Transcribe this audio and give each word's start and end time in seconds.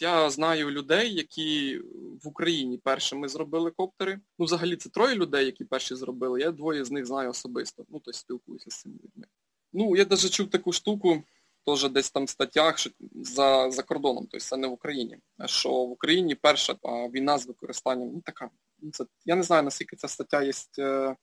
Я 0.00 0.30
знаю 0.30 0.70
людей, 0.70 1.14
які 1.14 1.78
в 2.22 2.28
Україні 2.28 2.78
першими 2.78 3.28
зробили 3.28 3.70
коптери. 3.70 4.20
Ну, 4.38 4.44
взагалі, 4.44 4.76
це 4.76 4.88
троє 4.88 5.14
людей, 5.14 5.46
які 5.46 5.64
перші 5.64 5.94
зробили. 5.94 6.40
Я 6.40 6.50
двоє 6.50 6.84
з 6.84 6.90
них 6.90 7.06
знаю 7.06 7.30
особисто. 7.30 7.84
Ну, 7.88 8.00
тобто 8.04 8.12
спілкуюся 8.12 8.70
з 8.70 8.80
цими 8.80 8.94
людьми. 8.94 9.26
Ну, 9.72 9.96
я 9.96 10.06
навіть 10.10 10.30
чув 10.30 10.50
таку 10.50 10.72
штуку, 10.72 11.22
теж 11.66 11.90
десь 11.90 12.10
там 12.10 12.24
в 12.24 12.28
статтях 12.28 12.78
що 12.78 12.90
за 13.14 13.70
за 13.70 13.82
кордоном, 13.82 14.26
тобто 14.30 14.46
це 14.46 14.56
не 14.56 14.68
в 14.68 14.72
Україні. 14.72 15.18
Що 15.46 15.70
в 15.70 15.90
Україні 15.90 16.34
перша 16.34 16.76
війна 16.84 17.38
з 17.38 17.46
використанням, 17.46 18.10
ну 18.14 18.22
така, 18.24 18.50
ну, 18.78 18.90
це, 18.90 19.04
я 19.24 19.36
не 19.36 19.42
знаю, 19.42 19.62
наскільки 19.62 19.96
ця 19.96 20.08
стаття 20.08 20.42
є 20.42 20.52
е, 20.78 21.16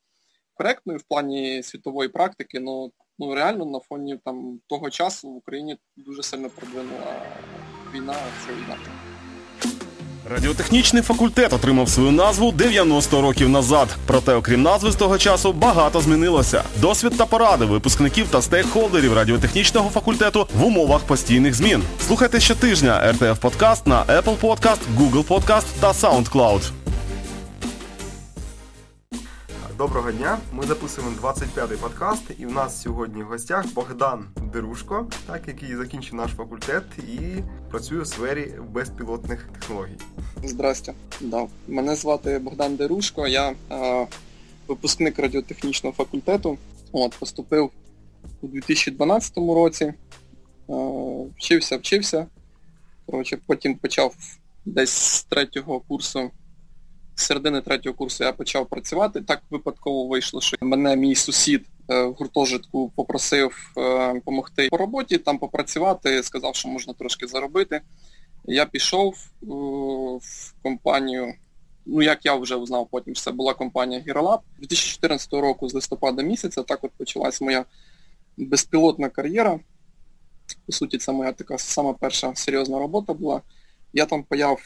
коректною 0.53 0.99
в 0.99 1.03
плані 1.03 1.63
світової 1.63 2.09
практики, 2.09 2.63
але 2.67 2.89
ну, 3.19 3.35
реально 3.35 3.65
на 3.65 3.79
фоні 3.79 4.19
там 4.25 4.59
того 4.67 4.89
часу 4.89 5.29
в 5.29 5.35
Україні 5.35 5.77
дуже 5.95 6.23
сильно 6.23 6.49
продвинула 6.49 7.25
війна, 7.93 8.13
це 8.45 8.53
інакше. 8.53 8.91
Радіотехнічний 10.31 11.03
факультет 11.03 11.53
отримав 11.53 11.89
свою 11.89 12.11
назву 12.11 12.51
90 12.51 13.21
років 13.21 13.49
назад. 13.49 13.87
Проте, 14.05 14.33
окрім 14.33 14.61
назви 14.61 14.91
з 14.91 14.95
того 14.95 15.17
часу, 15.17 15.53
багато 15.53 16.01
змінилося. 16.01 16.63
Досвід 16.81 17.13
та 17.17 17.25
поради 17.25 17.65
випускників 17.65 18.27
та 18.27 18.41
стейкхолдерів 18.41 19.13
радіотехнічного 19.13 19.89
факультету 19.89 20.47
в 20.55 20.65
умовах 20.65 21.01
постійних 21.01 21.53
змін. 21.53 21.83
Слухайте 22.07 22.39
щотижня 22.39 23.11
РТФ 23.11 23.39
Подкаст 23.39 23.87
на 23.87 24.03
Apple 24.03 24.37
Podcast, 24.37 24.79
Google 24.97 25.23
Podcast 25.23 25.65
та 25.79 25.91
SoundCloud. 25.91 26.61
Доброго 29.77 30.11
дня! 30.11 30.39
Ми 30.53 30.65
записуємо 30.65 31.13
25-й 31.21 31.77
подкаст, 31.77 32.23
і 32.39 32.45
в 32.45 32.51
нас 32.51 32.81
сьогодні 32.81 33.23
в 33.23 33.25
гостях 33.25 33.73
Богдан 33.73 34.25
Дерушко, 34.53 35.07
так, 35.27 35.47
який 35.47 35.75
закінчив 35.75 36.15
наш 36.15 36.31
факультет 36.31 36.83
і 36.97 37.43
працює 37.69 38.01
у 38.01 38.05
сфері 38.05 38.53
безпілотних 38.69 39.49
технологій. 39.53 39.97
Здрастя. 40.43 40.93
Да. 41.21 41.47
Мене 41.67 41.95
звати 41.95 42.39
Богдан 42.39 42.75
Дерушко, 42.75 43.27
я 43.27 43.55
е, 43.71 44.07
випускник 44.67 45.19
радіотехнічного 45.19 45.95
факультету. 45.95 46.57
От, 46.91 47.15
Поступив 47.19 47.71
у 48.41 48.47
2012 48.47 49.37
році, 49.37 49.85
е, 49.85 49.93
вчився, 51.37 51.77
вчився. 51.77 52.27
Коротше, 53.05 53.37
Потім 53.47 53.75
почав 53.75 54.15
десь 54.65 54.91
з 54.91 55.23
третього 55.23 55.79
курсу 55.79 56.31
з 57.17 57.25
середини 57.25 57.61
третього 57.61 57.95
курсу 57.95 58.23
я 58.23 58.33
почав 58.33 58.65
працювати. 58.65 59.21
Так 59.21 59.41
випадково 59.49 60.07
вийшло, 60.07 60.41
що 60.41 60.57
мене 60.61 60.95
мій 60.95 61.15
сусід 61.15 61.65
е, 61.89 62.03
в 62.03 62.13
гуртожитку 62.13 62.91
попросив 62.95 63.73
допомогти 64.13 64.65
е, 64.65 64.69
по 64.69 64.77
роботі, 64.77 65.17
там 65.17 65.37
попрацювати, 65.37 66.23
сказав, 66.23 66.55
що 66.55 66.69
можна 66.69 66.93
трошки 66.93 67.27
заробити. 67.27 67.81
Я 68.45 68.65
пішов 68.65 69.13
е, 69.13 69.45
в 70.21 70.53
компанію, 70.63 71.33
ну 71.85 72.01
як 72.01 72.25
я 72.25 72.35
вже 72.35 72.55
узнав 72.55 72.87
потім, 72.91 73.15
що 73.15 73.23
це 73.23 73.31
була 73.31 73.53
компанія 73.53 74.03
Гіролаб. 74.07 74.39
2014 74.59 75.33
року 75.33 75.69
з 75.69 75.73
листопада 75.73 76.23
місяця 76.23 76.63
так 76.63 76.79
от 76.81 76.91
почалась 76.97 77.41
моя 77.41 77.65
безпілотна 78.37 79.09
кар'єра. 79.09 79.59
По 80.65 80.71
суті, 80.71 80.97
це 80.97 81.11
моя 81.11 81.31
така 81.31 81.57
сама 81.57 81.93
перша 81.93 82.35
серйозна 82.35 82.79
робота 82.79 83.13
була. 83.13 83.41
Я 83.93 84.05
там 84.05 84.23
паяв 84.23 84.59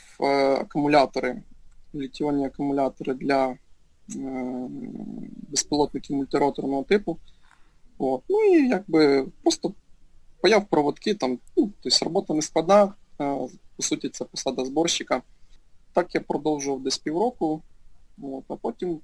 акумулятори 0.62 1.42
літіонні 1.96 2.46
акумулятори 2.46 3.14
для 3.14 3.48
е, 3.50 3.58
безпілотників 5.50 6.16
мультироторного 6.16 6.84
типу. 6.84 7.18
От. 7.98 8.24
Ну 8.30 8.44
і 8.44 8.70
якби 8.70 9.28
просто 9.44 9.74
паяв 10.42 10.66
проводки, 10.66 11.14
там, 11.14 11.40
ну, 11.58 11.72
тобто 11.82 12.06
робота 12.06 12.34
не 12.34 12.42
складна, 12.42 12.84
е, 12.84 13.38
по 13.76 13.84
суті, 13.84 14.10
це 14.10 14.26
посада 14.26 14.66
зборщика. 14.66 15.22
Так 15.94 16.16
я 16.16 16.22
продовжував 16.22 16.84
десь 16.84 16.98
півроку, 16.98 17.62
от, 18.22 18.44
а 18.48 18.56
потім 18.56 19.00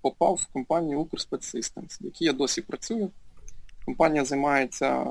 попав 0.00 0.34
в 0.34 0.52
компанію 0.52 1.00
Укрспецсистемс, 1.00 2.00
в 2.00 2.04
якій 2.04 2.24
я 2.24 2.32
досі 2.32 2.62
працюю. 2.62 3.10
Компанія 3.84 4.24
займається 4.24 5.04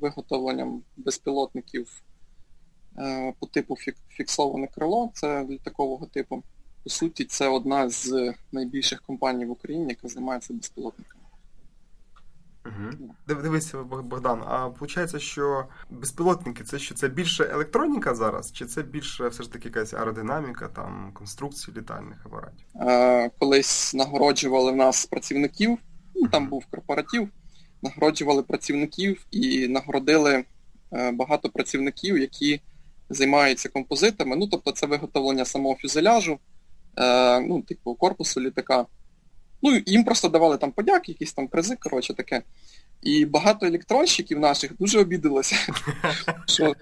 виготовленням 0.00 0.82
безпілотників 0.96 2.02
е, 2.98 3.34
по 3.40 3.46
типу 3.46 3.76
фіксоване 4.08 4.66
крило, 4.66 5.10
це 5.14 5.44
літакового 5.44 6.06
типу. 6.06 6.42
По 6.84 6.90
суті, 6.90 7.24
це 7.24 7.48
одна 7.48 7.90
з 7.90 8.34
найбільших 8.52 9.02
компаній 9.02 9.46
в 9.46 9.50
Україні, 9.50 9.88
яка 9.88 10.08
займається 10.08 10.54
безпілотниками. 10.54 11.22
Угу. 12.66 13.14
Дивися, 13.42 13.82
Богдан, 13.82 14.42
а 14.46 14.66
виходить, 14.66 15.20
що 15.20 15.64
безпілотники 15.90 16.64
це 16.64 16.78
що 16.78 16.94
це 16.94 17.08
більше 17.08 17.44
електроніка 17.52 18.14
зараз, 18.14 18.52
чи 18.52 18.66
це 18.66 18.82
більше 18.82 19.28
все 19.28 19.42
ж 19.42 19.52
таки 19.52 19.68
якась 19.68 19.94
аеродинаміка, 19.94 20.68
там, 20.68 21.10
конструкції 21.14 21.76
літальних 21.76 22.26
апаратів? 22.26 22.66
Е, 22.80 23.30
Колись 23.38 23.94
нагороджували 23.94 24.72
в 24.72 24.76
нас 24.76 25.06
працівників, 25.06 25.78
ну 26.14 26.28
там 26.28 26.48
був 26.48 26.66
корпоратив, 26.66 27.28
нагороджували 27.82 28.42
працівників 28.42 29.26
і 29.30 29.68
нагородили 29.68 30.44
е, 30.92 31.12
багато 31.12 31.48
працівників, 31.48 32.18
які 32.18 32.60
займаються 33.10 33.68
композитами. 33.68 34.36
Ну, 34.36 34.46
тобто 34.46 34.72
це 34.72 34.86
виготовлення 34.86 35.44
самого 35.44 35.76
фюзеляжу 35.76 36.38
е, 36.98 37.40
ну, 37.40 37.62
типу, 37.62 37.94
корпусу 37.94 38.40
літака. 38.40 38.86
Ну, 39.62 39.82
їм 39.86 40.04
просто 40.04 40.28
давали 40.28 40.56
там 40.56 40.72
подяки, 40.72 41.12
якісь 41.12 41.32
там 41.32 41.48
призи, 41.48 41.76
коротше 41.76 42.14
таке. 42.14 42.42
І 43.02 43.24
багато 43.24 43.66
електронщиків 43.66 44.38
наших 44.38 44.76
дуже 44.78 45.00
обідалося, 45.00 45.56
що 46.46 46.74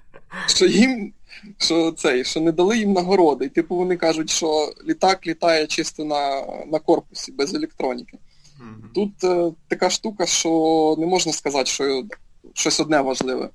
що 0.47 0.67
їм 0.67 1.13
що 1.59 1.93
цей, 1.93 2.25
що 2.25 2.41
не 2.41 2.53
дали 2.53 2.79
їм 2.79 2.93
нагороди. 2.93 3.45
І 3.45 3.49
типу 3.49 3.77
вони 3.77 3.97
кажуть, 3.97 4.31
що 4.31 4.73
літак 4.89 5.27
літає 5.27 5.67
чисто 5.67 6.05
на 6.05 6.47
на 6.67 6.79
корпусі, 6.79 7.33
без 7.33 7.55
електроніки. 7.55 8.19
Mm-hmm. 8.61 8.95
Тут 8.95 9.25
е, 9.25 9.53
така 9.69 9.91
штука, 9.91 10.27
що 10.27 10.95
не 10.99 11.07
можна 11.07 11.33
сказати, 11.33 11.67
що 11.67 12.05
щось 12.55 12.81
одне 12.81 13.01
важливе. 13.01 13.49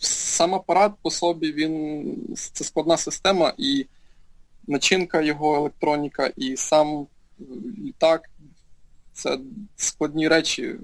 Сам 0.00 0.54
апарат 0.54 0.92
по 1.02 1.10
собі, 1.10 1.52
він 1.52 2.04
це 2.52 2.64
складна 2.64 2.96
система, 2.96 3.52
і 3.58 3.86
начинка 4.68 5.20
його 5.20 5.56
електроніка 5.56 6.26
і 6.36 6.56
сам 6.56 7.06
літак 7.78 8.30
це 9.12 9.38
складні 9.76 10.28
речі. 10.28 10.76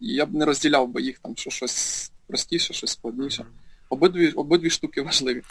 Я 0.00 0.26
б 0.26 0.34
не 0.34 0.44
розділяв 0.44 0.88
би 0.88 1.02
їх 1.02 1.18
там, 1.18 1.36
що 1.36 1.50
щось 1.50 2.10
простіше, 2.26 2.74
щось 2.74 2.90
складніше. 2.90 3.46
Обидві 3.88 4.30
обидві 4.30 4.70
штуки 4.70 5.02
важливі. 5.02 5.42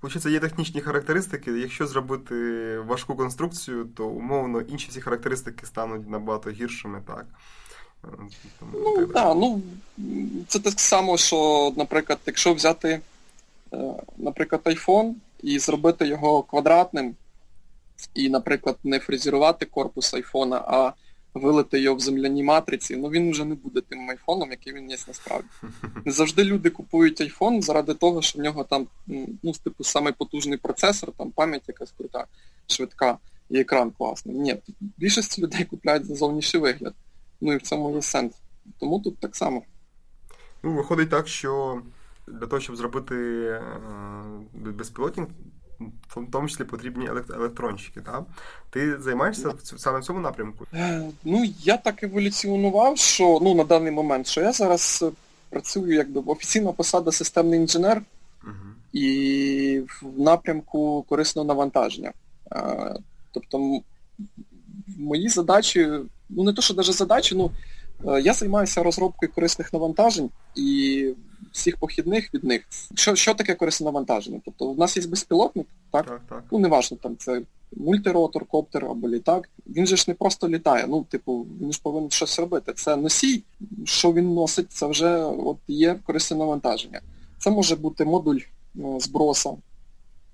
Получається, 0.00 0.30
є 0.30 0.40
технічні 0.40 0.80
характеристики. 0.80 1.50
Якщо 1.50 1.86
зробити 1.86 2.34
важку 2.78 3.16
конструкцію, 3.16 3.88
то 3.96 4.06
умовно 4.06 4.60
інші 4.60 4.88
всі 4.90 5.00
характеристики 5.00 5.66
стануть 5.66 6.10
набагато 6.10 6.50
гіршими, 6.50 7.02
так? 7.06 7.26
Ну, 8.72 9.06
так, 9.06 9.36
ну 9.36 9.62
це 10.48 10.58
так 10.58 10.80
само, 10.80 11.16
що, 11.16 11.72
наприклад, 11.76 12.18
якщо 12.26 12.54
взяти, 12.54 13.00
е, 13.72 13.94
наприклад, 14.16 14.60
iPhone, 14.64 15.14
і 15.42 15.58
зробити 15.58 16.06
його 16.06 16.42
квадратним, 16.42 17.14
і, 18.14 18.28
наприклад, 18.28 18.76
не 18.84 18.98
фрезерувати 18.98 19.66
корпус 19.66 20.14
айфона, 20.14 20.56
а 20.56 20.92
вилити 21.34 21.80
його 21.80 21.96
в 21.96 22.00
земляній 22.00 22.42
матриці, 22.42 22.96
ну 22.96 23.08
він 23.08 23.30
вже 23.30 23.44
не 23.44 23.54
буде 23.54 23.80
тим 23.80 24.10
айфоном, 24.10 24.50
який 24.50 24.72
він 24.72 24.90
є 24.90 24.96
насправді. 25.08 25.48
Не 26.04 26.12
завжди 26.12 26.44
люди 26.44 26.70
купують 26.70 27.20
айфон 27.20 27.62
заради 27.62 27.94
того, 27.94 28.22
що 28.22 28.38
в 28.38 28.42
нього 28.42 28.64
там 28.64 28.86
ну, 29.42 29.52
типу, 29.64 29.84
самий 29.84 30.12
потужний 30.12 30.58
процесор, 30.58 31.12
там 31.12 31.30
пам'ять 31.30 31.62
якась 31.68 31.90
крута, 31.98 32.26
швидка 32.66 33.18
і 33.50 33.60
екран 33.60 33.90
класний. 33.90 34.36
Ні, 34.36 34.56
більшість 34.80 35.38
людей 35.38 35.64
купляють 35.64 36.06
за 36.06 36.14
зовнішній 36.14 36.60
вигляд. 36.60 36.94
Ну 37.40 37.52
і 37.52 37.56
в 37.56 37.62
цьому 37.62 37.94
є 37.94 38.02
сенс. 38.02 38.34
Тому 38.78 39.00
тут 39.00 39.18
так 39.18 39.36
само. 39.36 39.62
Ну, 40.62 40.74
Виходить 40.74 41.10
так, 41.10 41.28
що 41.28 41.82
для 42.28 42.46
того, 42.46 42.60
щоб 42.60 42.76
зробити 42.76 43.14
е, 43.14 43.62
безпілотник, 44.54 45.28
в 46.08 46.30
тому 46.32 46.48
числі 46.48 46.64
потрібні 46.64 47.06
електронщики. 47.34 48.00
Так? 48.00 48.24
Ти 48.70 49.00
займаєшся 49.00 49.52
саме 49.76 49.98
в 49.98 50.04
цьому 50.04 50.20
напрямку? 50.20 50.66
Е, 50.74 51.10
ну, 51.24 51.44
я 51.60 51.76
так 51.76 52.02
еволюціонував, 52.02 52.98
що 52.98 53.38
ну, 53.42 53.54
на 53.54 53.64
даний 53.64 53.92
момент, 53.92 54.26
що 54.26 54.40
я 54.40 54.52
зараз 54.52 55.04
е, 55.08 55.10
працюю 55.50 55.94
якби 55.94 56.22
офіційна 56.26 56.72
посада 56.72 57.12
системний 57.12 57.60
інженер 57.60 58.02
угу. 58.44 58.52
і 58.92 59.82
в 60.02 60.20
напрямку 60.20 61.04
корисного 61.08 61.48
навантаження. 61.48 62.12
Тобто 63.32 63.80
мої 64.98 65.28
задачі, 65.28 65.88
ну 66.28 66.44
не 66.44 66.52
то, 66.52 66.62
що 66.62 66.74
навіть 66.74 66.92
задачі, 66.92 67.34
ну 67.34 67.50
я 68.20 68.32
займаюся 68.32 68.82
розробкою 68.82 69.32
корисних 69.32 69.72
навантажень 69.72 70.30
і 70.54 71.14
всіх 71.56 71.76
похідних 71.76 72.34
від 72.34 72.44
них. 72.44 72.64
Що 72.94 73.14
що 73.14 73.34
таке 73.34 73.54
корисне 73.54 73.84
навантаження? 73.84 74.40
Тобто 74.44 74.64
у 74.64 74.76
нас 74.76 74.96
є 74.96 75.06
безпілотник, 75.06 75.66
так? 75.90 76.06
так, 76.06 76.22
так. 76.28 76.44
Ну 76.52 76.58
неважно, 76.58 76.96
там 76.96 77.16
це 77.16 77.42
мультиротор, 77.76 78.44
коптер 78.44 78.84
або 78.84 79.08
літак. 79.08 79.48
Він 79.66 79.86
же 79.86 79.96
ж 79.96 80.04
не 80.08 80.14
просто 80.14 80.48
літає. 80.48 80.86
Ну, 80.88 81.04
типу, 81.04 81.46
він 81.60 81.72
ж 81.72 81.80
повинен 81.82 82.10
щось 82.10 82.38
робити. 82.38 82.72
Це 82.72 82.96
носій, 82.96 83.44
що 83.84 84.12
він 84.12 84.34
носить, 84.34 84.72
це 84.72 84.86
вже 84.86 85.16
от 85.24 85.58
є 85.68 85.94
корисне 85.94 86.36
навантаження. 86.36 87.00
Це 87.38 87.50
може 87.50 87.76
бути 87.76 88.04
модуль 88.04 88.40
зброса, 88.98 89.56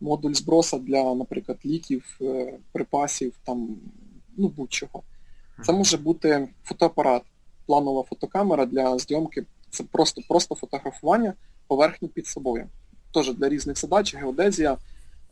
модуль 0.00 0.32
зброса 0.32 0.78
для, 0.78 1.14
наприклад, 1.14 1.58
ліків, 1.64 2.18
е, 2.20 2.58
припасів, 2.72 3.32
там, 3.44 3.76
ну 4.36 4.48
будь-чого. 4.48 5.02
Це 5.66 5.72
може 5.72 5.96
бути 5.96 6.48
фотоапарат, 6.64 7.22
планова 7.66 8.02
фотокамера 8.02 8.66
для 8.66 8.98
зйомки. 8.98 9.44
Це 9.72 9.84
просто 9.84 10.22
просто 10.28 10.54
фотографування 10.54 11.34
поверхні 11.66 12.08
під 12.08 12.26
собою. 12.26 12.68
Теж 13.14 13.34
для 13.34 13.48
різних 13.48 13.78
задач, 13.78 14.14
геодезія, 14.14 14.72
е, 14.72 14.78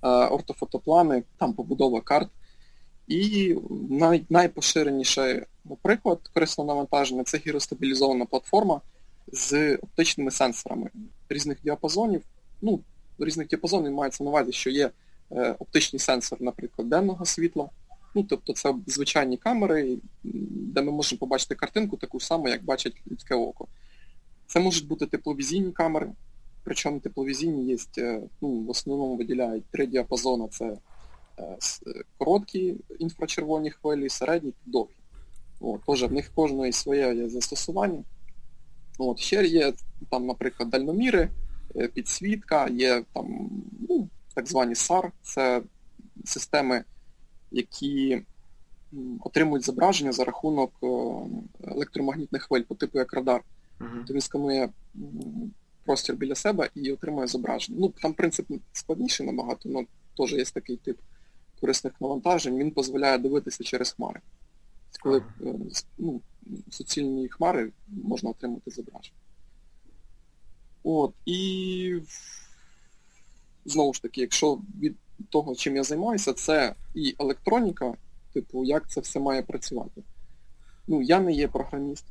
ортофотоплани, 0.09 1.23
там 1.39 1.53
побудова 1.53 2.01
карт. 2.01 2.29
І 3.09 3.57
най, 3.91 4.25
найпоширеніший 4.31 5.43
приклад 5.83 6.19
корисного 6.35 6.69
навантаження 6.69 7.25
це 7.25 7.39
гіростабілізована 7.39 8.25
платформа 8.25 8.81
з 9.33 9.77
оптичними 9.77 10.31
сенсорами 10.31 10.91
різних 11.29 11.63
діапазонів. 11.63 12.23
Ну, 12.63 12.81
різних 13.19 13.49
діапазонів 13.49 13.93
мається 13.93 14.25
на 14.25 14.31
увазі, 14.31 14.53
що 14.53 14.71
є 14.71 14.91
е, 15.33 15.57
оптичний 15.59 16.01
сенсор, 16.01 16.43
наприклад, 16.43 16.89
денного 16.89 17.25
світла. 17.25 17.69
Ну, 18.15 18.23
тобто 18.23 18.53
це 18.53 18.75
звичайні 18.87 19.37
камери, 19.37 19.99
де 20.23 20.83
ми 20.83 20.93
можемо 20.93 21.19
побачити 21.19 21.55
картинку 21.55 21.97
таку 21.97 22.21
саму, 22.21 22.49
як 22.49 22.65
бачить 22.65 23.03
людське 23.11 23.35
око. 23.35 23.67
Це 24.53 24.61
можуть 24.61 24.87
бути 24.89 25.07
тепловізійні 25.07 25.73
камери, 25.73 26.13
причому 26.65 27.01
тепловізійні 27.01 27.65
є, 27.65 27.77
е, 27.99 28.23
ну, 28.41 28.49
в 28.49 28.71
основному 28.71 29.17
виділяють 29.17 29.65
три 29.71 29.87
діапазони. 29.87 30.49
Це 30.49 30.77
е, 31.39 31.57
короткі 32.19 32.77
інфрачервоні 32.99 33.71
хвилі, 33.71 34.09
середні 34.09 34.51
і 34.51 34.71
довгі. 34.71 34.95
От, 35.61 35.81
Тож 35.87 36.03
в 36.03 36.13
них 36.13 36.33
кожної 36.35 36.73
своє 36.73 37.15
є 37.15 37.29
застосування. 37.29 38.05
От, 38.99 39.19
Ще 39.19 39.47
є, 39.47 39.73
там, 40.11 40.27
наприклад, 40.27 40.71
дальноміри, 40.71 41.29
е, 41.77 41.89
підсвітка, 41.89 42.69
є 42.69 43.05
там, 43.13 43.51
ну, 43.89 44.09
так 44.35 44.49
звані 44.49 44.75
SAR, 44.75 45.11
це 45.23 45.63
системи, 46.25 46.85
які 47.51 48.23
отримують 49.21 49.65
зображення 49.65 50.13
за 50.13 50.25
рахунок 50.25 50.73
електромагнітних 51.65 52.43
хвиль 52.43 52.63
по 52.63 52.75
типу 52.75 52.99
як 52.99 53.13
радар. 53.13 53.43
Uh-huh. 53.81 54.05
То 54.07 54.15
він 54.15 54.21
сканує 54.21 54.69
простір 55.85 56.17
біля 56.17 56.35
себе 56.35 56.71
і 56.75 56.93
отримує 56.93 57.27
зображення. 57.27 57.79
Ну, 57.81 57.89
Там 57.89 58.13
принцип 58.13 58.47
складніший 58.73 59.27
набагато, 59.27 59.69
але 59.75 59.87
теж 60.17 60.33
є 60.33 60.45
такий 60.45 60.77
тип 60.77 60.99
корисних 61.61 61.93
навантажень, 62.01 62.59
він 62.59 62.71
дозволяє 62.71 63.19
дивитися 63.19 63.65
через 63.65 63.93
хмари. 63.93 64.21
Коли 65.03 65.23
uh-huh. 65.41 65.85
ну, 65.99 66.21
суцільні 66.71 67.29
хмари 67.29 67.73
можна 67.89 68.31
отримати 68.31 68.71
зображення. 68.71 69.17
От, 70.83 71.15
і 71.27 72.01
знову 73.65 73.95
ж 73.95 74.03
таки, 74.03 74.21
якщо 74.21 74.59
від 74.81 74.97
того, 75.29 75.55
чим 75.55 75.77
я 75.77 75.85
займаюся, 75.85 76.33
це 76.33 76.75
і 76.95 77.15
електроніка, 77.19 77.95
типу, 78.33 78.65
як 78.65 78.91
це 78.91 79.01
все 79.01 79.21
має 79.21 79.43
працювати. 79.43 80.03
Ну, 80.87 81.03
я 81.03 81.21
не 81.21 81.33
є 81.33 81.49
програміст. 81.49 82.05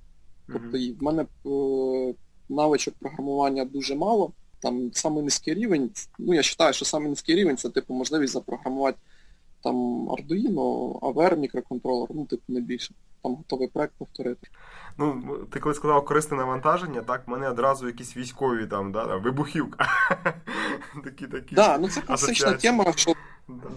Тобто 0.53 0.77
і 0.77 0.91
в 0.91 1.03
мене 1.03 1.25
е, 1.45 2.13
навичок 2.49 2.93
програмування 2.99 3.65
дуже 3.65 3.95
мало. 3.95 4.31
Там 4.61 4.93
самий 4.93 5.23
низький 5.23 5.53
рівень, 5.53 5.91
ну 6.19 6.33
я 6.33 6.41
вважаю, 6.41 6.73
що 6.73 6.85
самий 6.85 7.09
низький 7.09 7.35
рівень 7.35 7.57
це 7.57 7.69
типу 7.69 7.93
можливість 7.93 8.33
запрограмувати 8.33 8.97
там 9.63 9.75
Arduino, 10.09 10.99
AVR, 10.99 11.37
мікроконтролер, 11.37 12.09
ну 12.13 12.25
типу 12.25 12.43
не 12.47 12.61
більше. 12.61 12.93
Там 13.23 13.35
готовий 13.35 13.67
проект 13.67 13.93
повторити. 13.97 14.47
Ну, 14.97 15.37
ти 15.51 15.59
коли 15.59 15.75
сказав 15.75 16.05
корисне 16.05 16.37
навантаження, 16.37 17.01
так, 17.01 17.27
в 17.27 17.31
мене 17.31 17.49
одразу 17.49 17.87
якісь 17.87 18.17
військові 18.17 18.67
там, 18.67 18.91
да, 18.91 19.15
вибухівка. 19.15 19.87
такі, 21.03 21.27
такі. 21.27 21.55
Да, 21.55 21.77
ну 21.77 21.89
це 21.89 22.01
класична 22.01 22.53
тема, 22.53 22.93
що 22.95 23.13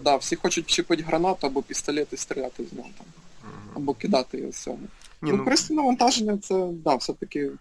да. 0.03 0.15
всі 0.15 0.35
хочуть 0.35 0.65
вчепити 0.65 1.03
гранату 1.03 1.47
або 1.47 1.61
пістолет 1.61 2.13
і 2.13 2.17
стріляти 2.17 2.65
з 2.65 2.73
нього 2.73 2.89
там. 2.97 3.07
Або 3.75 3.93
кидати 3.93 4.37
його 4.37 4.51
з 4.51 4.63
цього. 4.63 4.77
Ні, 5.21 5.31
ну, 5.31 5.37
ну, 5.37 5.43
Корисне 5.43 5.75
навантаження 5.75 6.37
це 6.37 6.67
да, 6.73 6.95
все-таки 6.95 7.51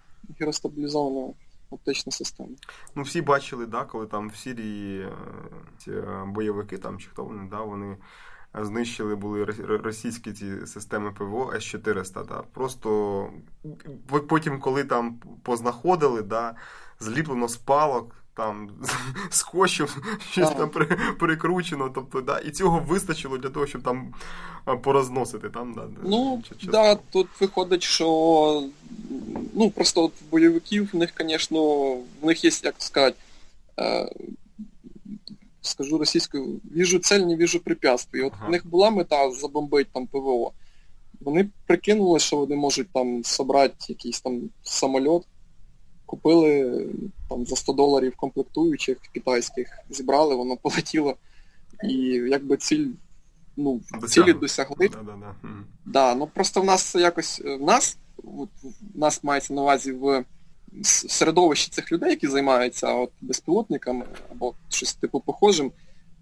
гіростабілізована 0.41 1.33
оптична 1.71 2.13
система. 2.13 2.49
Ну, 2.95 3.03
всі 3.03 3.23
бачили, 3.23 3.67
да, 3.67 3.85
коли 3.85 4.07
там 4.07 4.29
в 4.31 4.37
Сірії 4.37 5.01
е, 5.01 5.13
ці 5.79 5.91
е, 5.91 6.25
бойовики 6.27 6.79
там 6.79 6.99
чи 6.99 7.09
хто 7.09 7.25
вони, 7.25 7.49
да, 7.51 7.61
вони 7.61 7.97
знищили 8.55 9.15
були 9.17 9.45
російські 9.85 10.33
ці 10.33 10.67
системи 10.67 11.13
ПВО 11.13 11.53
С-400. 11.55 12.27
Да. 12.27 12.43
Просто 12.53 13.31
потім, 14.29 14.61
коли 14.61 14.85
там 14.85 15.21
познаходили, 15.43 16.23
да, 16.23 16.55
зліплено 17.01 17.49
з 17.49 17.57
палок 17.57 18.22
там 18.37 18.71
скотчем 19.31 19.89
щось 20.31 20.51
там 20.51 20.71
перекручено. 21.21 21.91
Тобто, 21.95 22.21
да, 22.21 22.39
І 22.39 22.51
цього 22.51 22.79
вистачило 22.89 23.39
для 23.39 23.49
того, 23.49 23.67
щоб 23.67 23.83
там 23.83 24.15
порозносити. 24.83 25.51
Там, 25.51 25.75
да, 25.75 25.89
Ну, 26.03 26.43
да, 26.63 26.95
тут 26.95 27.29
виходить, 27.41 27.83
що 27.83 28.69
ну, 29.55 29.71
просто 29.71 30.05
от 30.05 30.13
бойовиків 30.31 30.91
в 30.93 30.97
них, 30.97 31.15
звісно, 31.21 31.91
в 31.95 32.27
них 32.27 32.45
є, 32.45 32.51
як 32.63 32.75
сказати, 32.79 33.17
е, 33.79 34.13
скажу 35.61 35.99
російською, 35.99 36.61
віжу 36.77 36.99
цель, 36.99 37.21
не 37.21 37.37
віжу 37.37 37.61
препятствий. 37.61 38.23
От 38.23 38.33
ага. 38.37 38.47
в 38.47 38.51
них 38.51 38.67
була 38.67 38.91
мета 38.91 39.31
забомбити 39.31 39.91
там 39.93 40.07
ПВО. 40.07 40.53
Вони 41.21 41.51
прикинули, 41.67 42.19
що 42.19 42.37
вони 42.37 42.57
можуть 42.57 42.93
там 42.93 43.25
собрати 43.25 43.77
якийсь 43.89 44.21
там 44.21 44.41
самоліт, 44.63 45.23
купили 46.13 46.87
там 47.29 47.47
за 47.47 47.57
100 47.57 47.73
доларів 47.73 48.17
комплектуючих 48.17 48.99
китайських, 49.15 49.79
зібрали, 49.91 50.35
воно 50.35 50.57
полетіло. 50.57 51.17
І 51.89 51.95
якби 52.31 52.57
ціль, 52.57 52.87
ну, 53.57 53.81
цілі 54.09 54.33
досягли. 54.33 54.89
Да, 54.89 55.03
да, 55.03 55.13
да. 55.21 55.49
да, 55.85 56.15
ну 56.15 56.27
Просто 56.35 56.61
в 56.61 56.65
нас 56.65 56.95
якось 56.95 57.43
в 57.45 57.63
нас, 57.63 57.99
в 58.23 58.49
нас 58.95 59.25
мається 59.25 59.55
на 59.55 59.63
увазі 59.63 59.93
в 59.93 60.25
середовищі 60.85 61.71
цих 61.71 61.93
людей, 61.93 62.11
які 62.11 62.29
займаються 62.29 62.95
от, 62.95 63.11
безпілотниками 63.21 64.05
або 64.31 64.55
щось 64.69 64.95
типу 64.95 65.21
похожим, 65.21 65.73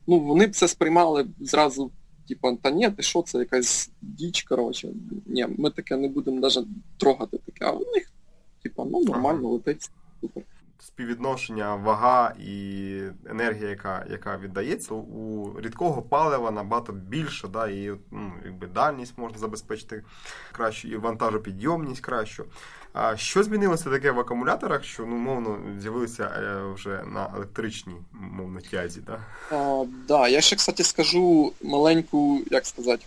ну 0.07 0.21
вони 0.21 0.47
б 0.47 0.57
це 0.57 0.69
сприймали 0.69 1.27
зразу, 1.41 1.91
типу, 2.29 2.59
та 2.63 2.71
ні, 2.71 2.91
ти 2.91 3.03
що, 3.03 3.23
це 3.23 3.39
якась 3.39 3.91
діч, 4.03 4.43
коротше. 4.43 4.89
Ні, 5.27 5.47
ми 5.59 5.71
таке 5.71 5.97
не 5.97 6.09
будемо 6.09 6.41
навіть 6.41 6.67
трогати 6.99 7.39
таке, 7.39 7.65
а 7.65 7.71
у 7.71 7.79
них 7.95 8.13
Типа, 8.63 8.85
ну 8.85 9.05
нормально, 9.05 9.41
ага. 9.41 9.49
летить 9.49 9.91
супер. 10.21 10.43
Співвідношення, 10.79 11.75
вага 11.75 12.35
і 12.39 13.03
енергія, 13.27 13.69
яка 13.69 14.07
яка 14.11 14.39
віддається, 14.39 14.95
у 14.95 15.53
рідкого 15.61 16.03
палива 16.03 16.51
набагато 16.51 16.93
більше, 16.93 17.49
да, 17.49 17.69
і 17.69 17.93
ну, 18.11 18.33
якби 18.45 18.67
дальність 18.67 19.19
можна 19.19 19.39
забезпечити 19.39 20.05
кращу, 20.53 20.89
і 20.89 20.97
вантажопідйомність 20.97 22.01
кращу. 22.01 22.45
А 22.93 23.17
що 23.17 23.43
змінилося 23.43 23.91
таке 23.91 24.11
в 24.11 24.21
акумуляторах, 24.21 24.85
що 24.85 25.07
ну, 25.07 25.17
мовно 25.17 25.59
з'явилися 25.81 26.25
е, 26.25 26.73
вже 26.75 27.05
на 27.07 27.31
електричній 27.37 27.97
мовно 28.13 28.61
тязі? 28.61 29.01
Да? 29.01 29.21
А, 29.51 29.85
да, 30.09 30.29
я 30.29 30.41
ще, 30.41 30.57
кстати, 30.57 30.85
скажу 30.85 31.53
маленьку, 31.63 32.41
як 32.51 32.67
сказати, 32.67 33.05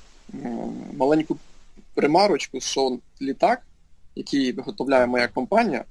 маленьку 0.97 1.37
примарочку, 1.93 2.59
що 2.59 2.97
літак 3.21 3.61
який 4.15 4.51
виготовляє 4.51 5.07
моя 5.07 5.27
компанія, 5.27 5.85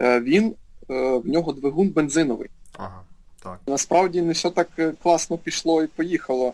е, 0.00 0.20
він 0.20 0.54
е, 0.90 1.16
в 1.16 1.28
нього 1.28 1.52
двигун 1.52 1.88
бензиновий. 1.88 2.48
Ага, 2.78 3.02
так. 3.42 3.60
Насправді 3.66 4.22
не 4.22 4.32
все 4.32 4.50
так 4.50 4.68
е, 4.78 4.92
класно 5.02 5.38
пішло 5.38 5.82
і 5.82 5.86
поїхало. 5.86 6.52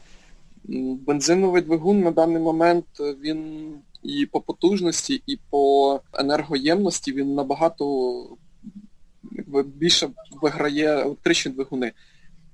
Бензиновий 1.07 1.63
двигун 1.63 2.01
на 2.01 2.11
даний 2.11 2.43
момент 2.43 2.85
він 3.01 3.71
і 4.03 4.27
по 4.27 4.41
потужності, 4.41 5.23
і 5.27 5.39
по 5.51 6.01
енергоємності 6.13 7.13
він 7.13 7.35
набагато 7.35 8.27
якби, 9.33 9.63
більше 9.63 10.09
виграє 10.43 10.87
електричні 10.87 11.53
двигуни. 11.53 11.93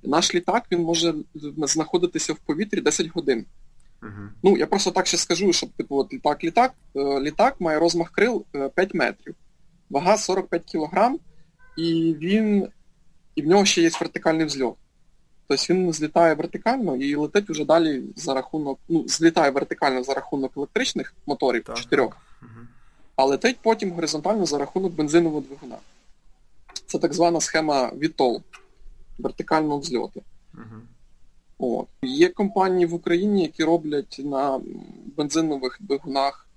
Наш 0.02 0.34
літак 0.34 0.66
він 0.72 0.82
може 0.82 1.14
знаходитися 1.56 2.32
в 2.32 2.38
повітрі 2.38 2.80
10 2.80 3.06
годин. 3.06 3.46
Угу. 4.02 4.28
Ну, 4.42 4.56
я 4.56 4.66
просто 4.66 4.90
так 4.90 5.06
ще 5.06 5.16
скажу, 5.16 5.52
щоб 5.52 5.70
типу, 5.70 5.96
от 5.96 6.12
літак-літак, 6.12 6.74
е, 6.96 7.20
літак 7.20 7.60
має 7.60 7.78
розмах 7.78 8.10
крил 8.10 8.44
5 8.52 8.78
е, 8.78 8.98
метрів, 8.98 9.34
вага 9.90 10.16
45 10.16 10.64
кілограм, 10.64 11.18
і 11.76 12.16
він, 12.20 12.68
і 13.34 13.42
в 13.42 13.46
нього 13.46 13.64
ще 13.64 13.82
є 13.82 13.90
вертикальний 14.00 14.46
взльот. 14.46 14.74
Тобто 15.48 15.74
він 15.74 15.92
злітає 15.92 16.34
вертикально 16.34 16.96
і 16.96 17.14
летить 17.14 17.50
вже 17.50 17.64
далі 17.64 18.02
за 18.16 18.34
рахунок, 18.34 18.78
ну, 18.88 19.08
злітає 19.08 19.50
вертикально 19.50 20.02
за 20.02 20.14
рахунок 20.14 20.52
електричних 20.56 21.14
моторів, 21.26 21.64
так. 21.64 21.76
чотирьох, 21.76 22.16
угу. 22.42 22.66
а 23.16 23.24
летить 23.24 23.58
потім 23.62 23.90
горизонтально 23.90 24.46
за 24.46 24.58
рахунок 24.58 24.92
бензинового 24.92 25.40
двигуна. 25.40 25.76
Це 26.86 26.98
так 26.98 27.14
звана 27.14 27.40
схема 27.40 27.90
VTOL, 27.90 28.42
вертикального 29.18 29.78
взльоту. 29.78 30.22
Угу. 30.54 30.82
От. 31.58 31.86
Є 32.02 32.28
компанії 32.28 32.86
в 32.86 32.94
Україні, 32.94 33.42
які 33.42 33.64
роблять 33.64 34.20
на 34.24 34.60
бензинових 35.16 35.78
двигунах 35.80 36.48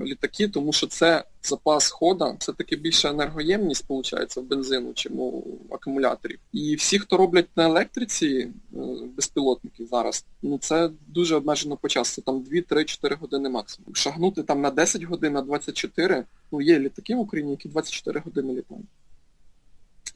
літаки, 0.00 0.48
тому 0.48 0.72
що 0.72 0.86
це 0.86 1.24
запас 1.42 1.90
хода, 1.90 2.36
це 2.38 2.52
таки 2.52 2.76
більша 2.76 3.10
енергоємність, 3.10 3.84
виходить, 3.88 4.36
в 4.36 4.40
бензину, 4.40 4.92
чим 4.94 5.20
у 5.20 5.44
акумуляторів. 5.70 6.38
І 6.52 6.74
всі, 6.74 6.98
хто 6.98 7.16
роблять 7.16 7.48
на 7.56 7.64
електриці 7.64 8.26
е, 8.26 8.50
безпілотники 9.16 9.86
зараз, 9.86 10.24
ну 10.42 10.58
це 10.58 10.90
дуже 11.06 11.36
обмежено 11.36 11.76
по 11.76 11.88
часу. 11.88 12.14
Це 12.14 12.22
там 12.22 12.44
2-3-4 12.52 13.18
години 13.18 13.48
максимум. 13.48 13.94
Шагнути 13.94 14.42
там 14.42 14.60
на 14.60 14.70
10 14.70 15.02
годин, 15.02 15.32
на 15.32 15.42
24, 15.42 16.24
ну 16.52 16.60
є 16.60 16.78
літаки 16.78 17.14
в 17.14 17.18
Україні, 17.18 17.50
які 17.50 17.68
24 17.68 18.20
години 18.20 18.52
літають. 18.52 18.86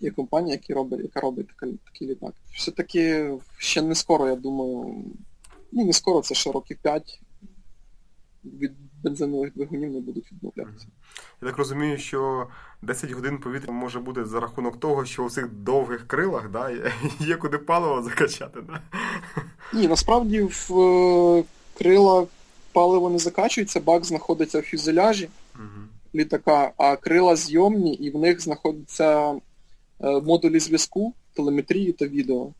Є 0.00 0.10
компанія, 0.10 0.58
яка 0.62 0.74
робить, 0.74 1.00
яка 1.00 1.20
робить 1.20 1.48
такий, 1.84 2.08
літак. 2.08 2.34
Все-таки 2.52 3.32
ще 3.58 3.82
не 3.82 3.94
скоро, 3.94 4.28
я 4.28 4.36
думаю, 4.36 5.04
ну 5.72 5.84
не 5.84 5.92
скоро, 5.92 6.20
це 6.20 6.34
ще 6.34 6.52
років 6.52 6.78
5 6.82 7.20
від 8.44 8.72
бензинових 9.02 9.54
двигунів 9.54 9.92
не 9.92 10.00
будуть 10.00 10.32
відмовлятися. 10.32 10.86
Я 11.42 11.48
так 11.48 11.58
розумію, 11.58 11.98
що 11.98 12.46
10 12.82 13.10
годин 13.10 13.38
повітря 13.38 13.72
може 13.72 14.00
бути 14.00 14.24
за 14.24 14.40
рахунок 14.40 14.80
того, 14.80 15.04
що 15.04 15.24
у 15.24 15.30
цих 15.30 15.52
довгих 15.52 16.06
крилах 16.06 16.50
да, 16.50 16.70
є 17.20 17.36
куди 17.36 17.58
паливо 17.58 18.02
закачати. 18.02 18.60
Да? 18.60 18.82
Ні, 19.74 19.88
насправді 19.88 20.42
в 20.42 20.80
е, 20.80 21.44
крила 21.78 22.26
паливо 22.72 23.10
не 23.10 23.18
закачується, 23.18 23.80
бак 23.80 24.04
знаходиться 24.04 24.60
в 24.60 24.62
фюзеляжі 24.62 25.28
угу. 25.54 25.64
літака, 26.14 26.72
а 26.76 26.96
крила 26.96 27.36
зйомні 27.36 27.94
і 27.94 28.10
в 28.10 28.18
них 28.18 28.40
знаходяться 28.40 29.32
е, 29.32 29.40
модулі 30.00 30.60
зв'язку, 30.60 31.14
телеметрії 31.34 31.92
та 31.92 32.06
відео. 32.06 32.52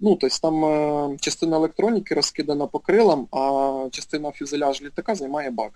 Ну, 0.00 0.16
тобто 0.16 0.38
там 0.42 0.64
е, 0.64 1.16
частина 1.20 1.56
електроніки 1.56 2.14
розкидана 2.14 2.66
по 2.66 2.78
крилам, 2.78 3.26
а 3.32 3.88
частина 3.90 4.30
фюзеляж 4.30 4.82
літака 4.82 5.14
займає 5.14 5.50
бак. 5.50 5.72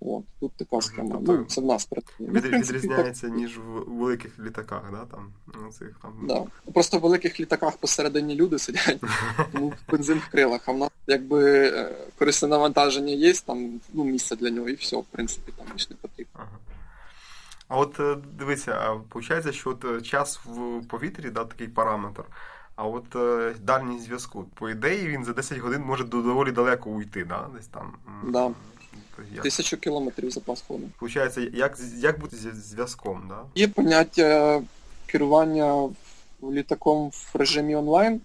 От, 0.00 0.24
Тут 0.40 0.52
така 0.52 0.80
схема. 0.80 1.10
Тобто, 1.12 1.32
ну, 1.32 1.44
це 1.44 1.60
в 1.60 1.64
нас 1.64 1.84
працює. 1.84 2.12
Ну, 2.18 2.26
від, 2.26 2.44
відрізняється, 2.44 3.26
так... 3.26 3.36
ніж 3.36 3.58
в 3.58 3.90
великих 3.90 4.38
літаках, 4.38 4.82
да? 4.92 5.04
там, 5.16 5.32
ну, 5.46 5.72
цих, 5.72 5.98
там... 6.02 6.12
Да. 6.28 6.72
Просто 6.72 6.98
в 6.98 7.00
великих 7.00 7.40
літаках 7.40 7.76
посередині 7.76 8.34
люди 8.34 8.58
сидять, 8.58 9.00
тому 9.52 9.72
бензин 9.90 10.18
в 10.18 10.30
крилах, 10.30 10.60
а 10.66 10.72
в 10.72 10.78
нас 10.78 10.90
якби 11.06 11.68
е, 11.68 11.94
корисне 12.18 12.48
навантаження 12.48 13.12
є, 13.12 13.32
там 13.32 13.80
ну, 13.92 14.04
місце 14.04 14.36
для 14.36 14.50
нього 14.50 14.68
і 14.68 14.74
все, 14.74 14.96
в 14.96 15.04
принципі, 15.04 15.52
там 15.56 15.66
більш 15.72 15.90
не 15.90 15.96
потрібно. 15.96 16.32
Ага. 16.34 16.58
А 17.68 17.78
от 17.78 18.00
е, 18.00 18.16
дивіться, 18.38 19.00
виходить, 19.14 19.54
що 19.54 19.70
от 19.70 20.06
час 20.06 20.40
в 20.44 20.86
повітрі, 20.88 21.30
да, 21.30 21.44
такий 21.44 21.68
параметр. 21.68 22.24
А 22.76 22.86
от 22.86 23.16
е, 23.16 23.54
дальність 23.62 24.04
зв'язку, 24.04 24.44
по 24.54 24.70
ідеї, 24.70 25.08
він 25.08 25.24
за 25.24 25.32
10 25.32 25.58
годин 25.58 25.82
може 25.82 26.04
доволі 26.04 26.52
далеко 26.52 26.90
уйти, 26.90 27.24
да? 27.24 27.46
Десь 27.54 27.66
там. 27.66 27.92
Да. 28.24 28.50
Як? 29.34 29.42
Тисячу 29.42 29.76
кілометрів 29.76 30.30
запас 30.30 30.64
ходу. 30.68 30.88
Получається, 30.98 31.40
як 31.40 31.78
як 31.96 32.20
бути 32.20 32.36
зі 32.36 32.50
зв'язком, 32.50 33.22
да? 33.28 33.42
Є 33.54 33.68
поняття 33.68 34.62
керування 35.06 35.88
літаком 36.42 37.10
в 37.10 37.30
режимі 37.34 37.74
онлайн, 37.74 38.20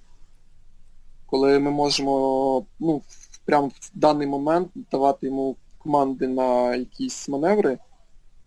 коли 1.26 1.60
ми 1.60 1.72
можемо 1.72 2.66
ну, 2.80 3.02
прямо 3.46 3.68
в 3.68 3.90
даний 3.94 4.28
момент 4.28 4.70
давати 4.92 5.26
йому 5.26 5.56
команди 5.78 6.28
на 6.28 6.76
якісь 6.76 7.30
маневри, 7.30 7.78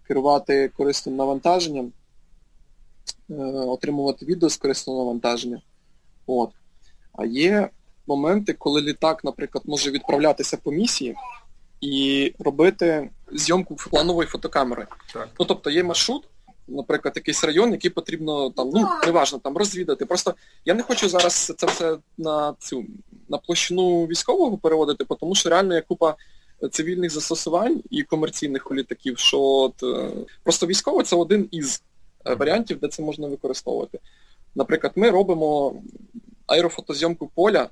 керувати 0.09 0.69
корисним 0.77 1.17
навантаженням, 1.17 1.93
е, 3.31 3.35
отримувати 3.45 4.27
відео 4.27 4.49
з 4.49 4.57
корисного 4.57 4.99
навантаження. 4.99 5.63
От. 6.27 6.51
А 7.13 7.25
є 7.25 7.69
моменти, 8.07 8.53
коли 8.53 8.81
літак, 8.81 9.25
наприклад, 9.25 9.65
може 9.67 9.91
відправлятися 9.91 10.57
по 10.57 10.73
місії 10.73 11.17
і 11.81 12.33
робити 12.39 13.11
зйомку 13.33 13.77
планової 13.77 14.29
фотокамери. 14.29 14.87
Так. 15.13 15.29
Ну, 15.41 15.47
Тобто 15.47 15.71
є 15.71 15.83
маршрут, 15.83 16.29
наприклад, 16.69 17.13
якийсь 17.17 17.45
район, 17.45 17.73
який 17.73 17.91
потрібно 17.91 18.51
там, 18.51 18.71
ну, 18.75 18.89
неважно, 19.07 19.39
там 19.39 19.57
розвідати. 19.57 20.07
Просто 20.07 20.35
я 20.65 20.75
не 20.75 20.83
хочу 20.83 21.09
зараз 21.09 21.53
це 21.57 21.67
все 21.67 21.99
на 22.19 22.55
цю 22.59 22.85
на 23.29 23.39
площину 23.39 24.07
військового 24.07 24.59
переводити, 24.59 25.05
тому 25.21 25.35
що 25.35 25.51
реально 25.51 25.75
є 25.75 25.81
купа 25.81 26.15
цивільних 26.71 27.11
застосувань 27.11 27.83
і 27.91 28.03
комерційних 28.03 28.71
у 28.71 28.75
літаків, 28.75 29.19
що 29.19 29.41
от, 29.41 29.83
е, 29.83 30.11
просто 30.43 30.67
військово 30.67 31.03
це 31.03 31.17
один 31.17 31.49
із 31.51 31.83
е, 32.27 32.35
варіантів, 32.35 32.79
де 32.81 32.89
це 32.89 33.03
можна 33.03 33.29
використовувати. 33.29 33.99
Наприклад, 34.55 34.93
ми 34.97 35.11
робимо 35.11 35.83
аерофотозйомку 36.47 37.31
поля 37.35 37.69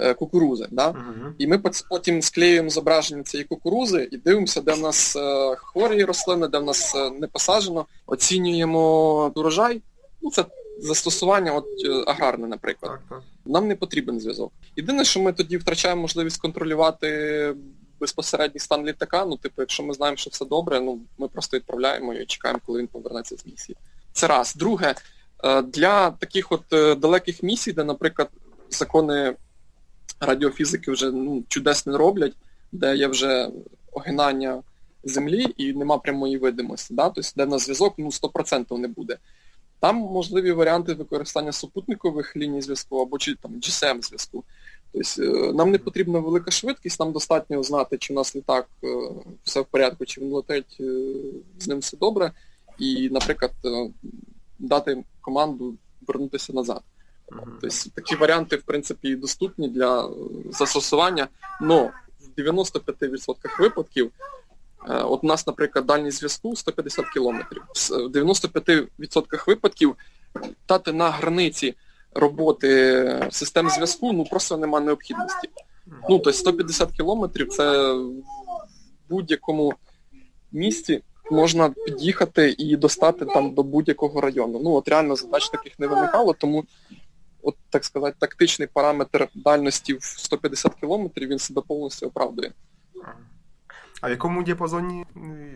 е, 0.00 0.14
кукурузи. 0.14 0.66
Да? 0.70 0.90
Uh-huh. 0.90 1.32
І 1.38 1.46
ми 1.46 1.58
потім 1.90 2.22
склеюємо 2.22 2.70
зображення 2.70 3.22
цієї 3.22 3.44
кукурузи 3.44 4.08
і 4.12 4.16
дивимося, 4.16 4.60
де 4.60 4.72
в 4.72 4.80
нас 4.80 5.16
хворі 5.56 6.04
рослини, 6.04 6.48
де 6.48 6.58
в 6.58 6.64
нас 6.64 6.94
не 7.20 7.26
посаджено, 7.26 7.86
оцінюємо 8.06 9.32
урожай. 9.36 9.82
Ну, 10.22 10.30
Це 10.30 10.44
застосування 10.78 11.52
от, 11.52 11.66
аграрне, 12.06 12.46
наприклад. 12.46 12.92
Так, 12.92 13.02
так. 13.08 13.22
Нам 13.44 13.68
не 13.68 13.76
потрібен 13.76 14.20
зв'язок. 14.20 14.52
Єдине, 14.76 15.04
що 15.04 15.20
ми 15.20 15.32
тоді 15.32 15.56
втрачаємо 15.56 16.02
можливість 16.02 16.40
контролювати 16.40 17.54
безпосередній 18.00 18.60
стан 18.60 18.86
літака, 18.86 19.24
ну, 19.24 19.36
типу, 19.36 19.62
якщо 19.62 19.82
ми 19.82 19.94
знаємо, 19.94 20.16
що 20.16 20.30
все 20.30 20.44
добре, 20.44 20.80
ну 20.80 21.00
ми 21.18 21.28
просто 21.28 21.56
відправляємо 21.56 22.14
і 22.14 22.26
чекаємо, 22.26 22.60
коли 22.66 22.78
він 22.78 22.86
повернеться 22.86 23.36
з 23.36 23.46
місії. 23.46 23.76
Це 24.12 24.26
раз. 24.26 24.54
Друге, 24.54 24.94
е, 25.44 25.62
для 25.62 26.10
таких 26.10 26.52
от 26.52 26.72
е, 26.72 26.94
далеких 26.94 27.42
місій, 27.42 27.72
де, 27.72 27.84
наприклад, 27.84 28.28
закони 28.70 29.34
радіофізики 30.20 30.90
вже 30.90 31.10
ну, 31.10 31.44
чудес 31.48 31.86
не 31.86 31.98
роблять, 31.98 32.32
де 32.72 32.96
є 32.96 33.06
вже 33.06 33.50
огинання 33.92 34.62
землі 35.04 35.46
і 35.56 35.72
нема 35.72 35.98
прямої 35.98 36.38
видимості, 36.38 36.94
да? 36.94 37.10
тобто 37.10 37.30
де 37.36 37.46
на 37.46 37.58
зв'язок 37.58 37.94
ну, 37.98 38.06
100% 38.06 38.78
не 38.78 38.88
буде. 38.88 39.18
Там 39.80 39.96
можливі 39.96 40.52
варіанти 40.52 40.94
використання 40.94 41.52
супутникових 41.52 42.36
ліній 42.36 42.62
зв'язку 42.62 42.98
або 42.98 43.18
чи 43.18 43.34
там 43.34 43.52
GSM 43.52 44.02
зв'язку. 44.02 44.44
Тобто 44.92 45.22
е, 45.22 45.52
Нам 45.52 45.70
не 45.70 45.78
потрібна 45.78 46.18
велика 46.18 46.50
швидкість, 46.50 47.00
нам 47.00 47.12
достатньо 47.12 47.62
знати, 47.62 47.98
чи 47.98 48.12
у 48.12 48.16
нас 48.16 48.36
літак 48.36 48.68
все 49.44 49.60
в 49.60 49.64
порядку, 49.64 50.04
чи 50.04 50.20
він 50.20 50.32
летить, 50.32 50.80
з 51.58 51.68
ним 51.68 51.78
все 51.78 51.96
добре 51.96 52.32
і, 52.78 53.08
наприклад, 53.10 53.52
е, 53.64 53.90
дати 54.58 55.04
команду 55.20 55.74
вернутися 56.06 56.52
назад. 56.52 56.80
Тобто 57.60 57.90
Такі 57.94 58.14
варіанти, 58.14 58.56
в 58.56 58.62
принципі, 58.62 59.16
доступні 59.16 59.68
для 59.68 60.06
е, 60.06 60.10
застосування, 60.50 61.28
але 61.60 61.92
в 62.20 62.40
95% 62.40 63.60
випадків, 63.60 64.06
е, 64.06 64.10
от 64.86 65.24
у 65.24 65.26
нас, 65.26 65.46
наприклад, 65.46 65.86
дальність 65.86 66.18
зв'язку 66.18 66.56
150 66.56 67.08
кілометрів. 67.08 67.62
В 67.90 68.08
95% 68.08 69.46
випадків 69.46 69.96
дати 70.68 70.92
на 70.92 71.10
границі 71.10 71.74
роботи 72.14 73.28
систем 73.30 73.70
зв'язку 73.70 74.12
ну 74.12 74.24
просто 74.24 74.56
нема 74.56 74.80
необхідності. 74.80 75.48
Ну, 75.86 76.18
тобто 76.18 76.32
150 76.32 76.92
кілометрів 76.92 77.48
це 77.48 77.92
в 77.92 78.12
будь-якому 79.08 79.74
місті 80.52 81.02
можна 81.30 81.70
під'їхати 81.86 82.54
і 82.58 82.76
достати 82.76 83.24
там 83.24 83.54
до 83.54 83.62
будь-якого 83.62 84.20
району. 84.20 84.60
Ну 84.64 84.72
от 84.72 84.88
реально 84.88 85.16
задач 85.16 85.48
таких 85.48 85.78
не 85.78 85.86
виникало, 85.86 86.32
тому 86.32 86.64
от 87.42 87.56
так 87.70 87.84
сказати, 87.84 88.16
тактичний 88.20 88.68
параметр 88.72 89.28
дальності 89.34 89.94
в 89.94 90.02
150 90.02 90.74
кілометрів 90.74 91.28
він 91.28 91.38
себе 91.38 91.62
повністю 91.68 92.06
оправдує. 92.06 92.52
А 94.00 94.08
в 94.08 94.10
якому 94.10 94.42
діапазоні 94.42 95.04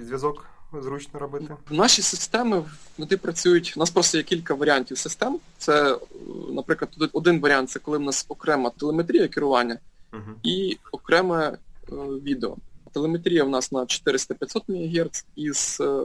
зв'язок 0.00 0.46
зручно 0.72 1.20
робити? 1.20 1.56
Наші 1.70 2.02
системи 2.02 2.64
вони 2.98 3.16
працюють. 3.16 3.74
У 3.76 3.80
нас 3.80 3.90
просто 3.90 4.18
є 4.18 4.24
кілька 4.24 4.54
варіантів 4.54 4.98
систем. 4.98 5.38
Це, 5.58 5.98
наприклад, 6.52 6.90
один 7.12 7.40
варіант 7.40 7.70
це 7.70 7.78
коли 7.78 7.98
в 7.98 8.00
нас 8.00 8.26
окрема 8.28 8.70
телеметрія 8.70 9.28
керування 9.28 9.78
uh 10.12 10.34
і 10.42 10.78
окреме 10.92 11.46
е, 11.48 11.58
відео. 12.22 12.56
Телеметрія 12.92 13.44
в 13.44 13.48
нас 13.48 13.72
на 13.72 13.80
400-500 13.80 14.62
МГц 14.68 15.26
із 15.36 15.78
е, 15.80 16.04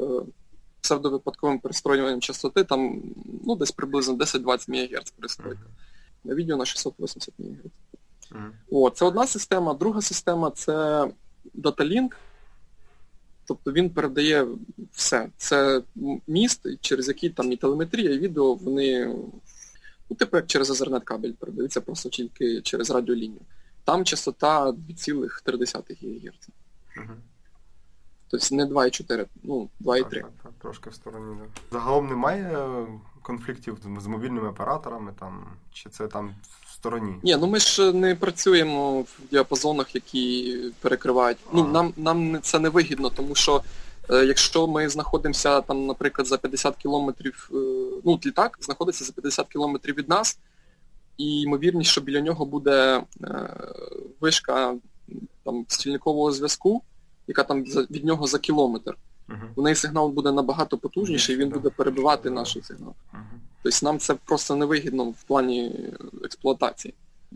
псевдовипадковим 0.82 1.60
перестроюванням 1.60 2.22
частоти, 2.22 2.64
там 2.64 3.02
ну, 3.46 3.56
десь 3.56 3.72
приблизно 3.72 4.14
10-20 4.14 4.70
МГц 4.70 5.12
перестроїти. 5.12 5.62
На 6.24 6.36
відео 6.36 6.58
на 6.58 6.66
680 6.66 7.34
МГц. 7.40 7.72
Uh-huh. 8.32 8.50
О, 8.72 8.90
це 8.90 9.06
одна 9.06 9.28
система. 9.28 9.74
Друга 9.74 10.02
система 10.02 10.52
це 10.52 11.08
DataLink. 11.56 12.10
Тобто 13.48 13.72
він 13.72 13.90
передає 13.90 14.48
все. 14.92 15.30
Це 15.38 15.82
міст, 16.28 16.68
через 16.82 17.08
який 17.08 17.30
там 17.30 17.52
і 17.52 17.58
телеметрія, 17.58 18.14
і 18.14 18.20
відео, 18.20 18.54
вони, 18.54 19.06
ну, 20.10 20.16
типу 20.16 20.38
як 20.38 20.48
через 20.48 20.82
Ethernet 20.82 21.04
кабель 21.04 21.32
передаються 21.32 21.82
просто 21.82 22.10
тільки 22.10 22.62
через 22.62 22.90
радіолінію. 22.90 23.42
Там 23.84 24.06
частота 24.06 24.72
2,3 24.72 25.98
ГГц. 26.02 26.50
Угу. 26.98 27.14
Тобто 28.28 28.56
не 28.56 28.66
2,4, 28.66 29.26
ну 29.44 29.70
2,3. 29.82 30.10
Так, 30.10 30.12
так, 30.12 30.32
так, 30.44 30.52
трошки 30.62 30.90
в 30.90 30.94
стороні. 30.94 31.42
Загалом 31.72 32.08
немає 32.08 32.68
конфліктів 33.22 33.78
з 34.00 34.08
мобільними 34.08 34.50
операторами, 34.50 35.14
там, 35.20 35.46
чи 35.72 35.90
це 35.90 36.08
там 36.08 36.36
стороні? 36.78 37.16
Ні, 37.24 37.38
ну 37.42 37.48
ми 37.48 37.60
ж 37.60 37.94
не 37.94 38.16
працюємо 38.16 39.02
в 39.02 39.20
діапазонах, 39.32 39.96
які 39.96 40.58
перекривають. 40.82 41.38
Ну, 41.54 41.62
ага. 41.62 41.68
Ну, 41.68 41.74
Нам 41.74 41.94
нам 41.98 42.42
це 42.42 42.60
не 42.60 42.70
вигідно, 42.70 43.10
тому 43.10 43.36
що 43.36 43.62
е, 44.10 44.26
якщо 44.26 44.68
ми 44.68 44.90
знаходимося 44.90 45.62
там, 45.62 45.86
наприклад, 45.86 46.28
за 46.28 46.38
50 46.38 46.76
кілометрів, 46.76 47.50
е, 47.52 47.56
ну, 48.06 48.20
літак 48.26 48.58
знаходиться 48.62 49.06
за 49.06 49.14
50 49.14 49.48
кілометрів 49.48 49.96
від 49.96 50.10
нас, 50.10 50.40
і 51.18 51.42
ймовірність, 51.42 51.92
що 51.92 52.02
біля 52.02 52.22
нього 52.22 52.46
буде 52.46 53.04
е, 53.24 53.50
вишка 54.20 54.76
там, 55.44 55.66
стільникового 55.68 56.32
зв'язку, 56.32 56.82
яка 57.28 57.44
там 57.44 57.64
від 57.64 58.06
нього 58.06 58.28
за 58.28 58.40
кілометр. 58.40 58.98
У 59.56 59.62
неї 59.62 59.76
сигнал 59.76 60.10
буде 60.10 60.32
набагато 60.32 60.78
потужніший, 60.78 61.36
і 61.36 61.38
він 61.38 61.50
буде 61.50 61.70
перебивати 61.70 62.30
наш 62.30 62.58
сигнал. 62.64 62.94
Тобто 63.72 63.86
нам 63.86 64.00
це 64.00 64.14
просто 64.14 64.56
невигідно 64.56 65.04
в 65.04 65.24
плані 65.24 65.90
експлуатації. 66.24 66.94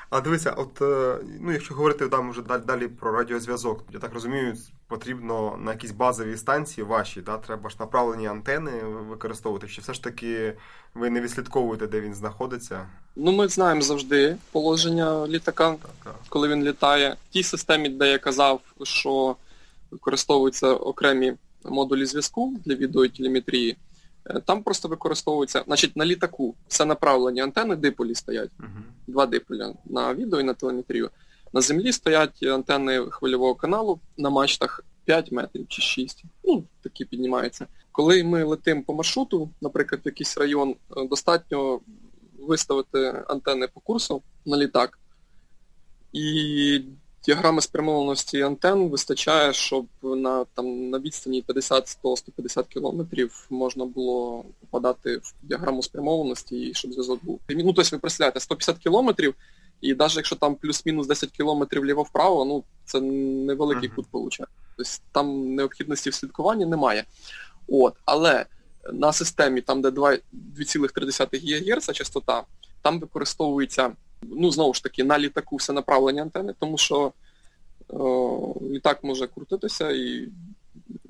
А 0.10 0.22
дивися, 0.22 0.52
от 0.52 0.82
е, 0.82 1.18
ну 1.40 1.52
якщо 1.52 1.74
говорити 1.74 2.08
там 2.08 2.32
вже 2.32 2.42
далі, 2.42 2.88
про 2.88 3.12
радіозв'язок, 3.12 3.84
я 3.94 4.00
так 4.00 4.14
розумію, 4.14 4.56
потрібно 4.88 5.60
на 5.64 5.72
якісь 5.72 5.92
базові 5.92 6.38
станції 6.38 6.86
ваші, 6.86 7.22
да, 7.22 7.38
треба 7.38 7.70
ж 7.70 7.76
направлені 7.80 8.28
антени 8.28 8.72
використовувати. 8.84 9.68
Чи 9.68 9.82
все 9.82 9.94
ж 9.94 10.04
таки 10.04 10.54
ви 10.94 11.10
не 11.10 11.22
відслідковуєте, 11.22 11.88
де 11.88 12.02
він 12.02 12.14
знаходиться? 12.14 12.88
Ну 13.16 13.32
ми 13.32 13.48
знаємо 13.48 13.82
завжди 13.82 14.36
положення 14.52 15.28
літака, 15.28 15.70
так, 15.70 15.92
так. 16.04 16.16
коли 16.30 16.48
він 16.48 16.64
літає. 16.64 17.16
В 17.30 17.34
тій 17.34 17.44
системі, 17.44 17.90
де 17.90 18.12
я 18.12 18.18
казав, 18.18 18.62
що 18.84 19.36
використовуються 19.92 20.68
окремі 20.68 21.34
модулі 21.64 22.06
зв'язку 22.06 22.54
для 22.66 22.76
відеотелеметрії, 22.76 23.78
там 24.46 24.63
просто 24.63 24.88
використовується, 24.88 25.63
значить, 25.66 25.96
на 25.96 26.06
літаку 26.06 26.56
все 26.68 26.86
направлені 26.86 27.42
антени 27.42 27.75
диполі 27.75 28.16
стоять, 28.16 28.51
uh-huh. 28.60 28.82
два 29.08 29.25
диполя 29.25 29.74
на 29.86 30.13
відео 30.13 30.40
і 30.40 30.44
на 30.44 30.54
телеметрію. 30.54 31.10
На 31.54 31.62
землі 31.62 31.92
стоять 31.92 32.44
антени 32.44 33.00
хвильового 33.10 33.56
каналу 33.56 34.00
на 34.18 34.30
мачтах 34.30 34.84
5 35.06 35.32
метрів 35.32 35.66
чи 35.68 35.82
6. 35.82 36.24
Ну, 36.44 36.63
такі 36.82 37.06
піднімаються. 37.06 37.68
Коли 37.92 38.24
ми 38.24 38.44
летимо 38.44 38.84
по 38.84 38.94
маршруту, 38.94 39.50
наприклад, 39.62 40.01
в 40.06 40.08
якийсь 40.08 40.38
район, 40.38 40.75
е, 40.98 41.08
достатньо 41.08 41.80
виставити 42.40 43.24
антени 43.28 43.68
по 43.68 43.80
курсу 43.80 44.22
на 44.46 44.58
літак. 44.58 45.00
І 46.13 46.82
діаграми 47.25 47.62
спрямованості 47.62 48.42
антен 48.42 48.90
вистачає, 48.90 49.54
щоб 49.54 49.86
на 50.04 50.46
там, 50.46 50.90
на 50.90 51.00
відстані 51.00 51.44
50-100-150 51.48 52.68
кілометрів 52.68 53.46
можна 53.50 53.86
було 53.86 54.46
попадати 54.60 55.18
в 55.18 55.34
діаграму 55.44 55.84
спрямованості 55.84 56.60
і 56.60 56.74
щоб 56.74 56.92
зв'язок 56.92 57.20
був. 57.24 57.40
Ну, 57.50 57.74
тобто 57.74 57.96
ви 57.96 58.00
представляєте, 58.00 58.40
150 58.40 58.78
кілометрів, 58.78 59.36
і 59.82 59.94
навіть 59.94 60.16
якщо 60.16 60.36
там 60.36 60.56
плюс-мінус 60.56 61.08
10 61.08 61.32
кілометрів 61.32 61.86
ліво-вправо, 61.86 62.46
ну 62.46 62.63
це 62.86 63.01
невеликий 63.01 63.90
uh-huh. 63.90 63.96
кут 63.96 64.06
виходить. 64.12 64.40
Тобто 64.78 64.92
там 65.12 65.56
необхідності 65.56 66.10
в 66.10 66.13
слідкуванні 66.13 66.66
немає. 66.66 67.04
От, 67.68 67.94
Але 68.06 68.46
на 68.94 69.13
системі, 69.13 69.62
там 69.62 69.82
де 69.82 69.90
2,3 69.90 71.74
ГГц 71.74 71.92
частота, 71.92 72.44
там 72.82 73.00
використовується 73.00 73.92
Ну, 74.22 74.51
знову 74.51 74.74
ж 74.74 74.84
таки, 74.84 75.04
на 75.04 75.20
літаку 75.20 75.56
все 75.56 75.74
направлення 75.74 76.22
антени, 76.22 76.54
тому 76.60 76.78
що 76.78 77.13
о, 77.90 78.56
літак 78.62 79.04
може 79.04 79.28
крутитися 79.28 79.92
і 79.92 80.28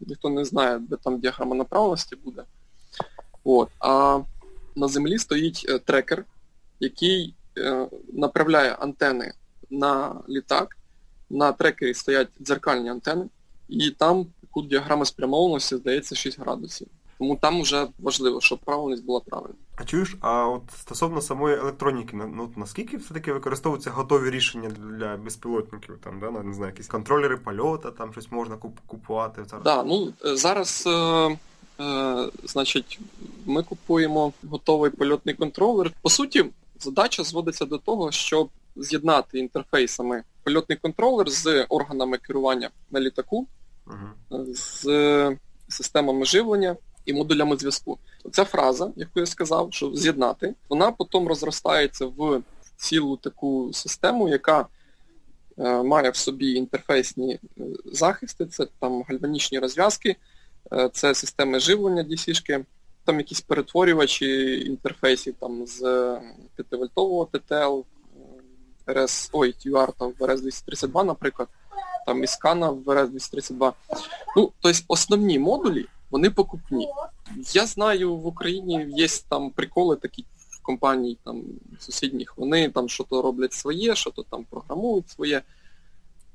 ніхто 0.07 0.29
не 0.29 0.45
знає, 0.45 0.79
де 0.79 0.95
там 0.95 1.19
діаграма 1.19 1.55
направленості 1.55 2.15
буде. 2.15 2.43
От. 3.43 3.69
А 3.79 4.19
на 4.75 4.87
землі 4.87 5.17
стоїть 5.17 5.65
е, 5.69 5.79
трекер, 5.79 6.25
який 6.79 7.33
е, 7.57 7.87
направляє 8.13 8.73
антени 8.73 9.33
на 9.69 10.21
літак. 10.29 10.77
На 11.29 11.51
трекері 11.51 11.93
стоять 11.93 12.27
дзеркальні 12.41 12.89
антени, 12.89 13.25
і 13.69 13.91
там 13.91 14.27
кут 14.51 14.67
діаграми 14.67 15.05
спрямованості 15.05 15.75
здається 15.75 16.15
6 16.15 16.39
градусів. 16.39 16.87
Тому 17.17 17.35
там 17.35 17.61
вже 17.61 17.87
важливо, 17.99 18.41
щоб 18.41 18.59
правильність 18.59 19.05
була 19.05 19.19
правильна. 19.19 19.55
А 19.81 19.83
чуєш, 19.83 20.15
а 20.21 20.47
от 20.47 20.61
стосовно 20.79 21.21
самої 21.21 21.55
електроніки, 21.55 22.15
ну 22.15 22.51
наскільки 22.55 22.97
все-таки 22.97 23.33
використовуються 23.33 23.89
готові 23.89 24.29
рішення 24.29 24.69
для 24.69 25.17
безпілотників? 25.17 25.99
Там, 26.03 26.19
да, 26.19 26.31
не 26.31 26.53
знаю, 26.53 26.71
якісь 26.71 26.87
контролери 26.87 27.37
польоту, 27.37 27.91
там 27.91 28.11
щось 28.11 28.31
можна 28.31 28.57
купувати 28.87 29.45
зараз? 29.45 29.63
Да, 29.63 29.83
ну 29.83 30.13
зараз, 30.23 30.83
е, 30.87 31.37
е, 31.83 32.29
значить, 32.43 32.99
ми 33.45 33.63
купуємо 33.63 34.33
готовий 34.49 34.91
польотний 34.91 35.35
контролер. 35.35 35.91
По 36.01 36.09
суті, 36.09 36.45
задача 36.79 37.23
зводиться 37.23 37.65
до 37.65 37.77
того, 37.77 38.11
щоб 38.11 38.49
з'єднати 38.75 39.39
інтерфейсами 39.39 40.23
польотний 40.43 40.77
контролер 40.77 41.29
з 41.29 41.65
органами 41.69 42.17
керування 42.17 42.69
на 42.91 42.99
літаку, 42.99 43.47
угу. 43.87 44.45
з 44.53 45.37
системами 45.67 46.25
живлення 46.25 46.75
і 47.05 47.13
модулями 47.13 47.57
зв'язку. 47.57 47.97
Ця 48.31 48.45
фраза, 48.45 48.91
яку 48.95 49.19
я 49.19 49.25
сказав, 49.25 49.67
що 49.71 49.95
з'єднати, 49.95 50.55
вона 50.69 50.91
потім 50.91 51.27
розростається 51.27 52.05
в 52.05 52.41
цілу 52.77 53.17
таку 53.17 53.73
систему, 53.73 54.29
яка 54.29 54.65
е, 55.57 55.83
має 55.83 56.09
в 56.09 56.15
собі 56.15 56.53
інтерфейсні 56.53 57.33
е, 57.33 57.63
захисти, 57.85 58.45
це 58.45 58.67
там 58.79 59.03
гальванічні 59.03 59.59
розв'язки, 59.59 60.15
е, 60.73 60.89
це 60.93 61.15
системи 61.15 61.59
живлення 61.59 62.03
DC-шки, 62.03 62.65
там 63.05 63.17
якісь 63.17 63.41
перетворювачі 63.41 64.61
інтерфейсів 64.65 65.35
там 65.39 65.67
з 65.67 65.81
5-вольтового 66.57 67.27
TTL, 67.27 67.83
RS, 68.87 69.29
ой, 69.31 69.55
UR 69.65 69.89
там 69.99 70.13
в 70.19 70.23
RS-232, 70.23 71.05
наприклад, 71.05 71.47
там 72.05 72.23
іскана 72.23 72.69
в 72.69 72.83
RS-232. 72.83 73.73
Ну, 74.37 74.51
тобто 74.61 74.79
основні 74.87 75.39
модулі 75.39 75.85
вони 76.11 76.29
покупні. 76.29 76.87
Я 77.53 77.65
знаю, 77.65 78.15
в 78.15 78.27
Україні 78.27 78.87
є 78.89 79.07
там 79.29 79.49
приколи 79.49 79.95
такі 79.95 80.25
в 80.49 80.61
компаній 80.61 81.17
там 81.23 81.43
сусідніх, 81.79 82.37
вони 82.37 82.69
там 82.69 82.89
що 82.89 83.03
то 83.03 83.21
роблять 83.21 83.53
своє, 83.53 83.95
що 83.95 84.09
то 84.11 84.23
там 84.23 84.43
програмують 84.49 85.09
своє. 85.09 85.41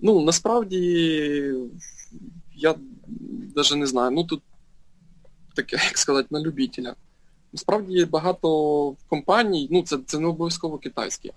Ну, 0.00 0.20
насправді, 0.20 0.78
я 2.56 2.74
навіть 3.56 3.76
не 3.76 3.86
знаю, 3.86 4.10
ну 4.10 4.24
тут 4.24 4.42
таке, 5.54 5.76
як 5.76 5.98
сказати, 5.98 6.28
на 6.30 6.40
любителя. 6.40 6.94
Насправді 7.52 8.04
багато 8.04 8.94
компаній, 9.08 9.68
ну 9.70 9.82
це 9.82 9.98
це 10.06 10.18
не 10.18 10.26
обов'язково 10.26 10.78
китайські. 10.78 11.32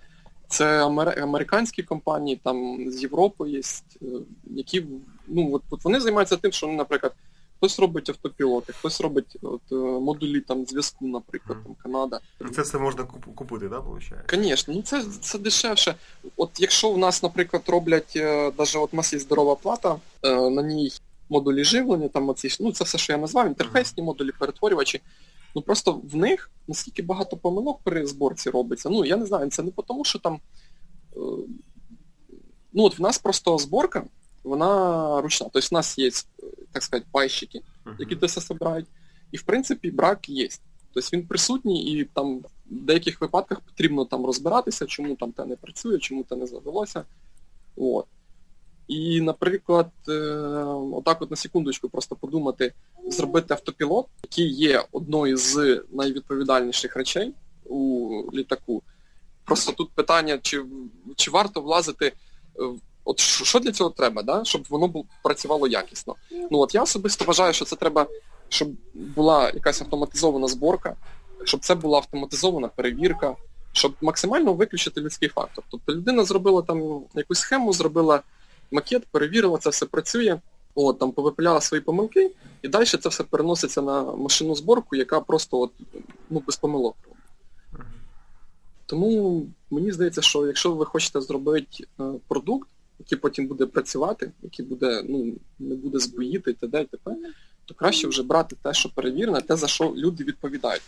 Це 0.47 0.85
американські 1.21 1.83
компанії, 1.83 2.39
там 2.43 2.85
з 2.91 3.01
Європи 3.01 3.49
є, 3.49 3.59
е, 4.01 4.05
які 4.45 4.85
ну, 5.27 5.53
от, 5.53 5.63
от 5.69 5.83
вони 5.83 5.99
займаються 5.99 6.37
тим, 6.37 6.51
що, 6.51 6.67
наприклад, 6.67 7.13
Хтось 7.59 7.79
робить 7.79 8.09
автопілоти, 8.09 8.73
хтось 8.73 9.01
робить 9.01 9.37
от, 9.41 9.61
е, 9.71 9.75
модулі 9.75 10.41
там 10.41 10.65
зв'язку, 10.65 11.07
наприклад, 11.07 11.57
там 11.63 11.75
Канада. 11.83 12.19
Ну, 12.39 12.49
це 12.49 12.61
все 12.61 12.79
можна 12.79 13.03
купити, 13.35 13.69
да, 13.69 13.79
виходить? 13.79 14.11
Звісно, 14.33 14.73
ну 14.73 14.81
це 14.81 15.03
це 15.21 15.39
дешевше. 15.39 15.95
От 16.35 16.49
якщо 16.59 16.91
в 16.91 16.97
нас, 16.97 17.23
наприклад, 17.23 17.63
роблять, 17.67 18.13
навіть 18.15 18.75
е, 18.75 18.79
от 18.79 18.93
у 18.93 18.97
нас 18.97 19.13
є 19.13 19.19
здорова 19.19 19.55
плата, 19.55 19.99
е, 20.23 20.49
на 20.49 20.61
ній 20.61 20.91
модулі 21.29 21.63
живлення, 21.63 22.07
там 22.07 22.29
оці, 22.29 22.57
ну 22.59 22.71
це 22.71 22.83
все, 22.83 22.97
що 22.97 23.13
я 23.13 23.19
назвав, 23.19 23.47
інтерфейсні 23.47 24.03
модулі, 24.03 24.31
перетворювачі. 24.39 25.01
Ну 25.55 25.61
просто 25.61 26.01
в 26.03 26.15
них 26.15 26.51
наскільки 26.67 27.01
багато 27.01 27.37
помилок 27.37 27.79
при 27.83 28.05
зборці 28.05 28.49
робиться. 28.49 28.89
Ну, 28.89 29.05
я 29.05 29.17
не 29.17 29.25
знаю, 29.25 29.49
це 29.49 29.63
не 29.63 29.71
тому, 29.87 30.05
що 30.05 30.19
там. 30.19 30.39
Ну 32.73 32.83
от 32.83 32.99
в 32.99 33.01
нас 33.01 33.17
просто 33.17 33.57
зборка, 33.57 34.03
вона 34.43 35.21
ручна. 35.21 35.47
Тобто 35.53 35.67
в 35.71 35.73
нас 35.73 35.97
є 35.97 36.11
так 36.71 36.83
сказати, 36.83 37.07
пайщики, 37.11 37.61
які 37.99 38.15
це 38.15 38.25
все 38.25 38.41
збирають. 38.41 38.87
І 39.31 39.37
в 39.37 39.43
принципі 39.43 39.91
брак 39.91 40.29
є. 40.29 40.49
Тобто 40.93 41.09
він 41.13 41.27
присутній 41.27 41.83
і 41.83 42.03
там 42.03 42.39
в 42.39 42.45
деяких 42.69 43.21
випадках 43.21 43.59
потрібно 43.59 44.05
там 44.05 44.25
розбиратися, 44.25 44.85
чому 44.85 45.15
там 45.15 45.31
те 45.31 45.45
не 45.45 45.55
працює, 45.55 45.99
чому 45.99 46.23
те 46.23 46.35
не 46.35 46.47
завелося. 46.47 47.03
От. 47.75 48.05
І, 48.87 49.21
наприклад, 49.21 49.91
е, 50.07 50.13
отак 50.93 51.21
от 51.21 51.31
на 51.31 51.37
секундочку 51.37 51.89
просто 51.89 52.15
подумати, 52.15 52.73
зробити 53.07 53.53
автопілот, 53.53 54.05
який 54.23 54.49
є 54.49 54.83
одною 54.91 55.37
з 55.37 55.83
найвідповідальніших 55.91 56.95
речей 56.95 57.33
у 57.65 58.09
літаку. 58.33 58.83
Просто 59.45 59.71
тут 59.71 59.89
питання, 59.89 60.39
чи 60.41 60.65
чи 61.15 61.31
варто 61.31 61.61
влазити 61.61 62.13
От 63.09 63.19
що 63.19 63.59
для 63.59 63.71
цього 63.71 63.89
треба, 63.89 64.23
да? 64.23 64.43
щоб 64.43 64.65
воно 64.69 64.93
працювало 65.23 65.67
якісно. 65.67 66.15
Ну 66.51 66.59
от 66.59 66.75
я 66.75 66.83
особисто 66.83 67.25
вважаю, 67.25 67.53
що 67.53 67.65
це 67.65 67.75
треба, 67.75 68.07
щоб 68.49 68.69
була 68.93 69.51
якась 69.53 69.81
автоматизована 69.81 70.47
зборка, 70.47 70.95
щоб 71.43 71.59
це 71.59 71.75
була 71.75 71.97
автоматизована 71.97 72.67
перевірка, 72.67 73.35
щоб 73.71 73.93
максимально 74.01 74.53
виключити 74.53 75.01
людський 75.01 75.29
фактор. 75.29 75.63
Тобто 75.71 75.93
людина 75.93 76.23
зробила 76.23 76.61
там 76.61 77.01
якусь 77.15 77.39
схему, 77.39 77.73
зробила 77.73 78.21
макет, 78.71 79.05
перевірила, 79.05 79.57
це 79.57 79.69
все 79.69 79.85
працює. 79.85 80.39
от, 80.75 80.99
там 80.99 81.11
повипиляла 81.11 81.61
свої 81.61 81.81
помилки, 81.81 82.31
і 82.61 82.67
далі 82.67 82.85
це 82.85 83.09
все 83.09 83.23
переноситься 83.23 83.81
на 83.81 84.03
машинну 84.03 84.55
зборку, 84.55 84.95
яка 84.95 85.19
просто 85.19 85.59
от, 85.59 85.71
ну, 86.29 86.43
без 86.47 86.55
помилок. 86.55 86.95
Тому 88.85 89.45
мені 89.71 89.91
здається, 89.91 90.21
що 90.21 90.47
якщо 90.47 90.71
ви 90.71 90.85
хочете 90.85 91.21
зробити 91.21 91.85
е, 91.99 92.03
продукт, 92.27 92.69
який 92.99 93.17
потім 93.17 93.47
буде 93.47 93.65
працювати, 93.65 94.31
який 94.41 94.65
буде, 94.65 95.03
ну, 95.09 95.33
не 95.59 95.75
буде 95.75 95.99
збоїти 95.99 96.51
і 96.51 96.53
т.д. 96.53 96.81
і 96.81 96.85
т.п., 96.85 97.15
то 97.65 97.73
краще 97.73 98.07
вже 98.07 98.23
брати 98.23 98.55
те, 98.63 98.73
що 98.73 98.89
перевірене, 98.89 99.41
те, 99.41 99.55
за 99.55 99.67
що 99.67 99.93
люди 99.97 100.23
відповідають. 100.23 100.81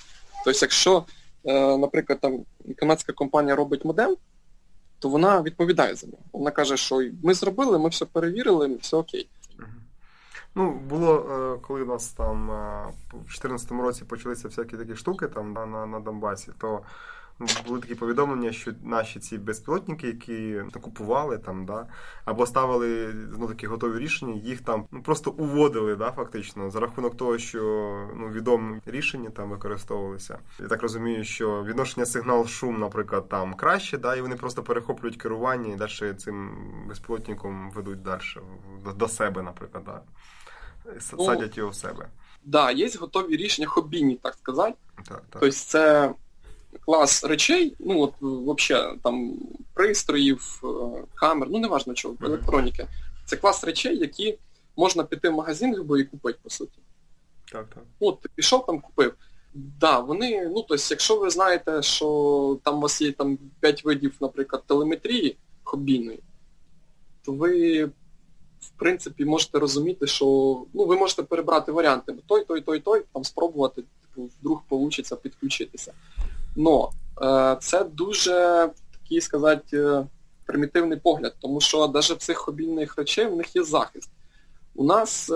Тобто, 0.45 0.59
якщо, 0.61 1.05
е, 1.43 1.77
наприклад, 1.77 2.19
там 2.21 2.39
канадська 2.77 3.13
компанія 3.13 3.55
робить 3.55 3.85
модем, 3.85 4.15
то 4.99 5.09
вона 5.09 5.41
відповідає 5.41 5.95
за 5.95 6.07
нього. 6.07 6.23
Вона 6.33 6.51
каже, 6.51 6.77
що 6.77 7.09
ми 7.23 7.33
зробили, 7.33 7.79
ми 7.79 7.89
все 7.89 8.05
перевірили, 8.05 8.75
все 8.81 8.97
окей. 8.97 9.29
Ну, 10.55 10.71
було, 10.89 11.15
е, 11.15 11.67
коли 11.67 11.81
у 11.81 11.85
нас 11.85 12.09
там 12.09 12.51
е, 12.51 12.87
в 13.09 13.17
2014 13.17 13.71
році 13.71 14.03
почалися 14.05 14.47
всякі 14.47 14.77
такі 14.77 14.95
штуки 14.95 15.27
там 15.27 15.53
на, 15.53 15.85
на 15.85 15.99
Донбасі, 15.99 16.51
то 16.57 16.81
були 17.67 17.79
такі 17.79 17.95
повідомлення, 17.95 18.51
що 18.51 18.71
наші 18.83 19.19
ці 19.19 19.37
безпілотники, 19.37 20.07
які 20.07 20.63
купували 20.81 21.37
там, 21.37 21.65
да, 21.65 21.87
або 22.25 22.45
ставили 22.45 23.13
ну, 23.39 23.47
такі 23.47 23.67
готові 23.67 23.99
рішення, 23.99 24.33
їх 24.33 24.61
там 24.61 24.85
ну, 24.91 25.01
просто 25.03 25.31
уводили, 25.31 25.95
да, 25.95 26.11
фактично, 26.11 26.69
за 26.69 26.79
рахунок 26.79 27.17
того, 27.17 27.37
що 27.37 27.61
ну, 28.15 28.29
відомі 28.29 28.81
рішення 28.85 29.29
там 29.29 29.49
використовувалися. 29.49 30.39
Я 30.59 30.67
так 30.67 30.81
розумію, 30.81 31.23
що 31.23 31.63
відношення 31.63 32.05
сигнал-шум, 32.05 32.79
наприклад, 32.79 33.29
там 33.29 33.53
краще, 33.53 33.97
да, 33.97 34.15
і 34.15 34.21
вони 34.21 34.35
просто 34.35 34.63
перехоплюють 34.63 35.17
керування 35.17 35.73
і 35.73 35.75
далі 35.75 36.13
цим 36.13 36.51
безпілотником 36.87 37.71
ведуть 37.71 38.01
далі 38.01 38.21
до, 38.83 38.91
до 38.93 39.07
себе, 39.07 39.41
наприклад, 39.41 39.83
да. 39.85 40.01
Ну, 41.17 41.25
садять 41.25 41.57
його 41.57 41.69
в 41.69 41.75
себе. 41.75 41.99
Так, 41.99 42.09
да, 42.43 42.71
є 42.71 42.89
готові 42.99 43.37
рішення 43.37 43.67
хобійні, 43.67 44.15
так 44.15 44.33
сказати. 44.33 44.75
Так, 44.95 45.05
так. 45.07 45.25
Тобто 45.29 45.51
це 45.51 46.13
клас 46.85 47.23
речей, 47.23 47.75
ну 47.79 48.01
от 48.01 48.13
взагалі 48.21 48.97
там 49.03 49.33
пристроїв, 49.73 50.61
е, 50.63 50.67
камер, 51.15 51.47
ну 51.51 51.59
неважно 51.59 51.93
чого, 51.93 52.15
електроніки. 52.21 52.87
Це 53.25 53.37
клас 53.37 53.63
речей, 53.63 53.97
які 53.97 54.37
можна 54.77 55.03
піти 55.03 55.29
в 55.29 55.33
магазин 55.33 55.75
любо 55.75 55.97
і 55.97 56.03
купити, 56.03 56.39
по 56.43 56.49
суті. 56.49 56.79
Так, 57.51 57.67
так. 57.73 57.83
От, 57.99 58.27
пішов 58.35 58.65
там, 58.65 58.79
купив. 58.79 59.13
Да, 59.53 59.99
вони, 59.99 60.45
ну 60.45 60.65
тобто, 60.67 60.85
якщо 60.89 61.19
ви 61.19 61.29
знаєте, 61.29 61.81
що 61.81 62.59
там 62.63 62.77
у 62.77 62.81
вас 62.81 63.01
є 63.01 63.11
там 63.11 63.37
5 63.59 63.85
видів, 63.85 64.13
наприклад, 64.21 64.63
телеметрії 64.67 65.37
хобійної, 65.63 66.19
то 67.25 67.31
ви, 67.31 67.85
в 68.59 68.69
принципі, 68.77 69.25
можете 69.25 69.59
розуміти, 69.59 70.07
що 70.07 70.25
ну, 70.73 70.85
ви 70.85 70.95
можете 70.95 71.23
перебрати 71.23 71.71
варіанти. 71.71 72.15
Той, 72.27 72.45
той, 72.45 72.61
той, 72.61 72.79
той, 72.79 73.03
там 73.13 73.23
спробувати, 73.23 73.83
типу, 74.01 74.29
вдруг 74.39 74.63
вийде 74.69 75.15
підключитися. 75.23 75.93
Но 76.55 76.91
е, 77.21 77.57
це 77.61 77.83
дуже 77.83 78.69
такий 78.91 79.21
сказати, 79.21 79.77
е, 79.77 80.07
примітивний 80.45 80.99
погляд, 80.99 81.35
тому 81.39 81.61
що 81.61 81.87
навіть 81.87 82.09
в 82.09 82.17
цих 82.17 82.37
хобійних 82.37 82.95
речей 82.95 83.25
в 83.25 83.35
них 83.35 83.55
є 83.55 83.63
захист. 83.63 84.09
У 84.75 84.83
нас, 84.83 85.29
е, 85.29 85.33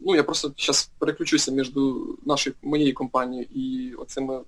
ну 0.00 0.16
я 0.16 0.22
просто 0.22 0.52
зараз 0.58 0.90
переключуся 0.98 1.52
між 1.52 1.72
нашою 2.26 2.56
моєю 2.62 2.94
компанією 2.94 3.48
і 3.54 3.94
оцими 3.94 4.40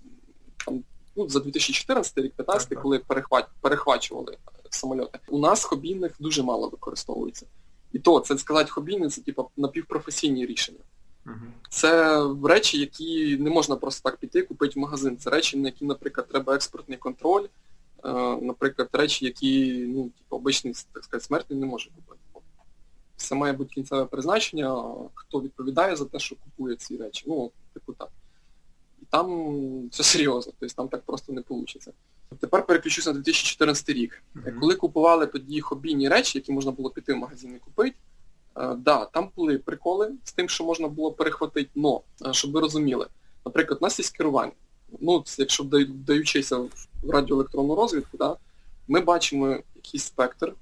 там, 0.66 0.82
ну, 1.16 1.28
за 1.28 1.40
2014 1.40 2.18
рік 2.18 2.32
2015, 2.36 2.82
коли 2.82 2.98
перехват, 2.98 3.46
перехвачували 3.60 4.36
самольоти. 4.70 5.18
У 5.28 5.38
нас 5.38 5.64
хобійних 5.64 6.16
дуже 6.20 6.42
мало 6.42 6.68
використовується. 6.68 7.46
І 7.92 7.98
то, 7.98 8.20
це 8.20 8.38
сказати 8.38 8.70
хобійне, 8.70 9.08
це 9.08 9.20
типу 9.20 9.50
напівпрофесійні 9.56 10.46
рішення. 10.46 10.78
Це 11.68 12.20
речі, 12.44 12.80
які 12.80 13.36
не 13.36 13.50
можна 13.50 13.76
просто 13.76 14.10
так 14.10 14.18
піти, 14.18 14.42
купити 14.42 14.72
в 14.76 14.78
магазин. 14.78 15.16
Це 15.16 15.30
речі, 15.30 15.56
на 15.56 15.68
які, 15.68 15.84
наприклад, 15.84 16.28
треба 16.28 16.54
експортний 16.54 16.98
контроль, 16.98 17.46
е, 18.04 18.12
наприклад, 18.42 18.88
речі, 18.92 19.24
які 19.24 19.84
ну, 19.88 20.02
типу, 20.02 20.36
обичний 20.36 20.74
так 20.92 21.04
сказати, 21.04 21.26
смертний 21.26 21.58
не 21.60 21.66
може 21.66 21.90
купити. 21.90 22.20
Це 23.16 23.34
має 23.34 23.52
бути 23.52 23.74
кінцеве 23.74 24.04
призначення, 24.04 24.84
хто 25.14 25.40
відповідає 25.40 25.96
за 25.96 26.04
те, 26.04 26.18
що 26.18 26.36
купує 26.36 26.76
ці 26.76 26.96
речі. 26.96 27.24
Ну, 27.28 27.50
типу 27.72 27.92
так. 27.92 28.08
І 29.02 29.04
там 29.10 29.88
все 29.88 30.02
серйозно, 30.02 30.52
тобто 30.60 30.74
там 30.74 30.88
так 30.88 31.02
просто 31.02 31.32
не 31.32 31.42
вийде. 31.48 31.92
Тепер 32.40 32.66
переключуся 32.66 33.10
на 33.10 33.14
2014 33.14 33.88
рік. 33.88 34.22
Коли 34.60 34.74
купували 34.74 35.26
тоді 35.26 35.60
хобійні 35.60 36.08
речі, 36.08 36.38
які 36.38 36.52
можна 36.52 36.72
було 36.72 36.90
піти 36.90 37.14
в 37.14 37.16
магазин 37.16 37.54
і 37.56 37.58
купити, 37.58 37.96
да, 38.78 39.04
там 39.04 39.30
були 39.36 39.58
приколи 39.58 40.12
з 40.24 40.32
тим, 40.32 40.48
що 40.48 40.64
можна 40.64 40.88
було 40.88 41.12
перехватити, 41.12 41.70
но, 41.74 42.00
е, 42.26 42.32
щоб 42.32 42.52
ви 42.52 42.60
розуміли, 42.60 43.06
наприклад, 43.46 43.78
у 43.82 43.84
нас 43.84 43.98
є 43.98 44.04
керування. 44.12 44.52
Ну, 45.00 45.24
Якщо 45.38 45.64
вдаючися 45.64 46.58
в 47.02 47.10
радіоелектронну 47.10 47.74
розвідку, 47.74 48.16
да, 48.16 48.36
ми 48.88 49.00
бачимо 49.00 49.58
якийсь 49.76 50.04
спектр, 50.04 50.54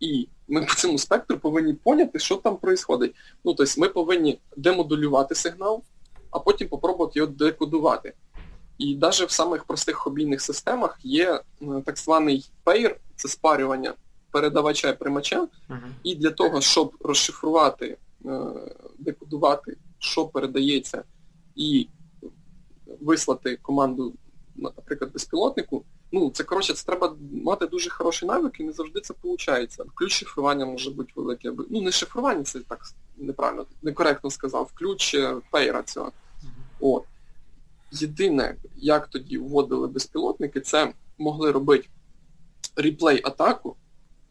і 0.00 0.28
ми 0.48 0.60
по 0.60 0.74
цьому 0.74 0.98
спектру 0.98 1.38
повинні 1.38 1.72
поняти, 1.72 2.18
що 2.18 2.36
там 2.36 2.58
відбувається. 2.64 3.18
Ну, 3.44 3.54
тобто 3.54 3.80
ми 3.80 3.88
повинні 3.88 4.38
демодулювати 4.56 5.34
сигнал, 5.34 5.82
а 6.30 6.38
потім 6.38 6.68
спробувати 6.68 7.18
його 7.18 7.32
декодувати. 7.32 8.12
І 8.78 8.96
навіть 8.96 9.20
в 9.20 9.30
самих 9.30 9.64
простих 9.64 9.96
хобійних 9.96 10.40
системах 10.40 10.98
є 11.02 11.40
е, 11.62 11.66
так 11.86 11.98
званий 11.98 12.50
pair, 12.64 12.96
це 13.16 13.28
спарювання 13.28 13.94
передавача 14.36 14.88
і 14.88 14.98
приймача, 14.98 15.42
uh-huh. 15.42 15.78
і 16.02 16.14
для 16.14 16.30
того, 16.30 16.60
щоб 16.60 16.96
розшифрувати, 17.00 17.96
е, 18.26 18.40
декодувати, 18.98 19.76
що 19.98 20.26
передається, 20.26 21.04
і 21.54 21.88
вислати 23.00 23.58
команду, 23.62 24.14
наприклад, 24.56 25.12
безпілотнику, 25.12 25.84
ну, 26.12 26.30
це, 26.30 26.44
коротше, 26.44 26.74
це 26.74 26.86
треба 26.86 27.16
мати 27.44 27.66
дуже 27.66 27.90
хороший 27.90 28.28
навик 28.28 28.60
і 28.60 28.64
не 28.64 28.72
завжди 28.72 29.00
це 29.00 29.14
виходить. 29.22 29.76
Ключ 29.94 30.12
шифрування 30.12 30.66
може 30.66 30.90
бути 30.90 31.12
велике. 31.16 31.52
Ну, 31.70 31.80
не 31.80 31.92
шифрування, 31.92 32.42
це 32.42 32.60
так 32.60 32.80
неправильно, 33.16 33.66
некоректно 33.82 34.30
сказав, 34.30 34.70
ключ 34.74 35.14
е, 35.14 35.36
пейра 35.50 35.82
цього. 35.82 36.12
От. 36.80 37.04
Єдине, 37.92 38.56
як 38.76 39.08
тоді 39.08 39.38
вводили 39.38 39.88
безпілотники, 39.88 40.60
це 40.60 40.92
могли 41.18 41.52
робити 41.52 41.88
реплей-атаку, 42.76 43.76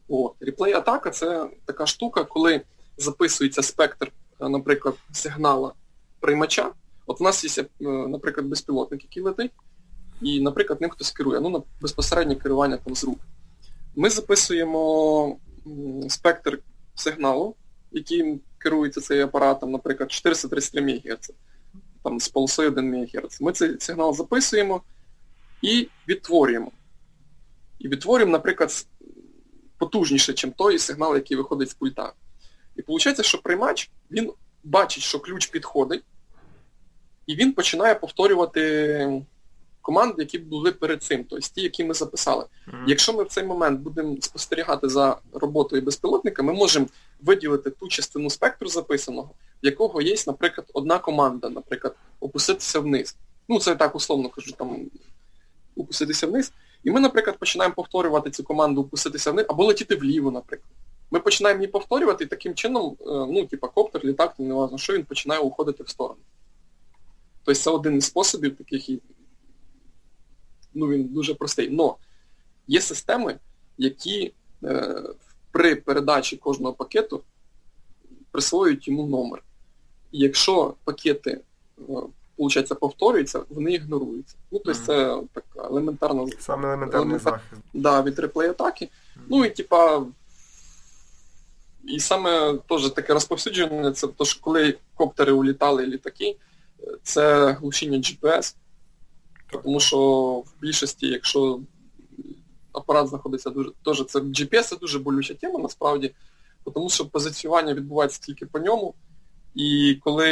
От. 0.08 0.32
Реплей-атака 0.40 1.10
це 1.10 1.48
така 1.64 1.86
штука, 1.86 2.24
коли 2.24 2.60
записується 2.96 3.62
спектр, 3.62 4.12
е, 4.40 4.48
наприклад, 4.48 4.94
сигнала 5.12 5.72
приймача. 6.20 6.72
От 7.06 7.20
у 7.20 7.24
нас 7.24 7.58
є, 7.58 7.64
е, 7.64 7.68
наприклад, 7.88 8.46
безпілотник, 8.46 9.02
який 9.02 9.22
летить, 9.22 9.52
і, 10.22 10.40
наприклад, 10.40 10.80
ним 10.80 10.90
хтось 10.90 11.10
керує, 11.10 11.40
ну, 11.40 11.64
безпосереднє 11.80 12.34
керування 12.34 12.76
там 12.76 12.94
з 12.94 13.04
рук. 13.04 13.18
Ми 13.96 14.10
записуємо 14.10 15.38
спектр 16.08 16.58
сигналу, 16.94 17.54
яким 17.92 18.40
керується 18.58 19.00
цей 19.00 19.20
апаратом, 19.20 19.70
наприклад, 19.70 20.12
433 20.12 20.82
МГц, 20.82 21.30
там 22.04 22.20
з 22.20 22.28
полосою 22.28 22.68
1 22.68 22.90
МГц. 22.90 23.40
Ми 23.40 23.52
цей 23.52 23.80
сигнал 23.80 24.14
записуємо 24.14 24.82
і 25.62 25.88
відтворюємо. 26.08 26.72
І 27.78 27.88
відтворюємо, 27.88 28.32
наприклад, 28.32 28.86
потужніше, 29.78 30.32
ніж 30.32 30.54
той 30.56 30.78
сигнал, 30.78 31.14
який 31.14 31.36
виходить 31.36 31.70
з 31.70 31.74
пульта. 31.74 32.12
І 32.76 32.82
виходить, 32.88 33.26
що 33.26 33.42
приймач, 33.42 33.90
він 34.10 34.32
бачить, 34.64 35.02
що 35.02 35.20
ключ 35.20 35.46
підходить, 35.46 36.04
і 37.26 37.34
він 37.34 37.52
починає 37.52 37.94
повторювати 37.94 39.22
команди, 39.86 40.14
які 40.18 40.38
були 40.38 40.72
перед 40.72 41.02
цим, 41.02 41.24
тобто 41.30 41.48
ті, 41.54 41.62
які 41.62 41.84
ми 41.84 41.94
записали. 41.94 42.44
Mm-hmm. 42.44 42.84
Якщо 42.86 43.12
ми 43.12 43.24
в 43.24 43.28
цей 43.28 43.44
момент 43.44 43.80
будемо 43.80 44.16
спостерігати 44.20 44.88
за 44.88 45.16
роботою 45.32 45.82
безпілотника, 45.82 46.42
ми 46.42 46.52
можемо 46.52 46.86
виділити 47.20 47.70
ту 47.70 47.88
частину 47.88 48.30
спектру 48.30 48.68
записаного, 48.68 49.30
в 49.62 49.66
якого 49.66 50.02
є, 50.02 50.16
наприклад, 50.26 50.70
одна 50.72 50.98
команда, 50.98 51.48
наприклад, 51.48 51.96
опуститися 52.20 52.80
вниз. 52.80 53.16
Ну, 53.48 53.60
це 53.60 53.74
так 53.74 53.94
условно 53.94 54.28
кажу, 54.28 54.52
там 54.52 54.90
опуститися 55.76 56.26
вниз. 56.26 56.52
І 56.86 56.90
ми, 56.90 57.00
наприклад, 57.00 57.38
починаємо 57.38 57.74
повторювати 57.74 58.30
цю 58.30 58.44
команду 58.44 58.80
упуститися 58.80 59.32
вниз, 59.32 59.46
або 59.48 59.64
летіти 59.64 59.96
вліво, 59.96 60.30
наприклад. 60.30 60.72
Ми 61.10 61.20
починаємо 61.20 61.60
її 61.60 61.72
повторювати 61.72 62.24
і 62.24 62.26
таким 62.26 62.54
чином, 62.54 62.96
е, 63.00 63.04
ну, 63.06 63.46
типа 63.46 63.68
коптер, 63.68 64.04
літак, 64.04 64.34
не 64.38 64.54
важливо, 64.54 64.78
що 64.78 64.92
він 64.92 65.04
починає 65.04 65.40
уходити 65.40 65.82
в 65.82 65.88
сторону. 65.88 66.20
Тобто 67.44 67.60
це 67.60 67.70
один 67.70 67.96
із 67.96 68.04
способів 68.04 68.56
таких, 68.56 68.90
ну, 70.74 70.88
він 70.88 71.04
дуже 71.04 71.34
простий. 71.34 71.70
Но 71.70 71.96
є 72.68 72.80
системи, 72.80 73.38
які 73.78 74.32
е, 74.64 75.02
при 75.52 75.76
передачі 75.76 76.36
кожного 76.36 76.74
пакету 76.74 77.22
присвоюють 78.30 78.88
йому 78.88 79.06
номер. 79.06 79.42
І 80.12 80.18
якщо 80.18 80.74
пакети 80.84 81.40
Получається, 82.36 82.74
повторюється, 82.74 83.40
вони 83.48 83.72
ігноруються. 83.72 84.36
Ну, 84.52 84.58
тобто 84.64 84.80
mm-hmm. 84.80 84.86
це 84.86 85.22
така 85.32 85.68
елементарна 85.68 86.26
Саме 86.38 86.68
елементарний 86.68 87.02
елементар... 87.02 87.32
захист. 87.32 87.62
Да, 87.74 88.02
від 88.02 88.18
реплей 88.18 88.48
атаки. 88.48 88.84
Mm-hmm. 88.84 89.20
Ну 89.28 89.44
і 89.44 89.50
типа 89.50 90.02
І 91.84 92.00
саме 92.00 92.58
теж 92.68 92.90
таке 92.90 93.14
розповсюдження, 93.14 93.92
це 93.92 94.06
то, 94.06 94.24
що 94.24 94.40
коли 94.40 94.78
коптери 94.94 95.32
улітали 95.32 95.86
літаки, 95.86 96.36
це 97.02 97.52
глушіння 97.52 97.98
GPS. 97.98 98.54
Тому 99.62 99.80
що 99.80 99.98
в 100.46 100.60
більшості, 100.60 101.06
якщо 101.06 101.60
апарат 102.72 103.08
знаходиться 103.08 103.50
дуже... 103.50 103.70
Теж 103.84 104.04
це 104.06 104.18
GPS 104.18 104.62
це 104.62 104.76
дуже 104.76 104.98
болюча 104.98 105.34
тема 105.34 105.58
насправді, 105.58 106.14
тому 106.74 106.90
що 106.90 107.06
позиціювання 107.06 107.74
відбувається 107.74 108.20
тільки 108.22 108.46
по 108.46 108.58
ньому. 108.58 108.94
І 109.56 109.98
коли 110.04 110.26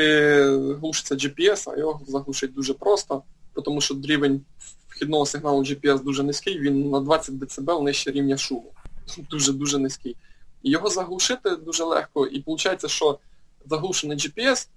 глушиться 0.75 1.15
GPS, 1.15 1.71
а 1.71 1.79
його 1.79 2.01
заглушить 2.07 2.55
дуже 2.55 2.75
просто, 2.75 3.23
тому 3.65 3.81
що 3.81 3.97
рівень 4.05 4.45
вхідного 4.89 5.27
сигналу 5.27 5.63
GPS 5.63 6.03
дуже 6.03 6.23
низький, 6.23 6.59
він 6.59 6.91
на 6.91 7.01
20 7.01 7.39
дБ 7.39 7.83
нижче 7.83 8.11
рівня 8.11 8.37
шуму. 8.37 8.73
Дуже-дуже 9.31 9.79
низький. 9.79 10.17
І 10.63 10.71
його 10.71 10.89
заглушити 10.89 11.57
дуже 11.57 11.85
легко, 11.85 12.27
і 12.27 12.45
виходить, 12.47 12.91
що 12.91 13.19
заглушений 13.67 14.19
GPS, 14.19 14.69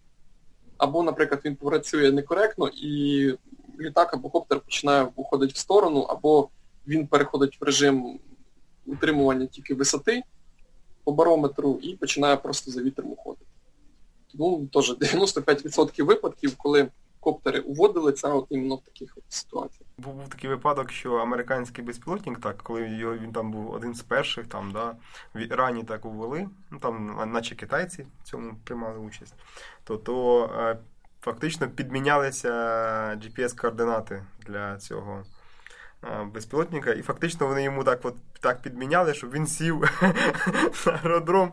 або, 0.78 1.04
наприклад, 1.04 1.42
він 1.46 1.56
працює 1.56 2.12
некоректно, 2.12 2.68
і 2.68 3.34
літак 3.80 4.14
або 4.14 4.30
коптер 4.30 4.60
починає 4.60 5.08
уходити 5.16 5.54
в 5.54 5.58
сторону, 5.58 6.02
або 6.02 6.50
він 6.88 7.08
переходить 7.08 7.62
в 7.62 7.64
режим 7.64 8.20
утримування 8.86 9.46
тільки 9.46 9.74
висоти 9.74 10.24
по 11.04 11.12
барометру 11.12 11.80
і 11.84 11.96
починає 11.96 12.38
просто 12.38 12.72
за 12.72 12.82
вітром 12.82 13.12
уходити. 13.12 13.47
Тому 14.32 14.68
теж 14.74 14.92
95% 14.92 16.04
випадків, 16.04 16.56
коли 16.58 16.88
коптери 17.20 17.60
уводили, 17.60 18.12
це 18.12 18.28
от 18.28 18.46
іменно 18.50 18.76
в 18.76 18.82
таких 18.82 19.18
ситуаціях. 19.30 19.90
Був 19.98 20.30
такий 20.30 20.50
випадок, 20.50 20.92
що 20.92 21.14
американський 21.14 21.84
безпілотник, 21.84 22.40
так, 22.40 22.58
коли 22.58 22.90
його, 22.90 23.18
він 23.18 23.32
там 23.32 23.52
був 23.52 23.72
один 23.72 23.96
з 23.96 24.02
перших, 24.02 24.48
там, 24.48 24.72
да, 24.72 24.96
в 25.36 25.40
Ірані 25.40 25.84
так 25.84 26.06
увели, 26.06 26.50
ну 26.72 26.80
там, 26.80 27.32
наче 27.32 27.56
китайці 27.56 28.06
в 28.22 28.24
цьому 28.24 28.56
приймали 28.64 29.00
участь, 29.00 29.34
то 29.84 29.98
то 29.98 30.46
е, 30.60 30.78
фактично 31.22 31.70
підмінялися 31.70 32.50
GPS-координати 33.16 34.24
для 34.48 34.78
цього 34.78 35.24
безпілотника, 36.34 36.94
і 36.94 37.02
фактично 37.02 37.48
вони 37.48 37.64
йому 37.64 37.84
так 37.84 38.00
от 38.04 38.16
так 38.40 38.62
підміняли, 38.62 39.14
щоб 39.14 39.32
він 39.32 39.48
сів 39.48 39.82
на 40.86 40.92
аеродром, 40.92 41.52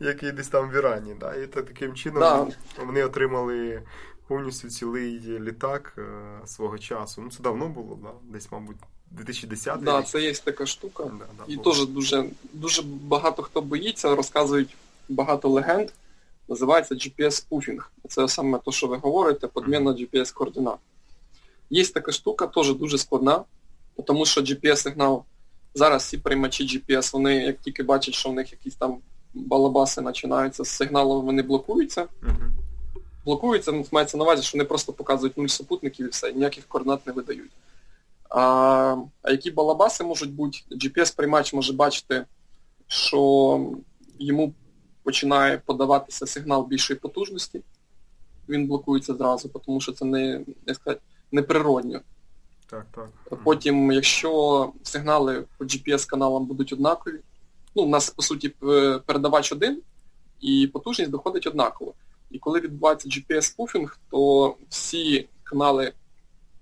який 0.00 0.32
десь 0.32 0.48
там 0.48 0.70
в 0.70 0.74
Ірані. 0.74 1.14
Да? 1.20 1.34
І 1.34 1.46
таким 1.46 1.94
чином 1.94 2.20
да. 2.20 2.46
вони 2.86 3.04
отримали 3.04 3.82
повністю 4.28 4.68
цілий 4.68 5.20
літак 5.40 5.92
е, 5.98 6.02
свого 6.46 6.78
часу. 6.78 7.22
Ну, 7.22 7.30
це 7.30 7.42
давно 7.42 7.68
було, 7.68 7.98
да? 8.02 8.10
десь, 8.22 8.52
мабуть, 8.52 8.76
2010 9.10 9.82
Да, 9.82 10.02
це 10.02 10.20
є 10.20 10.32
така 10.32 10.66
штука. 10.66 11.04
Да, 11.04 11.26
да, 11.38 11.52
і 11.52 11.56
теж 11.56 11.86
дуже 11.86 12.24
дуже 12.52 12.82
багато 12.82 13.42
хто 13.42 13.60
боїться, 13.60 14.14
розказують 14.14 14.76
багато 15.08 15.48
легенд. 15.48 15.90
Називається 16.48 16.94
GPS-пуфінг. 16.94 17.90
Це 18.08 18.28
саме 18.28 18.58
те, 18.58 18.72
що 18.72 18.86
ви 18.86 18.96
говорите, 18.96 19.46
подміна 19.46 19.90
GPS-координат. 19.90 20.76
Є 21.70 21.86
така 21.86 22.12
штука, 22.12 22.46
теж 22.46 22.74
дуже 22.74 22.98
складна. 22.98 23.44
Тому 24.04 24.26
що 24.26 24.40
GPS-сигнал, 24.40 25.22
зараз 25.74 26.02
всі 26.02 26.18
приймачі 26.18 26.64
GPS, 26.64 27.12
вони 27.12 27.36
як 27.36 27.60
тільки 27.60 27.82
бачать, 27.82 28.14
що 28.14 28.28
в 28.28 28.34
них 28.34 28.52
якісь 28.52 28.74
там 28.74 28.98
балабаси 29.34 30.02
починаються 30.02 30.64
з 30.64 30.68
сигналом, 30.68 31.26
вони 31.26 31.42
блокуються. 31.42 32.02
Uh-huh. 32.02 32.50
Блокуються, 33.24 33.84
мається 33.92 34.16
на 34.16 34.24
увазі, 34.24 34.42
що 34.42 34.58
вони 34.58 34.64
просто 34.64 34.92
показують 34.92 35.36
нуль 35.36 35.46
супутників 35.46 36.06
і 36.06 36.08
все, 36.08 36.32
ніяких 36.32 36.66
координат 36.66 37.06
не 37.06 37.12
видають. 37.12 37.52
А 38.30 38.96
а 39.22 39.30
які 39.30 39.50
балабаси 39.50 40.04
можуть 40.04 40.32
бути? 40.32 40.58
GPS-приймач 40.70 41.54
може 41.54 41.72
бачити, 41.72 42.24
що 42.86 43.70
йому 44.18 44.54
починає 45.02 45.62
подаватися 45.66 46.26
сигнал 46.26 46.66
більшої 46.66 46.98
потужності. 46.98 47.62
Він 48.48 48.66
блокується 48.66 49.14
зразу, 49.14 49.48
тому 49.48 49.80
що 49.80 49.92
це 49.92 50.04
не, 50.04 50.40
не 50.66 50.74
сказати, 50.74 51.00
неприродньо. 51.32 52.00
Так, 52.66 52.86
так. 52.94 53.08
Потім, 53.44 53.92
якщо 53.92 54.72
сигнали 54.82 55.44
по 55.58 55.64
GPS-каналам 55.64 56.44
будуть 56.44 56.72
однакові, 56.72 57.20
ну, 57.74 57.82
у 57.82 57.88
нас, 57.88 58.10
по 58.10 58.22
суті, 58.22 58.48
передавач 59.06 59.52
один, 59.52 59.82
і 60.40 60.70
потужність 60.72 61.10
доходить 61.10 61.46
однаково. 61.46 61.94
І 62.30 62.38
коли 62.38 62.60
відбувається 62.60 63.08
GPS-пуфінг, 63.08 63.98
то 64.10 64.54
всі 64.68 65.28
канали, 65.44 65.92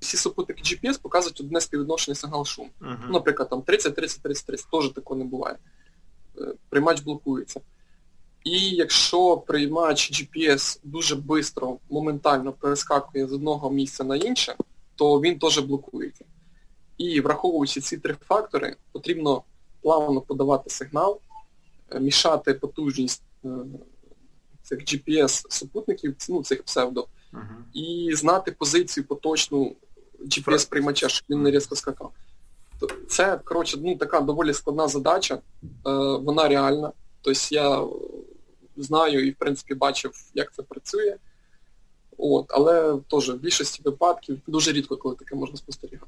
всі 0.01 0.17
супутники 0.17 0.63
GPS 0.63 1.01
показують 1.01 1.41
одне 1.41 1.61
співвідношення 1.61 2.15
сигнал-шум. 2.15 2.69
Uh-huh. 2.81 2.97
Ну, 3.07 3.13
наприклад, 3.13 3.49
там 3.49 3.63
30, 3.63 3.95
30, 3.95 4.23
30, 4.23 4.47
30, 4.47 4.71
теж 4.71 4.89
такого 4.89 5.19
не 5.19 5.25
буває. 5.25 5.57
Е, 6.39 6.55
приймач 6.69 7.01
блокується. 7.01 7.61
І 8.45 8.71
якщо 8.71 9.37
приймач 9.37 10.13
GPS 10.13 10.79
дуже 10.85 11.17
швидко, 11.17 11.79
моментально 11.91 12.53
перескакує 12.53 13.27
з 13.27 13.33
одного 13.33 13.71
місця 13.71 14.05
на 14.05 14.17
інше, 14.17 14.55
то 14.97 15.21
він 15.21 15.39
теж 15.39 15.59
блокується. 15.59 16.25
І 16.99 17.21
враховуючи 17.21 17.81
ці 17.81 17.99
три 17.99 18.17
фактори, 18.29 18.77
потрібно 18.93 19.43
плавно 19.83 20.21
подавати 20.21 20.71
сигнал, 20.71 21.21
е, 21.91 22.01
мішати 22.01 22.55
потужність 22.55 23.23
е, 23.45 23.49
цих 24.63 24.79
GPS-супутників, 24.79 26.15
ну, 26.29 26.43
цих 26.43 26.63
псевдо, 26.63 27.07
uh-huh. 27.33 27.41
і 27.73 28.15
знати 28.15 28.53
позицію 28.53 29.05
поточну 29.05 29.77
GPS-приймача, 30.21 31.09
щоб 31.09 31.25
він 31.31 31.43
не 31.43 31.51
різко 31.51 31.77
скакав. 31.77 32.13
Це, 33.09 33.41
коротше, 33.45 33.79
ну, 33.83 33.97
така 33.97 34.21
доволі 34.21 34.55
складна 34.55 34.89
задача, 34.89 35.35
е, 35.35 35.41
вона 36.17 36.49
реальна. 36.49 36.93
Тобто 37.23 37.55
я 37.55 37.87
знаю 38.77 39.27
і, 39.27 39.31
в 39.31 39.37
принципі, 39.37 39.75
бачив, 39.75 40.13
як 40.35 40.55
це 40.55 40.63
працює. 40.63 41.17
От, 42.19 42.47
Але 42.49 42.99
теж 43.11 43.31
в 43.31 43.35
більшості 43.35 43.83
випадків 43.85 44.41
дуже 44.47 44.73
рідко, 44.73 44.97
коли 44.97 45.17
таке 45.17 45.35
можна 45.35 45.57
спостерігати. 45.57 46.07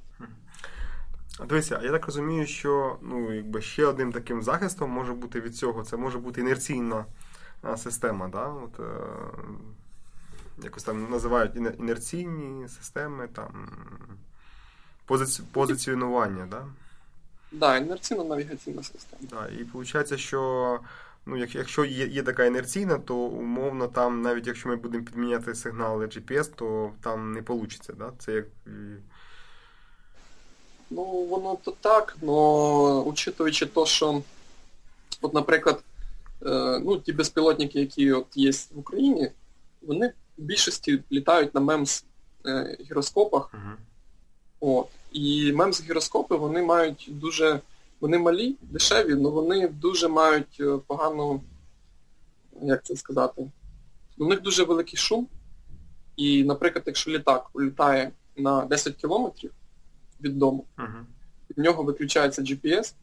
Дивися, 1.49 1.81
я 1.83 1.91
так 1.91 2.07
розумію, 2.07 2.47
що 2.47 2.97
ну, 3.03 3.33
якби 3.33 3.63
ще 3.63 3.87
одним 3.87 4.13
таким 4.13 4.43
захистом 4.43 4.91
може 4.91 5.13
бути 5.13 5.41
від 5.41 5.57
цього, 5.57 5.85
це 5.85 5.97
може 5.97 6.19
бути 6.19 6.41
інерційна 6.41 7.05
система. 7.77 8.29
Да? 8.29 8.47
От, 8.47 8.81
е, 8.81 8.85
Якось 10.65 10.83
там 10.83 11.11
називають 11.11 11.57
інерційні 11.57 12.69
системи, 12.69 13.29
там, 13.29 13.69
позиці... 15.07 15.43
позиціонування. 15.53 16.47
Да? 16.51 16.67
Да, 17.53 17.77
інерційна 17.77 18.25
навігаційна 18.25 18.83
система. 18.83 19.23
Да, 19.31 19.49
І 19.49 19.63
виходить, 19.63 20.21
що 20.21 20.81
ну, 21.27 21.37
якщо 21.37 21.85
є 21.85 22.07
є 22.07 22.23
така 22.23 22.45
інерційна, 22.45 22.99
то 22.99 23.17
умовно 23.17 23.89
там, 23.89 24.23
навіть 24.23 24.47
якщо 24.47 24.69
ми 24.69 24.77
будемо 24.77 25.05
підміняти 25.05 25.55
сигнали 25.55 26.07
GPS, 26.07 26.51
то 26.55 26.93
там 27.03 27.33
не 27.33 27.41
вийде. 27.41 27.95
Да? 27.99 28.13
Це 28.19 28.33
як. 28.33 28.47
Ну, 30.91 31.05
воно 31.05 31.59
то 31.65 31.71
так, 31.81 32.17
але 32.23 33.01
учитуючи 33.01 33.67
то, 33.67 33.87
що, 33.87 34.23
от, 35.21 35.35
наприклад, 35.35 35.83
е, 36.47 36.81
ну, 36.85 36.99
ті 36.99 37.13
безпілотники, 37.13 37.81
які 37.81 38.13
от 38.13 38.27
є 38.35 38.51
в 38.51 38.79
Україні, 38.79 39.31
вони 39.83 40.13
в 40.39 40.43
більшості 40.43 41.03
літають 41.13 41.55
на 41.55 41.61
мемс 41.61 42.05
гіроскопах. 42.81 43.55
Uh-huh. 43.55 43.77
От. 44.61 44.89
І 45.13 45.53
мемс 45.53 45.83
гіроскопи 45.83 46.37
вони 46.37 46.63
мають 46.63 47.09
дуже 47.13 47.61
вони 48.01 48.19
малі, 48.19 48.57
дешеві, 48.63 49.13
але 49.13 49.31
вони 49.31 49.69
дуже 49.69 50.09
мають 50.09 50.57
е, 50.61 50.79
погану, 50.87 51.43
як 52.63 52.85
це 52.85 52.97
сказати, 52.97 53.51
у 54.19 54.25
них 54.27 54.43
дуже 54.43 54.65
великий 54.65 54.99
шум. 54.99 55.29
І, 56.17 56.45
наприклад, 56.45 56.83
якщо 56.87 57.11
літак 57.11 57.51
улітає 57.53 58.13
на 58.37 58.65
10 58.65 58.95
кілометрів 58.95 59.53
від 60.21 60.39
дому, 60.39 60.65
uh-huh. 60.79 61.05
в 61.57 61.61
нього 61.61 61.83
виключається 61.83 62.43
GPS, 62.43 62.95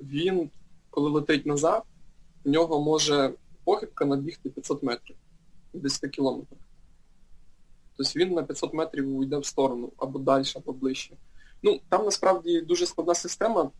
він, 0.00 0.50
коли 0.90 1.10
летить 1.10 1.46
назад, 1.46 1.82
в 2.44 2.48
нього 2.48 2.80
може 2.80 3.32
похибка 3.64 4.04
набігти 4.04 4.50
500 4.50 4.82
метрів 4.82 5.16
від 5.74 5.82
10 5.82 6.10
кілометрів. 6.10 6.58
Тобто 7.96 8.18
він 8.18 8.32
на 8.32 8.42
500 8.42 8.74
метрів 8.74 9.16
уйде 9.16 9.38
в 9.38 9.46
сторону, 9.46 9.92
або 9.96 10.18
далі, 10.18 10.44
або 10.56 10.72
ближче. 10.72 11.16
Ну, 11.62 11.80
там 11.88 12.04
насправді 12.04 12.60
дуже 12.60 12.86
складна 12.86 13.14
система. 13.14 13.70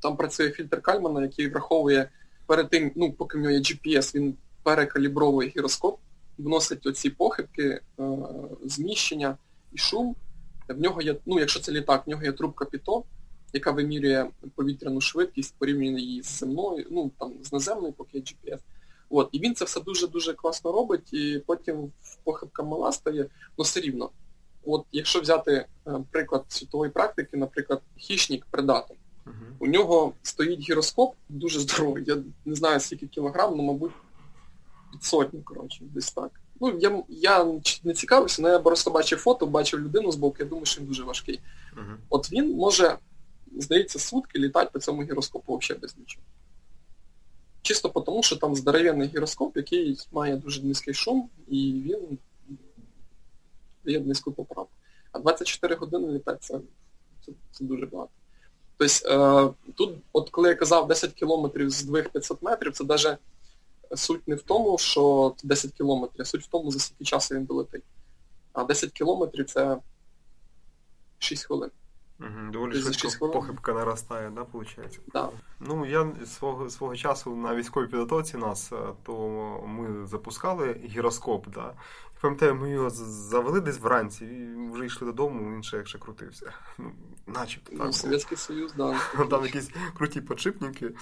Там 0.00 0.16
працює 0.16 0.50
фільтр 0.50 0.80
Кальмана, 0.80 1.22
який 1.22 1.48
враховує 1.48 2.08
перед 2.46 2.70
тим, 2.70 2.92
ну, 2.96 3.12
поки 3.12 3.38
в 3.38 3.40
нього 3.40 3.54
є 3.54 3.58
GPS, 3.58 4.14
він 4.14 4.36
перекалібровує 4.62 5.48
гіроскоп, 5.56 5.98
вносить 6.38 6.86
оці 6.86 7.10
похибки, 7.10 7.64
е, 7.64 7.80
зміщення 8.64 9.36
і 9.72 9.78
шум. 9.78 10.16
В 10.68 10.80
нього 10.80 11.02
є, 11.02 11.16
ну, 11.26 11.40
якщо 11.40 11.60
це 11.60 11.72
літак, 11.72 12.06
в 12.06 12.10
нього 12.10 12.22
є 12.22 12.32
трубка 12.32 12.64
Піто, 12.64 13.04
яка 13.52 13.70
вимірює 13.70 14.26
повітряну 14.54 15.00
швидкість, 15.00 15.54
порівнює 15.58 16.00
її 16.00 16.22
з 16.22 16.38
земною, 16.38 16.86
ну, 16.90 17.10
там, 17.18 17.32
з 17.42 17.52
наземною, 17.52 17.92
поки 17.92 18.18
є 18.18 18.24
GPS. 18.24 18.58
От. 19.10 19.28
І 19.32 19.38
він 19.38 19.54
це 19.54 19.64
все 19.64 19.80
дуже-дуже 19.80 20.32
класно 20.32 20.72
робить, 20.72 21.12
і 21.12 21.42
потім 21.46 21.92
похибка 22.24 22.62
мала 22.62 22.92
стає, 22.92 23.26
ну 23.58 23.64
все 23.64 23.80
рівно. 23.80 24.10
От 24.64 24.86
якщо 24.92 25.20
взяти 25.20 25.52
е, 25.52 25.66
приклад 26.10 26.44
світової 26.48 26.90
практики, 26.90 27.36
наприклад, 27.36 27.82
хищник 27.98 28.46
предатор. 28.50 28.96
У 29.58 29.66
нього 29.66 30.12
стоїть 30.22 30.60
гіроскоп 30.60 31.14
дуже 31.28 31.60
здоровий. 31.60 32.04
Я 32.06 32.16
не 32.44 32.54
знаю 32.54 32.80
скільки 32.80 33.06
кілограм, 33.06 33.56
ну, 33.56 33.62
мабуть, 33.62 33.92
під 34.92 35.02
сотню, 35.02 35.42
коротше, 35.42 35.84
десь 35.84 36.12
так. 36.12 36.30
Ну, 36.60 36.78
я 36.78 37.02
я 37.08 37.46
не 37.84 37.94
цікавився, 37.94 38.42
але 38.42 38.52
я 38.52 38.58
просто 38.58 38.90
бачив 38.90 39.18
фото, 39.18 39.46
бачив 39.46 39.80
людину 39.80 40.12
з 40.12 40.16
боку, 40.16 40.36
я 40.38 40.44
думаю, 40.44 40.66
що 40.66 40.80
він 40.80 40.88
дуже 40.88 41.02
важкий. 41.02 41.40
Uh-huh. 41.76 41.96
От 42.08 42.32
він 42.32 42.56
може, 42.56 42.98
здається, 43.56 43.98
сутки 43.98 44.38
літати 44.38 44.70
по 44.72 44.78
цьому 44.78 45.02
гіроскопу 45.02 45.56
взагалі 45.56 45.80
без 45.80 45.98
нічого. 45.98 46.24
Чисто 47.62 47.88
тому, 47.88 48.22
що 48.22 48.36
там 48.36 48.54
здоровенний 48.54 49.08
гіроскоп, 49.08 49.56
який 49.56 49.98
має 50.12 50.36
дуже 50.36 50.62
низький 50.62 50.94
шум, 50.94 51.30
і 51.48 51.82
він 51.86 52.18
дає 53.84 54.00
низьку 54.00 54.32
поправку. 54.32 54.72
А 55.12 55.18
24 55.18 55.74
години 55.74 56.12
літати 56.12 56.38
це, 56.40 56.60
це, 57.26 57.32
це 57.52 57.64
дуже 57.64 57.86
багато. 57.86 58.10
Тобто 58.78 59.54
е, 59.66 59.72
тут, 59.72 59.94
от 60.12 60.30
коли 60.30 60.48
я 60.48 60.54
казав 60.54 60.88
10 60.88 61.12
кілометрів 61.12 61.70
з 61.70 61.82
2500 61.82 62.42
метрів, 62.42 62.72
це 62.72 62.84
навіть 62.84 63.18
суть 63.96 64.28
не 64.28 64.34
в 64.34 64.42
тому, 64.42 64.78
що 64.78 65.34
10 65.42 65.72
кілометрів, 65.72 66.20
а 66.20 66.24
суть 66.24 66.44
в 66.44 66.46
тому, 66.46 66.70
за 66.70 66.78
скільки 66.78 67.04
часу 67.04 67.34
він 67.34 67.44
долетить. 67.44 67.84
А 68.52 68.64
10 68.64 68.92
кілометрів 68.92 69.46
це 69.46 69.78
6 71.18 71.44
хвилин. 71.44 71.70
Угу, 72.20 72.52
Доволі 72.52 72.80
швидко 72.80 73.28
похибка 73.28 73.72
наростає, 73.72 74.30
да, 74.30 74.42
виходить? 74.42 75.00
Да. 75.12 75.28
Ну, 75.60 75.86
я 75.86 76.12
свого 76.26 76.70
свого 76.70 76.96
часу 76.96 77.36
на 77.36 77.54
військовій 77.54 77.86
підготовці 77.86 78.36
нас, 78.36 78.72
е, 78.72 78.76
то 79.02 79.14
ми 79.66 80.06
запускали 80.06 80.80
гіроскоп, 80.84 81.48
да. 81.48 81.74
Пам'ятаю, 82.20 82.54
ми 82.54 82.70
його 82.70 82.90
завели 82.90 83.60
десь 83.60 83.78
вранці 83.78 84.24
і 84.24 84.70
вже 84.72 84.86
йшли 84.86 85.06
додому, 85.06 85.54
він 85.54 85.62
ще 85.62 85.76
як 85.76 85.86
крутився. 85.86 86.52
Ну, 86.78 86.92
начебто 87.26 87.70
так. 87.70 87.86
Ну, 87.86 87.92
Совєтський 87.92 88.36
Союз, 88.36 88.72
да. 88.72 89.00
Там 89.30 89.44
якісь 89.44 89.70
круті 89.96 90.20
подшипники 90.20 90.86
в 90.86 90.94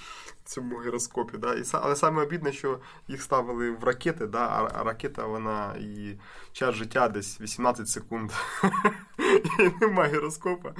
цьому 0.44 0.82
гіроскопі, 0.82 1.38
да. 1.38 1.54
І, 1.54 1.62
але 1.72 1.96
саме 1.96 2.22
обідне, 2.22 2.52
що 2.52 2.78
їх 3.08 3.22
ставили 3.22 3.70
в 3.70 3.84
ракети, 3.84 4.26
да, 4.26 4.70
а 4.74 4.82
ракета, 4.82 5.26
вона 5.26 5.74
і 5.80 6.18
час 6.52 6.74
життя 6.74 7.08
десь 7.08 7.40
18 7.40 7.88
секунд. 7.88 8.30
І 9.58 9.70
немає 9.80 10.12
гіроскопа. 10.12 10.74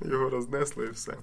Його 0.00 0.30
рознесли 0.30 0.86
і 0.86 0.90
все. 0.90 1.16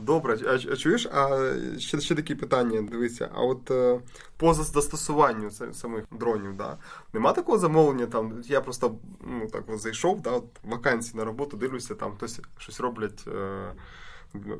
Добре, 0.00 0.38
а, 0.46 0.76
чуєш, 0.76 1.06
а 1.06 1.52
ще 1.78 2.00
ще 2.00 2.14
такі 2.14 2.34
питання, 2.34 2.82
дивися, 2.82 3.30
а 3.34 3.42
от 3.42 3.70
е, 3.70 4.00
по 4.36 4.54
застосуванню 4.54 5.50
самих 5.72 6.04
дронів, 6.10 6.56
да, 6.56 6.78
нема 7.12 7.32
такого 7.32 7.58
замовлення, 7.58 8.06
там, 8.06 8.42
я 8.46 8.60
просто 8.60 8.98
ну, 9.20 9.46
так 9.46 9.64
от 9.68 9.80
зайшов, 9.80 10.20
да, 10.20 10.30
от 10.30 10.44
вакансії 10.62 11.16
на 11.16 11.24
роботу, 11.24 11.56
дивлюся, 11.56 11.94
там 11.94 12.12
хтось 12.12 12.40
щось 12.58 12.80
роблять, 12.80 13.24
е, 13.28 13.72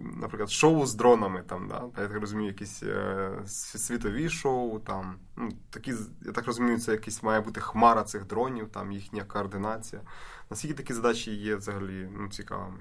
наприклад, 0.01 0.51
шоу 0.51 0.87
з 0.87 0.95
дронами, 0.95 1.43
там, 1.47 1.69
да, 1.69 2.03
я 2.03 2.09
так 2.09 2.21
розумію, 2.21 2.49
якісь 2.49 2.83
е, 2.83 3.31
світові 3.47 4.29
шоу, 4.29 4.79
там, 4.79 5.15
ну, 5.37 5.49
такі, 5.71 5.95
я 6.27 6.33
так 6.33 6.47
розумію, 6.47 6.79
це 6.79 6.93
якісь 6.93 7.23
має 7.23 7.41
бути 7.41 7.61
хмара 7.61 8.03
цих 8.03 8.27
дронів, 8.27 8.69
там 8.69 8.93
їхня 8.93 9.25
координація. 9.25 10.03
Наскільки 10.51 10.75
такі 10.75 10.95
задачі 10.95 11.35
є 11.35 11.57
взагалі 11.57 12.09
ну, 12.19 12.29
цікавими? 12.29 12.81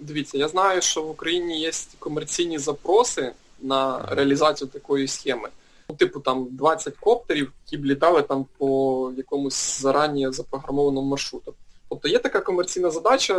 Дивіться, 0.00 0.38
я 0.38 0.48
знаю, 0.48 0.82
що 0.82 1.02
в 1.02 1.10
Україні 1.10 1.60
є 1.60 1.70
комерційні 1.98 2.58
запроси 2.58 3.32
на 3.60 4.06
реалізацію 4.10 4.68
такої 4.68 5.08
схеми. 5.08 5.48
Ну, 5.88 5.96
типу 5.96 6.20
там 6.20 6.48
20 6.50 6.96
коптерів, 6.96 7.52
які 7.64 7.76
б 7.76 7.84
літали 7.84 8.22
там 8.22 8.46
по 8.58 9.12
якомусь 9.16 9.80
зарані 9.80 10.32
запрограмованому 10.32 11.08
маршруту. 11.08 11.54
Тобто 11.88 12.08
є 12.08 12.18
така 12.18 12.40
комерційна 12.40 12.90
задача, 12.90 13.34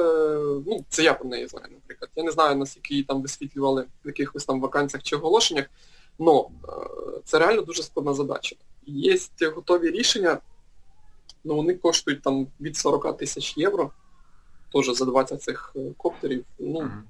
ну, 0.65 0.85
це 0.89 1.03
я 1.03 1.13
про 1.13 1.29
неї 1.29 1.47
знаю, 1.47 1.67
наприклад. 1.71 2.11
Я 2.15 2.23
не 2.23 2.31
знаю, 2.31 2.55
наскільки 2.55 2.93
її 2.93 3.03
там 3.03 3.21
висвітлювали 3.21 3.85
в 4.05 4.07
якихось 4.07 4.45
там 4.45 4.61
вакансіях 4.61 5.03
чи 5.03 5.15
оголошеннях, 5.15 5.65
але 6.19 6.43
це 7.25 7.39
реально 7.39 7.61
дуже 7.61 7.83
складна 7.83 8.13
задача. 8.13 8.55
Є 8.85 9.17
готові 9.55 9.91
рішення, 9.91 10.37
ну 11.43 11.55
вони 11.55 11.73
коштують 11.73 12.21
там 12.21 12.47
від 12.61 12.77
40 12.77 13.17
тисяч 13.17 13.57
євро 13.57 13.91
теж 14.73 14.97
за 14.97 15.05
20 15.05 15.43
цих 15.43 15.73
е, 15.75 15.79
коптерів. 15.97 16.45
Ну, 16.59 16.79
mm-hmm. 16.79 17.01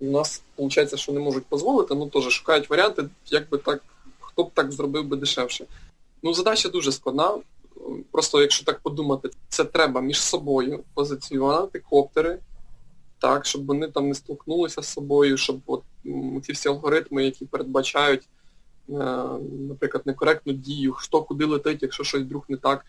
У 0.00 0.10
нас 0.10 0.42
виходить, 0.58 0.98
що 0.98 1.12
не 1.12 1.20
можуть 1.20 1.44
дозволити, 1.50 1.94
ну 1.94 2.08
теж 2.08 2.28
шукають 2.28 2.70
варіанти, 2.70 3.08
як 3.26 3.48
би 3.48 3.58
так, 3.58 3.82
хто 4.20 4.44
б 4.44 4.50
так 4.54 4.72
зробив 4.72 5.04
би 5.04 5.16
дешевше. 5.16 5.64
Ну, 6.22 6.34
задача 6.34 6.68
дуже 6.68 6.92
складна. 6.92 7.38
Просто 8.12 8.40
якщо 8.40 8.64
так 8.64 8.78
подумати, 8.78 9.30
це 9.48 9.64
треба 9.64 10.00
між 10.00 10.20
собою 10.20 10.84
позиціонувати 10.94 11.78
коптери, 11.78 12.38
так, 13.18 13.46
щоб 13.46 13.66
вони 13.66 13.88
там 13.88 14.08
не 14.08 14.14
столкнулися 14.14 14.82
з 14.82 14.88
собою, 14.88 15.36
щоб 15.36 15.60
от 15.66 15.82
ці 16.42 16.52
всі 16.52 16.68
алгоритми, 16.68 17.24
які 17.24 17.44
передбачають, 17.44 18.22
е, 18.22 18.94
наприклад, 19.68 20.06
некоректну 20.06 20.52
дію, 20.52 20.92
хто 20.92 21.22
куди 21.22 21.44
летить, 21.44 21.82
якщо 21.82 22.04
щось 22.04 22.22
вдруг 22.22 22.44
не 22.48 22.56
так. 22.56 22.86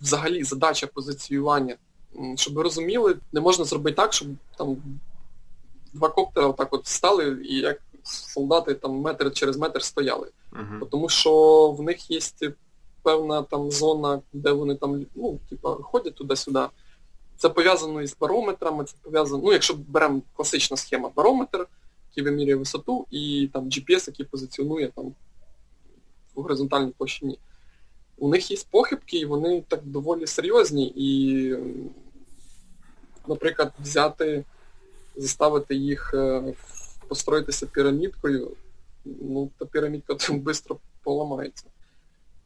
Взагалі 0.00 0.44
задача 0.44 0.86
позиціювання 0.86 1.76
щоб 2.36 2.54
ви 2.54 2.62
розуміли, 2.62 3.16
не 3.32 3.40
можна 3.40 3.64
зробити 3.64 3.96
так, 3.96 4.12
щоб 4.12 4.28
там 4.58 4.76
два 5.92 6.08
коптера 6.08 6.46
отак 6.46 6.72
от 6.72 6.86
стали 6.86 7.38
і 7.44 7.56
як 7.58 7.80
солдати 8.02 8.74
там 8.74 8.92
метр 8.92 9.32
через 9.32 9.56
метр 9.56 9.82
стояли. 9.82 10.30
Uh-huh. 10.52 10.88
Тому 10.90 11.08
що 11.08 11.70
в 11.78 11.82
них 11.82 12.10
є 12.10 12.20
певна 13.02 13.42
там 13.42 13.70
зона, 13.70 14.22
де 14.32 14.52
вони 14.52 14.74
там 14.74 15.06
ну, 15.14 15.38
типа, 15.48 15.74
ходять 15.74 16.14
туди-сюди. 16.14 16.66
Це 17.36 17.48
пов'язано 17.48 18.02
із 18.02 18.16
барометрами, 18.20 18.84
це 18.84 18.96
пов'язано, 19.02 19.42
ну, 19.44 19.52
якщо 19.52 19.74
беремо 19.88 20.22
класична 20.36 20.76
схема, 20.76 21.10
барометр, 21.16 21.66
який 22.10 22.24
вимірює 22.24 22.54
висоту, 22.54 23.06
і 23.10 23.50
там 23.52 23.64
GPS, 23.64 24.04
який 24.06 24.26
позиціонує 24.26 24.88
там 24.88 25.14
в 26.34 26.42
горизонтальній 26.42 26.92
площині. 26.98 27.38
У 28.16 28.28
них 28.28 28.50
є 28.50 28.56
похибки, 28.70 29.18
і 29.18 29.26
вони 29.26 29.64
так 29.68 29.80
доволі 29.84 30.26
серйозні, 30.26 30.92
і 30.96 31.56
наприклад, 33.28 33.72
взяти, 33.80 34.44
заставити 35.16 35.74
їх 35.74 36.14
е, 36.14 36.42
построїтися 37.08 37.66
пірамідкою, 37.66 38.50
ну, 39.04 39.50
та 39.58 39.64
пірамідка 39.64 40.14
там 40.14 40.42
швидко 40.42 40.78
поламається. 41.02 41.64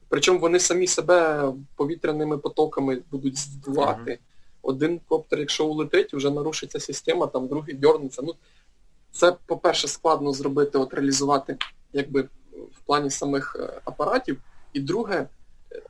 Причому 0.08 0.38
вони 0.38 0.60
самі 0.60 0.86
себе 0.86 1.52
повітряними 1.76 2.38
потоками 2.38 3.02
будуть 3.10 3.38
здувати. 3.38 4.10
Uh-huh. 4.10 4.18
Один 4.62 5.00
коптер, 5.08 5.38
якщо 5.38 5.66
улетить, 5.66 6.14
вже 6.14 6.30
нарушиться 6.30 6.80
система, 6.80 7.26
там 7.26 7.48
другий 7.48 7.74
дьорнеться. 7.74 8.22
Ну, 8.22 8.34
Це, 9.12 9.36
по-перше, 9.46 9.88
складно 9.88 10.32
зробити, 10.32 10.78
от 10.78 10.94
реалізувати 10.94 11.56
якби, 11.92 12.22
в 12.52 12.80
плані 12.86 13.10
самих 13.10 13.56
е, 13.60 13.80
апаратів. 13.84 14.38
І 14.72 14.80
друге, 14.80 15.26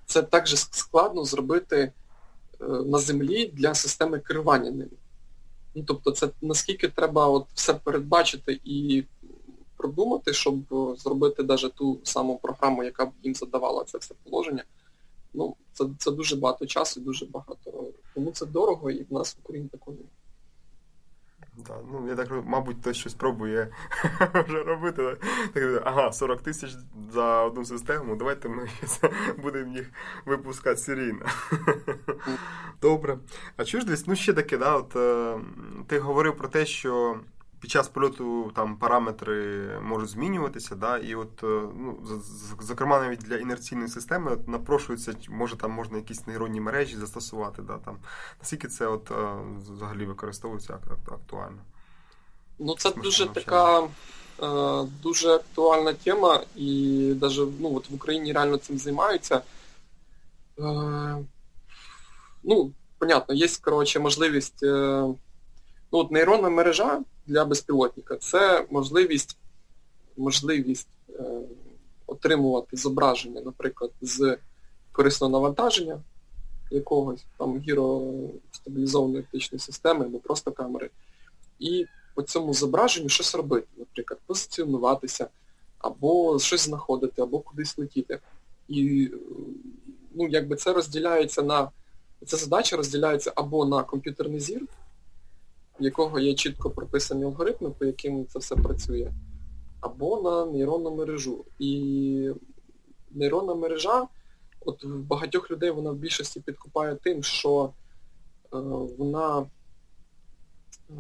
це 0.07 0.23
також 0.23 0.59
складно 0.59 1.25
зробити 1.25 1.93
на 2.61 2.99
землі 2.99 3.51
для 3.55 3.75
системи 3.75 4.21
керування 4.21 4.71
ними. 4.71 4.91
Ну, 5.75 5.85
Тобто 5.87 6.11
це 6.11 6.29
наскільки 6.43 6.89
треба 6.89 7.27
от 7.27 7.47
все 7.55 7.75
передбачити 7.75 8.61
і 8.65 9.05
продумати, 9.77 10.33
щоб 10.33 10.57
зробити 10.99 11.43
навіть 11.43 11.75
ту 11.75 11.99
саму 12.03 12.39
програму, 12.39 12.85
яка 12.85 13.07
б 13.07 13.11
їм 13.23 13.35
задавала 13.35 13.85
це 13.85 13.99
все 13.99 14.15
положення. 14.25 14.65
Ну, 15.35 15.57
Це 15.73 15.85
це 15.99 16.11
дуже 16.11 16.37
багато 16.37 16.67
часу 16.67 17.01
і 17.01 17.05
дуже 17.05 17.27
багато. 17.27 17.85
Тому 18.15 18.31
це 18.31 18.47
дорого 18.47 18.91
і 18.91 19.03
в 19.03 19.13
нас 19.13 19.35
в 19.35 19.39
Україні 19.43 19.69
такого 19.69 19.97
немає. 19.97 20.18
Да, 21.67 21.75
ну, 21.93 22.09
я 22.09 22.17
так 22.17 22.29
мабуть, 22.45 22.77
хтось 22.81 22.97
щось 22.97 23.15
пробує 23.15 23.69
вже 24.49 24.63
робити. 24.63 25.17
Так, 25.53 25.83
ага, 25.85 26.13
40 26.13 26.43
тисяч 26.43 26.71
за 27.13 27.43
одну 27.43 27.65
систему, 27.65 28.17
давайте 28.17 28.49
ми 28.49 28.69
будемо 29.43 29.77
їх 29.77 29.91
випускати 30.27 30.77
серійно. 30.77 31.27
Добре. 32.83 33.19
А 33.57 33.65
чуєш 33.65 33.87
десь, 33.87 34.07
ну 34.07 34.17
ще 34.17 34.33
таке, 34.33 34.59
да, 34.59 34.77
от, 34.77 34.97
е, 34.97 35.41
ти 35.87 35.99
говорив 35.99 36.37
про 36.37 36.49
те, 36.49 36.67
що 36.67 37.21
під 37.61 37.71
час 37.71 37.89
польоту 37.89 38.53
там 38.55 38.77
параметри 38.77 39.69
можуть 39.83 40.09
змінюватися, 40.09 40.75
да, 40.75 40.99
і 40.99 41.15
от, 41.15 41.43
е, 41.43 41.69
ну, 41.77 41.99
зокрема, 42.61 43.01
навіть 43.01 43.21
для 43.21 43.37
інерційної 43.37 43.89
системи 43.89 44.33
от, 44.33 44.49
напрошується, 44.49 45.15
може 45.29 45.57
там 45.57 45.71
можна 45.71 45.97
якісь 45.97 46.27
нейронні 46.27 46.61
мережі 46.61 46.97
застосувати, 46.97 47.63
да, 47.63 47.79
там. 47.79 47.99
наскільки 48.41 48.69
це 48.69 48.87
от, 48.87 49.11
е, 49.11 49.37
взагалі 49.73 50.07
використовується 50.07 50.79
актуально? 51.07 51.59
Ну, 52.59 52.75
це 52.79 52.89
Смішно 52.89 53.03
дуже 53.03 53.25
навчання. 53.25 53.45
така 53.45 53.89
е, 54.83 54.89
дуже 55.03 55.31
актуальна 55.31 55.93
тема, 55.93 56.45
і 56.57 56.97
навіть 57.21 57.61
ну, 57.61 57.77
от 57.77 57.91
в 57.91 57.95
Україні 57.95 58.33
реально 58.33 58.57
цим 58.57 58.79
займаються. 58.79 59.43
Е, 60.59 61.25
ну, 62.43 62.73
понятно, 62.99 63.35
є 63.35 63.49
коротше, 63.61 64.01
можливість. 64.01 64.63
Е, 64.63 64.69
ну, 65.93 65.99
от 65.99 66.11
Нейронна 66.11 66.49
мережа 66.49 67.01
для 67.29 67.45
безпілотника 67.45 68.17
це 68.17 68.67
можливість 68.71 69.37
можливість 70.17 70.89
е, 71.11 71.25
отримувати 72.07 72.77
зображення, 72.77 73.41
наприклад, 73.41 73.91
з 74.01 74.37
корисного 74.93 75.33
навантаження 75.33 76.01
якогось 76.71 77.25
там 77.39 77.61
гіростабілізованої 77.61 79.23
оптичної 79.23 79.61
системи 79.61 80.05
або 80.05 80.19
просто 80.19 80.53
камери, 80.53 80.91
і 81.59 81.87
по 82.15 82.23
цьому 82.23 82.55
зображенню 82.55 83.09
щось 83.09 83.35
робити, 83.35 83.67
наприклад, 83.77 84.21
позиціонуватися, 84.27 85.29
або 85.79 86.39
щось 86.39 86.61
знаходити, 86.61 87.23
або 87.23 87.41
кудись 87.41 87.79
летіти. 87.79 88.19
І 88.69 89.11
ну, 90.15 90.29
якби 90.29 90.57
це 90.57 90.73
розділяється 90.73 91.43
на... 91.43 91.71
Ця 92.27 92.37
задача 92.37 92.77
розділяється 92.77 93.33
або 93.35 93.65
на 93.65 93.83
комп'ютерний 93.83 94.41
зір, 94.41 94.63
в 95.81 95.85
якого 95.85 96.19
є 96.19 96.35
чітко 96.35 96.71
прописані 96.71 97.25
алгоритми, 97.25 97.71
по 97.71 97.85
яким 97.85 98.27
це 98.27 98.39
все 98.39 98.57
працює, 98.57 99.13
або 99.81 100.23
на 100.23 100.53
нейронну 100.53 100.97
мережу. 100.97 101.45
І 101.59 102.31
нейронна 103.11 103.55
мережа, 103.55 104.07
от 104.61 104.85
в 104.85 104.99
багатьох 104.99 105.51
людей 105.51 105.71
вона 105.71 105.91
в 105.91 105.97
більшості 105.97 106.41
підкупає 106.41 106.95
тим, 106.95 107.23
що 107.23 107.73
е, 108.55 108.59
вона 108.99 109.41
е, 110.91 110.95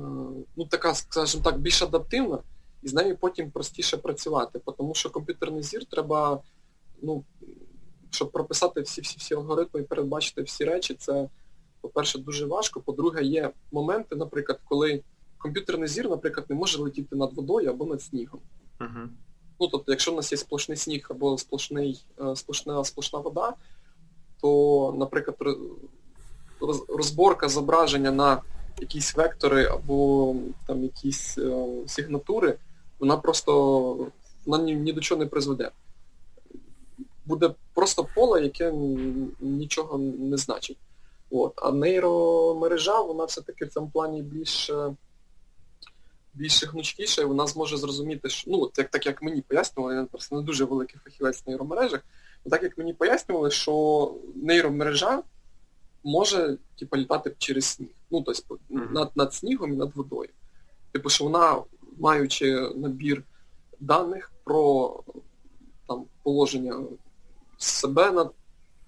ну, 0.56 0.64
така, 0.70 0.94
скажімо 0.94 1.44
так, 1.44 1.60
більш 1.60 1.82
адаптивна, 1.82 2.38
і 2.82 2.88
з 2.88 2.94
нею 2.94 3.16
потім 3.16 3.50
простіше 3.50 3.96
працювати. 3.96 4.60
Тому 4.78 4.94
що 4.94 5.10
комп'ютерний 5.10 5.62
зір 5.62 5.84
треба, 5.84 6.40
ну, 7.02 7.24
щоб 8.10 8.32
прописати 8.32 8.80
всі-всі-всі 8.80 9.34
алгоритми 9.34 9.80
і 9.80 9.84
передбачити 9.84 10.42
всі 10.42 10.64
речі, 10.64 10.94
це, 10.94 11.28
по-перше, 11.80 12.18
дуже 12.18 12.46
важко. 12.46 12.80
По-друге, 12.80 13.22
є 13.22 13.50
моменти, 13.72 14.16
наприклад, 14.16 14.60
коли 14.64 15.02
комп'ютерний 15.38 15.88
зір, 15.88 16.10
наприклад, 16.10 16.46
не 16.48 16.56
може 16.56 16.82
летіти 16.82 17.16
над 17.16 17.32
водою 17.32 17.70
або 17.70 17.84
над 17.84 18.02
снігом. 18.02 18.40
Uh-huh. 18.80 19.08
Ну, 19.60 19.68
тобто, 19.68 19.92
якщо 19.92 20.12
в 20.12 20.16
нас 20.16 20.32
є 20.32 20.38
сплошний 20.38 20.78
сніг 20.78 21.06
або 21.10 21.38
сплошний, 21.38 22.04
е, 22.20 22.36
сплошна, 22.36 22.84
сплошна 22.84 23.18
вода, 23.18 23.52
то, 24.40 24.94
наприклад, 24.98 25.36
розборка 26.88 27.48
зображення 27.48 28.10
на 28.10 28.42
якісь 28.80 29.16
вектори 29.16 29.64
або 29.64 30.34
там 30.66 30.82
якісь 30.82 31.38
е, 31.38 31.66
сигнатури, 31.86 32.58
вона 32.98 33.16
просто 33.16 34.10
вона 34.46 34.64
ні, 34.64 34.74
ні 34.74 34.92
до 34.92 35.00
чого 35.00 35.18
не 35.18 35.26
призведе. 35.26 35.70
Буде 37.26 37.54
просто 37.74 38.06
поле, 38.14 38.42
яке 38.42 38.72
нічого 39.40 39.98
не 39.98 40.36
значить. 40.36 40.78
От. 41.30 41.52
А 41.56 41.72
нейромережа, 41.72 43.00
вона 43.00 43.24
все-таки 43.24 43.64
в 43.64 43.68
цьому 43.68 43.90
плані 43.90 44.22
більш 44.22 44.70
більш 46.34 46.64
гнучкіша, 46.64 47.22
і 47.22 47.24
вона 47.24 47.46
зможе 47.46 47.76
зрозуміти, 47.76 48.28
що 48.28 48.50
ну, 48.50 48.70
як 48.76 48.88
так 48.88 49.06
як 49.06 49.22
мені 49.22 49.42
пояснювали, 49.42 49.94
я 49.94 50.04
просто 50.04 50.36
не 50.36 50.42
дуже 50.42 50.64
великий 50.64 51.00
фахівець 51.04 51.42
в 51.46 51.48
нейромережах, 51.48 52.00
так 52.50 52.62
як 52.62 52.78
мені 52.78 52.92
пояснювали, 52.92 53.50
що 53.50 54.14
нейромережа 54.34 55.22
може 56.04 56.56
типу, 56.78 56.96
літати 56.96 57.34
через 57.38 57.64
сніг. 57.64 57.88
Ну, 58.10 58.22
тобто 58.22 58.58
над, 58.68 59.10
над 59.16 59.34
снігом 59.34 59.72
і 59.72 59.76
над 59.76 59.96
водою. 59.96 60.28
Типу, 60.92 61.08
що 61.08 61.24
вона, 61.24 61.62
маючи 61.98 62.70
набір 62.76 63.22
даних 63.80 64.32
про 64.44 65.02
там, 65.88 66.04
положення 66.22 66.84
себе 67.58 68.10
над 68.10 68.32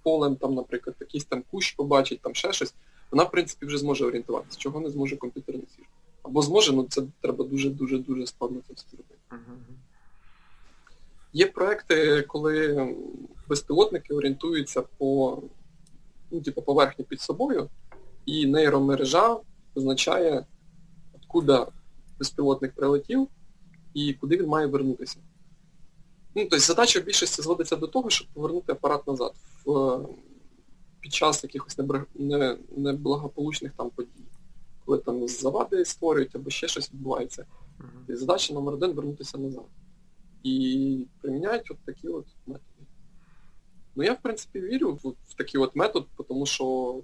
полем, 0.02 0.36
там, 0.36 0.54
наприклад, 0.54 0.96
якийсь 1.00 1.24
там 1.24 1.42
кущ 1.50 1.72
побачить, 1.72 2.20
там 2.20 2.34
ще 2.34 2.52
щось, 2.52 2.74
вона, 3.10 3.24
в 3.24 3.30
принципі, 3.30 3.66
вже 3.66 3.78
зможе 3.78 4.04
орієнтуватися, 4.04 4.58
чого 4.58 4.80
не 4.80 4.90
зможе 4.90 5.16
комп'ютерний 5.16 5.66
зір. 5.76 5.86
Або 6.22 6.42
зможе, 6.42 6.72
ну 6.72 6.86
це 6.88 7.02
треба 7.20 7.44
дуже-дуже-дуже 7.44 8.26
складно 8.26 8.60
це 8.68 8.74
все 8.74 8.86
зробити. 8.90 9.14
Є 11.32 11.46
проекти, 11.46 12.22
коли 12.22 12.88
безпілотники 13.48 14.14
орієнтуються 14.14 14.82
по 14.82 15.42
ну, 16.30 16.40
типу, 16.40 16.62
поверхні 16.62 17.04
під 17.04 17.20
собою, 17.20 17.68
і 18.26 18.46
нейромережа 18.46 19.36
визначає, 19.74 20.44
откуда 21.14 21.66
безпілотник 22.18 22.72
прилетів 22.74 23.28
і 23.94 24.14
куди 24.14 24.36
він 24.36 24.46
має 24.46 24.66
вернутися. 24.66 25.16
Ну, 26.34 26.42
тобто 26.42 26.58
Задача 26.58 27.00
в 27.00 27.04
більшості 27.04 27.42
зводиться 27.42 27.76
до 27.76 27.86
того, 27.86 28.10
щоб 28.10 28.28
повернути 28.28 28.72
апарат 28.72 29.06
назад 29.06 29.32
в, 29.64 29.98
під 31.00 31.12
час 31.12 31.44
якихось 31.44 31.78
неблагополучних 32.76 33.72
там 33.72 33.90
подій 33.90 34.24
коли 34.90 34.98
там 34.98 35.28
завади 35.28 35.84
створюють 35.84 36.36
або 36.36 36.50
ще 36.50 36.68
щось 36.68 36.92
відбувається. 36.92 37.46
І 38.08 38.14
задача 38.14 38.54
номер 38.54 38.74
один 38.74 38.92
вернутися 38.92 39.38
назад. 39.38 39.64
І 40.42 41.06
приміняють 41.22 41.70
от 41.70 41.78
такі 41.84 42.08
от 42.08 42.26
методи. 42.46 42.86
Ну 43.96 44.04
я, 44.04 44.12
в 44.12 44.22
принципі, 44.22 44.60
вірю 44.60 44.98
в, 45.02 45.08
в 45.28 45.34
такий 45.34 45.60
от 45.60 45.76
метод, 45.76 46.06
тому 46.28 46.46
що 46.46 46.94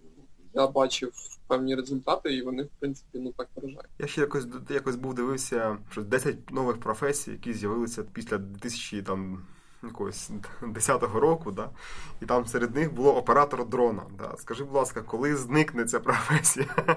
я 0.57 0.67
бачив 0.67 1.13
певні 1.47 1.75
результати, 1.75 2.35
і 2.35 2.43
вони, 2.43 2.63
в 2.63 2.69
принципі, 2.79 3.19
ну 3.19 3.33
так 3.37 3.49
вражають. 3.57 3.89
Я 3.99 4.07
ще 4.07 4.21
якось 4.21 4.47
якось 4.71 4.97
був 4.97 5.15
дивився, 5.15 5.77
що 5.91 6.03
10 6.03 6.51
нових 6.51 6.81
професій, 6.81 7.31
які 7.31 7.53
з'явилися 7.53 8.03
після 8.13 8.39
2000 8.39 9.03
там 9.03 9.43
якогось 9.83 10.31
10-го 10.63 11.21
року, 11.21 11.51
да? 11.51 11.71
і 12.23 12.27
там 12.27 12.47
серед 12.47 12.75
них 12.75 12.95
було 12.95 13.17
оператор 13.17 13.69
дрона. 13.69 14.03
Да? 14.19 14.35
Скажи, 14.39 14.65
будь 14.65 14.75
ласка, 14.75 15.03
коли 15.03 15.37
зникне 15.37 15.85
ця 15.85 16.01
професія? 16.01 16.67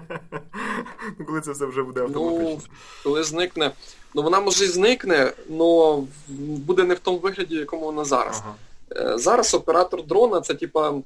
Ну, 1.20 1.26
коли 1.26 1.41
це 1.41 1.51
все 1.51 1.66
вже 1.66 1.84
буде 1.84 2.01
автоматично? 2.01 2.49
Ну, 2.49 2.60
коли 3.03 3.24
зникне. 3.24 3.72
Ну 4.14 4.22
вона 4.22 4.39
може 4.39 4.66
і 4.66 4.68
зникне, 4.68 5.34
але 5.49 6.01
буде 6.38 6.84
не 6.84 6.93
в 6.93 6.99
тому 6.99 7.18
вигляді, 7.18 7.55
в 7.55 7.60
якому 7.60 7.86
вона 7.86 8.05
зараз. 8.05 8.41
Ага. 8.43 8.55
Е, 8.95 9.18
зараз 9.18 9.53
оператор 9.53 10.05
дрона 10.05 10.41
це 10.41 10.53
типа 10.53 10.91
е, 10.91 11.01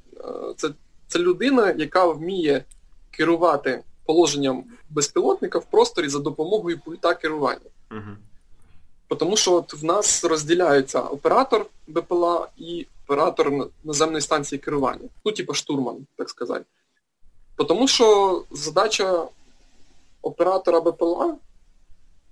це, 0.57 0.69
це 1.13 1.19
людина, 1.19 1.71
яка 1.77 2.05
вміє 2.05 2.65
керувати 3.11 3.83
положенням 4.05 4.63
безпілотника 4.89 5.59
в 5.59 5.65
просторі 5.65 6.09
за 6.09 6.19
допомогою 6.19 6.79
пульта 6.79 7.13
керування. 7.13 7.69
Угу. 7.91 9.17
Тому 9.19 9.37
що 9.37 9.53
от 9.53 9.73
в 9.73 9.85
нас 9.85 10.23
розділяються 10.23 11.01
оператор 11.01 11.65
БПЛА 11.87 12.47
і 12.57 12.87
оператор 13.03 13.69
наземної 13.83 14.21
станції 14.21 14.59
керування. 14.59 15.09
Ну, 15.25 15.31
типу 15.31 15.53
штурман, 15.53 16.07
так 16.15 16.29
сказати. 16.29 16.65
Тому 17.55 17.87
що 17.87 18.43
задача 18.51 19.27
оператора 20.21 20.81
БПЛА, 20.81 21.35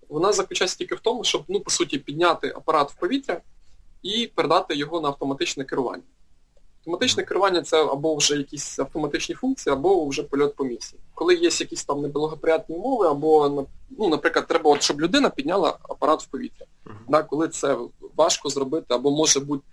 вона 0.09 0.33
заключається 0.33 0.77
тільки 0.77 0.95
в 0.95 0.99
тому, 0.99 1.23
щоб, 1.23 1.43
ну, 1.47 1.59
по 1.59 1.71
суті, 1.71 1.97
підняти 1.97 2.53
апарат 2.55 2.91
в 2.91 2.95
повітря 2.95 3.41
і 4.01 4.31
передати 4.35 4.75
його 4.75 5.01
на 5.01 5.07
автоматичне 5.07 5.63
керування. 5.63 6.03
Автоматичне 6.81 7.23
керування 7.23 7.61
це 7.61 7.85
або 7.85 8.15
вже 8.15 8.35
якісь 8.35 8.79
автоматичні 8.79 9.35
функції, 9.35 9.73
або 9.73 10.05
вже 10.05 10.23
польот 10.23 10.55
по 10.55 10.63
місії. 10.63 11.01
Коли 11.13 11.35
є 11.35 11.49
якісь 11.53 11.83
там 11.83 12.01
неблагоприятні 12.01 12.75
умови, 12.75 13.07
або, 13.07 13.67
ну, 13.89 14.09
наприклад, 14.09 14.47
треба, 14.47 14.71
от, 14.71 14.81
щоб 14.81 15.01
людина 15.01 15.29
підняла 15.29 15.77
апарат 15.89 16.23
в 16.23 16.27
повітря. 16.27 16.65
Uh-huh. 16.85 16.91
Да, 17.09 17.23
коли 17.23 17.47
це 17.47 17.77
важко 18.15 18.49
зробити, 18.49 18.93
або 18.93 19.11
може 19.11 19.39
бути 19.39 19.63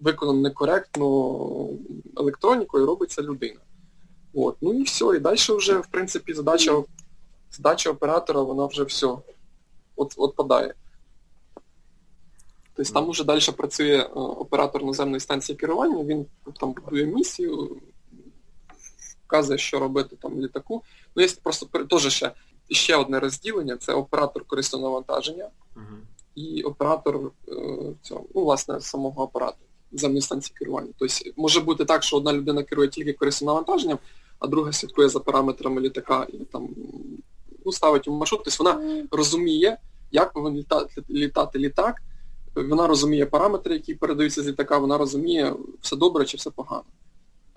виконано 0.00 0.40
некоректно 0.40 1.68
електронікою, 2.16 2.86
робиться 2.86 3.22
людина. 3.22 3.60
От. 4.34 4.56
Ну 4.60 4.72
і 4.72 4.82
все. 4.82 5.04
І 5.16 5.18
далі 5.18 5.36
вже, 5.48 5.78
в 5.78 5.86
принципі, 5.86 6.34
задача 6.34 6.82
задача 7.50 7.90
оператора, 7.90 8.40
вона 8.40 8.66
вже 8.66 8.84
все 8.84 9.06
от, 9.96 10.14
отпадає. 10.16 10.74
Тобто 12.76 12.92
там 12.92 13.10
вже 13.10 13.24
далі 13.24 13.40
працює 13.56 13.96
е, 13.96 14.08
оператор 14.14 14.84
наземної 14.84 15.20
станції 15.20 15.56
керування, 15.56 16.04
він 16.04 16.26
там 16.60 16.72
будує 16.72 17.06
місію, 17.06 17.76
вказує, 19.26 19.58
що 19.58 19.78
робити 19.78 20.16
там 20.22 20.40
літаку. 20.40 20.82
Ну, 21.16 21.22
є 21.22 21.28
просто 21.42 21.66
теж 21.66 22.12
ще 22.12 22.32
ще 22.70 22.96
одне 22.96 23.20
розділення, 23.20 23.76
це 23.76 23.92
оператор 23.92 24.44
корисного 24.44 24.84
навантаження 24.84 25.48
uh-huh. 25.76 25.98
і 26.34 26.62
оператор 26.62 27.32
е, 27.48 27.52
цього, 28.02 28.24
ну, 28.34 28.44
власне, 28.44 28.80
самого 28.80 29.22
апарату 29.22 29.58
наземної 29.92 30.22
станції 30.22 30.54
керування. 30.58 30.88
Тобто 30.98 31.14
може 31.36 31.60
бути 31.60 31.84
так, 31.84 32.02
що 32.02 32.16
одна 32.16 32.32
людина 32.32 32.62
керує 32.62 32.88
тільки 32.88 33.12
корисним 33.12 33.46
навантаженням, 33.46 33.98
а 34.38 34.46
друга 34.46 34.72
слідкує 34.72 35.08
за 35.08 35.20
параметрами 35.20 35.80
літака 35.80 36.26
і 36.32 36.36
там 36.36 36.68
ну, 37.64 37.72
ставить 37.72 38.08
маршрут. 38.08 38.40
Тобто 38.44 38.64
вона 38.64 39.06
розуміє, 39.10 39.78
як 40.10 40.32
повинен 40.32 40.64
літати 41.10 41.58
літак 41.58 42.02
вона 42.56 42.86
розуміє 42.86 43.26
параметри, 43.26 43.74
які 43.74 43.94
передаються 43.94 44.42
з 44.42 44.46
літака, 44.46 44.78
вона 44.78 44.98
розуміє, 44.98 45.54
все 45.80 45.96
добре 45.96 46.24
чи 46.24 46.36
все 46.36 46.50
погано. 46.50 46.84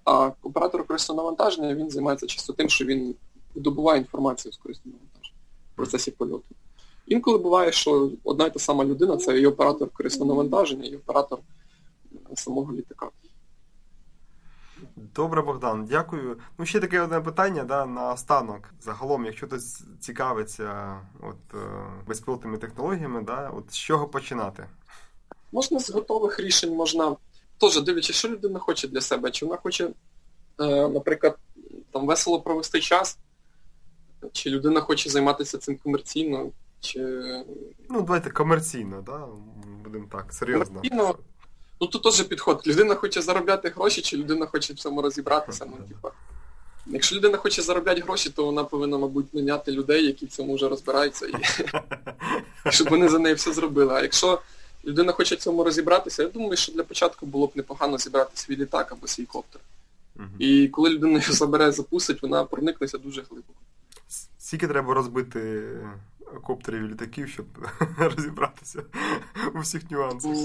А 0.06 0.32
оператор 0.44 0.88
корисного 0.88 1.22
навантаження 1.22 1.76
він 1.76 1.90
займається 1.90 2.28
чисто 2.28 2.54
тим, 2.54 2.70
що 2.70 2.86
він 2.86 3.16
добуває 3.56 4.00
інформацію 4.00 4.52
з 4.52 4.58
корисного 4.58 4.98
навантаження 4.98 5.40
в 5.74 5.76
процесі 5.76 6.12
польоту. 6.12 6.56
Інколи 7.08 7.38
буває, 7.38 7.72
що 7.72 8.12
одна 8.24 8.46
і 8.46 8.54
та 8.54 8.60
сама 8.60 8.86
людина 8.86 9.18
це 9.18 9.40
і 9.40 9.46
оператор 9.46 9.90
корисного 9.90 10.32
навантаження, 10.32 10.86
і 10.86 10.96
оператор 10.96 11.40
самого 12.36 12.74
літака. 12.74 13.10
Добре, 15.16 15.42
Богдан, 15.42 15.86
дякую. 15.86 16.40
Ну, 16.58 16.66
ще 16.66 16.80
таке 16.80 17.02
одне 17.02 17.22
питання 17.22 17.64
да, 17.64 17.86
на 17.86 18.14
останок. 18.14 18.74
Загалом, 18.82 19.26
якщо 19.26 19.48
хтось 19.48 19.84
цікавиться 20.00 21.00
от, 21.22 21.54
е, 21.54 21.58
безпілотними 22.08 22.58
технологіями, 22.58 23.22
да, 23.22 23.50
от 23.50 23.72
з 23.72 23.78
чого 23.78 24.08
починати? 24.08 24.66
Можна 25.52 25.80
з 25.80 25.90
готових 25.90 26.40
рішень, 26.40 26.76
можна 26.76 27.16
теж 27.58 27.82
дивлячись, 27.82 28.16
що 28.16 28.30
людина 28.30 28.60
хоче 28.60 28.88
для 28.88 29.02
себе. 29.02 29.32
Чи 29.32 29.46
вона 29.46 29.58
хоче, 29.58 29.90
е, 30.60 30.88
наприклад, 30.88 31.38
там 31.92 32.08
весело 32.08 32.42
провести 32.42 32.80
час, 32.80 33.18
чи 34.32 34.50
людина 34.50 34.82
хоче 34.82 35.10
займатися 35.10 35.58
цим 35.58 35.78
комерційно. 35.78 36.52
Чи... 36.80 37.00
Ну, 37.90 38.02
давайте 38.02 38.30
комерційно, 38.30 39.02
да? 39.02 39.28
будемо 39.84 40.08
так, 40.12 40.34
серйозно. 40.34 40.82
Комерційно, 40.82 41.16
Ну 41.82 41.88
тут 41.88 42.04
теж 42.04 42.22
підход. 42.22 42.64
Людина 42.68 42.96
хоче 42.96 43.22
заробляти 43.22 43.70
гроші, 43.70 44.02
чи 44.02 44.18
людина 44.18 44.46
хоче 44.46 44.74
в 44.74 44.76
цьому 44.76 45.02
розібратися. 45.02 45.66
Ну, 45.66 45.88
типа. 45.88 46.12
Якщо 46.86 47.16
людина 47.16 47.38
хоче 47.38 47.62
заробляти 47.62 48.02
гроші, 48.02 48.30
то 48.30 48.46
вона 48.46 48.64
повинна, 48.64 48.98
мабуть, 48.98 49.34
наняти 49.34 49.72
людей, 49.72 50.06
які 50.06 50.26
в 50.26 50.30
цьому 50.30 50.56
вже 50.56 50.70
розбираються, 50.70 51.26
і 51.28 51.34
щоб 52.72 52.90
вони 52.90 53.10
за 53.10 53.20
неї 53.20 53.36
все 53.36 53.54
зробили. 53.54 53.94
А 53.94 54.02
якщо 54.02 54.42
людина 54.86 55.12
хоче 55.12 55.36
в 55.36 55.38
цьому 55.38 55.64
розібратися, 55.64 56.24
я 56.24 56.30
думаю, 56.30 56.58
що 56.58 56.72
для 56.72 56.84
початку 56.84 57.26
було 57.26 57.48
б 57.48 57.52
непогано 57.56 57.98
зібрати 57.98 58.32
свій 58.34 58.58
літак 58.58 58.92
або 58.92 59.08
свій 59.08 59.26
коптер. 59.26 59.62
І 60.40 60.68
коли 60.68 60.90
людина 60.90 61.20
його 61.20 61.34
забере, 61.34 61.72
запустить, 61.72 62.22
вона 62.22 62.44
проникнеться 62.44 62.98
дуже 62.98 63.22
глибоко. 63.22 63.60
Скільки 64.40 64.68
треба 64.68 64.94
розбити 64.94 65.70
коптерів 66.44 66.84
і 66.84 66.88
літаків, 66.88 67.30
щоб 67.30 67.46
розібратися 67.98 68.84
у 69.56 69.60
всіх 69.60 69.92
нюансах? 69.92 70.38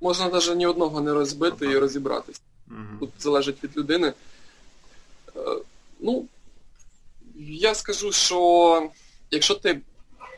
Можна 0.00 0.28
навіть 0.28 0.56
ні 0.56 0.66
одного 0.66 1.00
не 1.00 1.12
розбити 1.12 1.66
і 1.66 1.78
розібратися. 1.78 2.40
Тут 3.00 3.10
залежить 3.18 3.64
від 3.64 3.76
людини. 3.76 4.12
Е, 5.36 5.40
ну, 6.00 6.24
я 7.38 7.74
скажу, 7.74 8.12
що 8.12 8.90
якщо 9.30 9.54
ти 9.54 9.80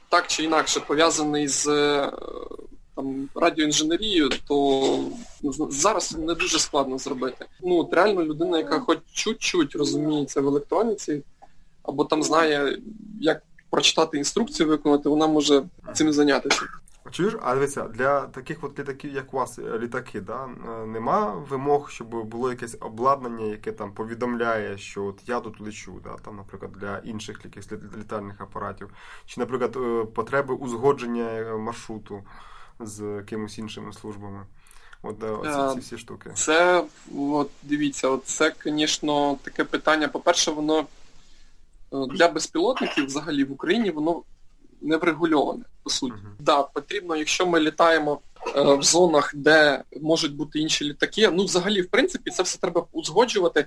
так 0.09 0.27
чи 0.27 0.45
інакше 0.45 0.81
пов'язаний 0.81 1.49
з 1.49 1.67
е, 1.67 2.13
там, 2.97 3.29
радіоінженерією, 3.35 4.31
то 4.49 4.99
зараз 5.71 6.17
не 6.19 6.35
дуже 6.35 6.59
складно 6.59 6.99
зробити. 6.99 7.47
Ну, 7.63 7.79
от 7.79 7.95
реально 7.95 8.25
людина, 8.25 8.59
яка 8.59 8.81
хоч 8.81 8.99
чуть-чуть 9.13 9.77
розуміється 9.77 10.41
в 10.41 10.47
електроніці, 10.47 11.23
або 11.83 12.05
там 12.05 12.23
знає, 12.23 12.79
як 13.21 13.43
прочитати 13.71 14.19
інструкцію 14.19 14.69
виконати, 14.69 15.09
вона 15.09 15.27
може 15.27 15.63
цим 15.95 16.13
зайнятися. 16.13 16.61
Чуєш, 17.11 17.35
а 17.43 17.55
дивіться, 17.55 17.83
для 17.83 18.21
таких 18.21 18.65
от 18.65 18.79
літаків, 18.79 19.15
як 19.15 19.35
у 19.35 19.37
вас, 19.37 19.59
е, 19.59 19.79
літаки, 19.79 20.21
да, 20.21 20.45
е, 20.45 20.87
нема 20.87 21.31
вимог, 21.31 21.91
щоб 21.91 22.09
було 22.09 22.51
якесь 22.51 22.77
обладнання, 22.81 23.45
яке 23.45 23.73
там 23.73 23.93
повідомляє, 23.93 24.79
що 24.79 25.05
от 25.05 25.21
я 25.27 25.41
тут 25.41 25.61
лечу, 25.61 26.01
да, 26.05 26.17
там, 26.25 26.37
наприклад, 26.37 26.73
для 26.73 26.99
інших 26.99 27.41
якихось 27.45 27.73
літальних 27.99 28.41
апаратів, 28.41 28.91
чи, 29.27 29.41
наприклад, 29.41 29.77
е, 29.77 30.05
потреби 30.05 30.55
узгодження 30.55 31.57
маршруту 31.57 32.23
з 32.81 33.23
кимось 33.23 33.59
іншими 33.59 33.93
службами. 33.93 34.47
От 35.03 35.23
оці, 35.23 35.75
ці 35.75 35.81
всі 35.81 35.99
штуки. 35.99 36.31
Це, 36.35 36.85
от 37.19 37.51
дивіться, 37.63 38.09
от 38.09 38.25
це, 38.25 38.55
звісно, 38.65 39.39
таке 39.43 39.65
питання. 39.65 40.09
По-перше, 40.09 40.51
воно 40.51 40.87
для 41.91 42.29
безпілотників 42.29 43.07
взагалі 43.07 43.45
в 43.45 43.53
Україні 43.53 43.91
воно 43.91 44.23
не 44.81 44.97
врегульоване, 44.97 45.65
по 45.83 45.91
суті. 45.91 46.13
Uh-huh. 46.13 46.43
Да, 46.45 46.63
потрібно, 46.63 47.17
якщо 47.17 47.47
ми 47.47 47.61
літаємо 47.61 48.21
е, 48.57 48.75
в 48.75 48.83
зонах, 48.83 49.35
де 49.35 49.83
можуть 50.01 50.37
бути 50.37 50.59
інші 50.59 50.85
літаки, 50.85 51.31
ну 51.33 51.45
взагалі, 51.45 51.83
в 51.83 51.89
принципі, 51.89 52.31
це 52.31 52.43
все 52.43 52.59
треба 52.59 52.87
узгоджувати 52.93 53.67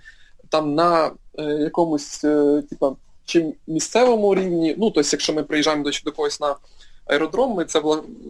там 0.50 0.76
на 0.76 1.12
е, 1.38 1.44
якомусь, 1.44 2.24
е, 2.24 2.64
типа, 2.70 2.96
чи 3.26 3.54
місцевому 3.68 4.36
рівні, 4.36 4.76
ну, 4.78 4.92
тобто, 4.92 5.10
якщо 5.12 5.34
ми 5.34 5.44
приїжджаємо 5.44 5.84
до, 5.84 5.92
до 6.06 6.12
когось 6.12 6.40
на 6.40 6.56
аеродром, 7.06 7.54
ми 7.54 7.66
це 7.66 7.80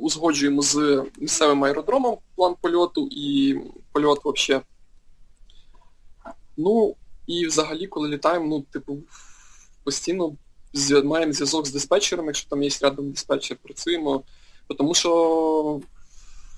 узгоджуємо 0.02 0.62
з 0.62 1.04
місцевим 1.18 1.64
аеродромом 1.64 2.18
план 2.36 2.56
польоту 2.62 3.08
і 3.12 3.60
польот 3.92 4.20
взагалі. 4.24 4.64
Ну, 6.58 6.96
і 7.28 7.48
взагалі, 7.48 7.88
коли 7.88 8.10
літаємо, 8.10 8.46
ну, 8.48 8.62
типу, 8.62 8.98
постійно 9.84 10.36
маємо 11.04 11.34
зв'язок 11.34 11.68
з 11.68 11.72
диспетчером, 11.72 12.26
якщо 12.26 12.50
там 12.50 12.64
є 12.64 12.70
рядом 12.82 13.12
диспетчер, 13.12 13.58
працюємо. 13.64 14.24
Тому 14.78 14.94
що 14.94 15.82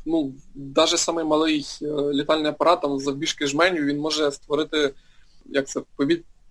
ну, 0.05 0.33
навіть 0.55 0.97
самий 0.97 1.25
малий 1.25 1.65
е, 1.81 1.85
літальний 2.13 2.51
апарат 2.51 2.81
там 2.81 2.99
завбіжки 2.99 3.47
жменю, 3.47 3.81
він 3.81 3.99
може 3.99 4.31
створити 4.31 4.93
як 5.45 5.67
це, 5.67 5.81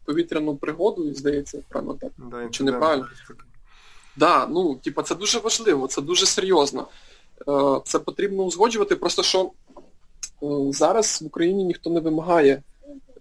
повітряну 0.05 0.57
пригоду, 0.57 1.15
здається, 1.15 1.59
правильно 1.69 1.95
так? 2.01 2.13
Да, 2.31 2.49
Чи 2.51 2.65
неправильно? 2.65 3.09
Так, 3.29 3.47
да, 4.17 4.47
ну, 4.47 4.75
типа, 4.75 5.03
це 5.03 5.15
дуже 5.15 5.39
важливо, 5.39 5.87
це 5.87 6.03
дуже 6.03 6.27
серйозно. 6.27 6.89
Е, 7.49 7.81
це 7.85 7.99
потрібно 7.99 8.43
узгоджувати, 8.43 8.97
просто 8.97 9.23
що 9.23 9.51
е, 10.43 10.47
зараз 10.73 11.23
в 11.23 11.27
Україні 11.27 11.65
ніхто 11.65 11.91
не 11.91 12.01
вимагає 12.01 12.63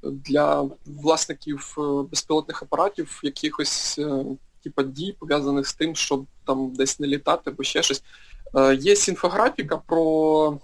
для 0.04 0.70
власників 0.86 1.76
е, 1.78 1.82
безпілотних 2.10 2.64
апаратів 2.64 3.20
якихось 3.24 3.99
е, 3.99 4.26
типа 4.64 4.84
дій, 4.84 5.16
пов'язаних 5.20 5.68
з 5.68 5.74
тим, 5.74 5.95
щоб 5.95 6.26
там 6.45 6.74
десь 6.74 6.99
не 6.99 7.08
літати 7.08 7.49
або 7.49 7.64
ще 7.64 7.84
щось. 7.84 8.04
Е, 8.56 8.76
є 8.76 8.93
інфографіка 9.08 9.78
про... 9.78 10.60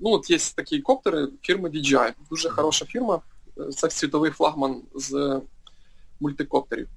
Ну, 0.00 0.10
от 0.10 0.30
є 0.30 0.38
такі 0.38 0.80
коптери 0.80 1.28
фірми 1.42 1.68
DJI. 1.68 2.12
Дуже 2.30 2.50
хороша 2.50 2.84
фірма. 2.84 3.20
Це 3.76 3.90
світовий 3.90 4.30
флагман 4.30 4.82
з 4.94 5.40
мультикоптерів, 6.20 6.88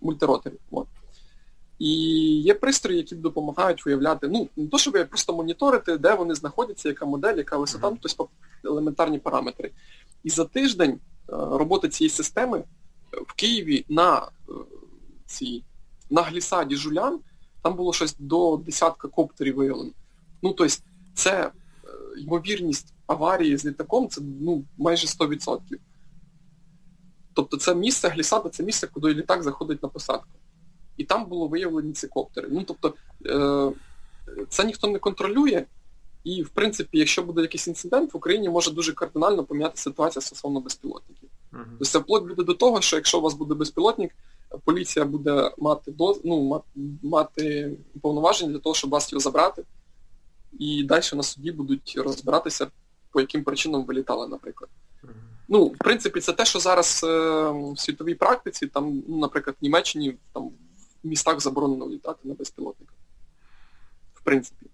мультироторів. 0.00 0.58
От. 0.70 0.86
І 1.78 1.92
є 2.40 2.54
пристрої, 2.54 2.98
які 2.98 3.14
допомагають 3.14 3.86
виявляти, 3.86 4.28
ну, 4.28 4.48
не 4.56 4.66
то, 4.66 4.78
щоб 4.78 5.08
просто 5.08 5.36
моніторити, 5.36 5.96
де 5.96 6.14
вони 6.14 6.34
знаходяться, 6.34 6.88
яка 6.88 7.06
модель, 7.06 7.36
яка 7.36 7.56
висота, 7.56 7.90
ну, 7.90 7.98
тобто 8.00 8.28
елементарні 8.64 9.18
параметри. 9.18 9.70
І 10.24 10.30
за 10.30 10.44
тиждень 10.44 11.00
Е, 11.32 11.36
роботи 11.36 11.88
цієї 11.88 12.10
системи 12.10 12.64
в 13.12 13.32
Києві 13.32 13.84
на 13.88 14.18
е, 14.18 14.52
цій, 15.26 15.62
на 16.10 16.22
глісаді 16.22 16.76
Жулян 16.76 17.20
там 17.62 17.74
було 17.74 17.92
щось 17.92 18.16
до 18.18 18.56
десятка 18.56 19.08
коптерів 19.08 19.56
виявлено. 19.56 19.90
Ну, 20.42 20.52
тобто, 20.52 20.74
це 21.14 21.46
е, 21.46 21.50
ймовірність 22.20 22.94
аварії 23.06 23.56
з 23.56 23.64
літаком 23.64 24.08
це 24.08 24.20
ну, 24.40 24.64
майже 24.78 25.06
100%. 25.06 25.60
Тобто 27.34 27.56
це 27.56 27.74
місце 27.74 28.08
глісада, 28.08 28.48
це 28.48 28.62
місце, 28.62 28.86
куди 28.86 29.14
літак 29.14 29.42
заходить 29.42 29.82
на 29.82 29.88
посадку. 29.88 30.28
І 30.96 31.04
там 31.04 31.26
було 31.26 31.48
виявлені 31.48 31.92
ці 31.92 32.08
коптери. 32.08 32.48
Ну, 32.50 32.64
тобто, 32.64 32.94
це 34.48 34.64
ніхто 34.64 34.88
не 34.88 34.98
контролює. 34.98 35.64
І, 36.24 36.42
в 36.42 36.48
принципі, 36.48 36.98
якщо 36.98 37.22
буде 37.22 37.40
якийсь 37.40 37.68
інцидент, 37.68 38.14
в 38.14 38.16
Україні 38.16 38.48
може 38.48 38.70
дуже 38.70 38.92
кардинально 38.92 39.44
поміняти 39.44 39.76
ситуація 39.76 40.22
стосовно 40.22 40.60
безпілотників. 40.60 41.28
Uh-huh. 41.52 41.64
Тобто 41.70 41.84
це 41.84 41.98
вплоть 41.98 42.28
буде 42.28 42.42
до 42.42 42.54
того, 42.54 42.80
що 42.80 42.96
якщо 42.96 43.18
у 43.18 43.22
вас 43.22 43.34
буде 43.34 43.54
безпілотник, 43.54 44.12
поліція 44.64 45.04
буде 45.04 45.52
мати 45.58 45.90
доз, 45.90 46.20
ну, 46.24 46.62
мати 47.02 47.76
повноваження 48.02 48.52
для 48.52 48.58
того, 48.58 48.74
щоб 48.74 48.90
вас 48.90 49.12
його 49.12 49.20
забрати, 49.20 49.64
і 50.58 50.84
далі 50.84 51.02
на 51.12 51.22
суді 51.22 51.52
будуть 51.52 51.94
розбиратися, 51.96 52.66
по 53.10 53.20
яким 53.20 53.44
причинам 53.44 53.84
ви 53.84 53.94
літали, 53.94 54.28
наприклад. 54.28 54.70
Uh-huh. 55.04 55.08
Ну, 55.48 55.64
в 55.64 55.78
принципі, 55.78 56.20
це 56.20 56.32
те, 56.32 56.44
що 56.44 56.58
зараз 56.58 57.00
е, 57.04 57.50
в 57.50 57.74
світовій 57.78 58.14
практиці, 58.14 58.66
там, 58.66 59.02
ну, 59.08 59.18
наприклад, 59.18 59.56
в 59.60 59.64
Німеччині 59.64 60.16
там, 60.32 60.50
в 61.04 61.08
містах 61.08 61.40
заборонено 61.40 61.88
літати 61.88 62.18
на 62.24 62.34
безпілотниках. 62.34 62.96
В 64.14 64.22
принципі. 64.22 64.69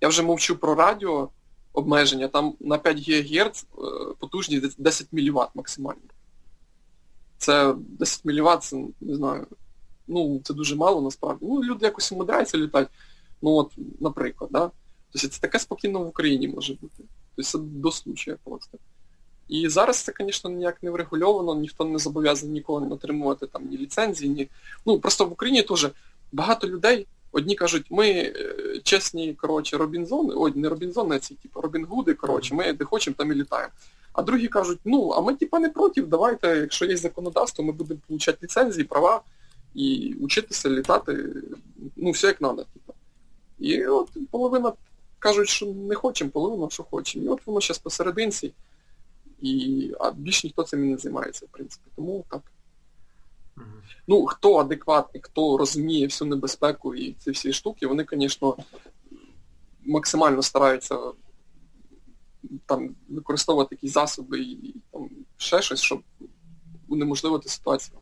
Я 0.00 0.08
вже 0.08 0.22
мовчу 0.22 0.56
про 0.56 0.74
радіо 0.74 1.30
обмеження, 1.72 2.28
там 2.28 2.54
на 2.60 2.78
5 2.78 3.08
ГГц 3.08 3.64
е, 3.64 3.76
потужність 4.18 4.82
10 4.82 5.08
мВт 5.12 5.48
максимально. 5.54 6.00
Це 7.38 7.74
10 7.76 8.24
мВт, 8.24 8.62
це 8.62 8.76
не 9.00 9.14
знаю. 9.14 9.46
Ну, 10.08 10.40
це 10.44 10.54
дуже 10.54 10.76
мало 10.76 11.00
насправді. 11.00 11.46
Ну, 11.48 11.64
люди 11.64 11.86
якось 11.86 12.12
умудряються 12.12 12.58
літати. 12.58 12.90
Ну 13.42 13.50
от, 13.50 13.72
наприклад, 14.00 14.50
да? 14.52 14.70
Тобто 15.12 15.28
це 15.28 15.40
таке 15.40 15.58
спокійно 15.58 15.98
в 16.02 16.06
Україні 16.06 16.48
може 16.48 16.74
бути. 16.74 17.04
Тобто 17.36 17.50
це 17.50 17.58
до 17.58 17.92
случая 17.92 18.36
просто. 18.44 18.78
І 19.48 19.68
зараз 19.68 19.96
це, 19.96 20.12
звісно, 20.20 20.50
ніяк 20.50 20.82
не 20.82 20.90
врегульовано, 20.90 21.54
ніхто 21.54 21.84
не 21.84 21.98
зобов'язаний 21.98 22.54
ніколи 22.54 22.86
не 22.86 22.94
отримувати 22.94 23.46
там 23.46 23.68
ні 23.68 23.78
ліцензії, 23.78 24.30
ні. 24.30 24.48
Ну, 24.86 25.00
просто 25.00 25.26
в 25.26 25.32
Україні 25.32 25.62
теж 25.62 25.90
багато 26.32 26.68
людей. 26.68 27.06
Одні 27.32 27.54
кажуть, 27.54 27.86
ми 27.90 28.10
е, 28.10 28.34
чесні, 28.82 29.34
коротше, 29.34 29.76
Робінзони, 29.76 30.34
ой, 30.36 30.52
не 30.54 30.68
Робінзони, 30.68 31.16
а 31.16 31.18
ці, 31.18 31.34
типу, 31.34 31.60
Робінгуди, 31.60 32.14
коротше, 32.14 32.54
ми 32.54 32.72
де 32.72 32.84
хочемо, 32.84 33.14
там 33.18 33.32
і 33.32 33.34
літаємо. 33.34 33.72
А 34.12 34.22
другі 34.22 34.48
кажуть, 34.48 34.78
ну, 34.84 35.10
а 35.10 35.20
ми 35.20 35.34
типа 35.34 35.58
не 35.58 35.68
проти, 35.68 36.02
давайте, 36.02 36.56
якщо 36.56 36.84
є 36.84 36.96
законодавство, 36.96 37.64
ми 37.64 37.72
будемо 37.72 38.00
отримати 38.08 38.38
ліцензії, 38.42 38.84
права 38.84 39.22
і 39.74 40.16
вчитися 40.20 40.70
літати, 40.70 41.24
ну, 41.96 42.10
все 42.10 42.26
як 42.26 42.38
треба. 42.38 42.64
Типу. 42.74 42.94
І 43.58 43.86
от 43.86 44.08
половина 44.30 44.72
кажуть, 45.18 45.48
що 45.48 45.66
не 45.66 45.94
хочемо, 45.94 46.30
половина, 46.30 46.70
що 46.70 46.82
хочемо. 46.82 47.24
І 47.24 47.28
от 47.28 47.46
воно 47.46 47.60
зараз 47.60 47.78
посерединці, 47.78 48.52
і, 49.42 49.92
а 50.00 50.10
більш 50.10 50.44
ніхто 50.44 50.62
цим 50.62 50.90
не 50.90 50.98
займається, 50.98 51.46
в 51.46 51.48
принципі. 51.48 51.84
Тому 51.96 52.24
так. 52.30 52.42
Ну, 54.06 54.26
хто 54.26 54.56
адекватний, 54.56 55.22
хто 55.22 55.56
розуміє 55.56 56.06
всю 56.06 56.28
небезпеку 56.28 56.94
і 56.94 57.12
ці 57.12 57.30
всі 57.30 57.52
штуки, 57.52 57.86
вони, 57.86 58.06
звісно, 58.12 58.56
максимально 59.86 60.42
стараються 60.42 60.98
там 62.66 62.94
використовувати 63.08 63.74
якісь 63.74 63.92
засоби 63.92 64.40
і 64.40 64.74
там 64.92 65.10
ще 65.36 65.62
щось, 65.62 65.80
щоб 65.80 66.02
унеможливити 66.88 67.48
ситуацію. 67.48 67.98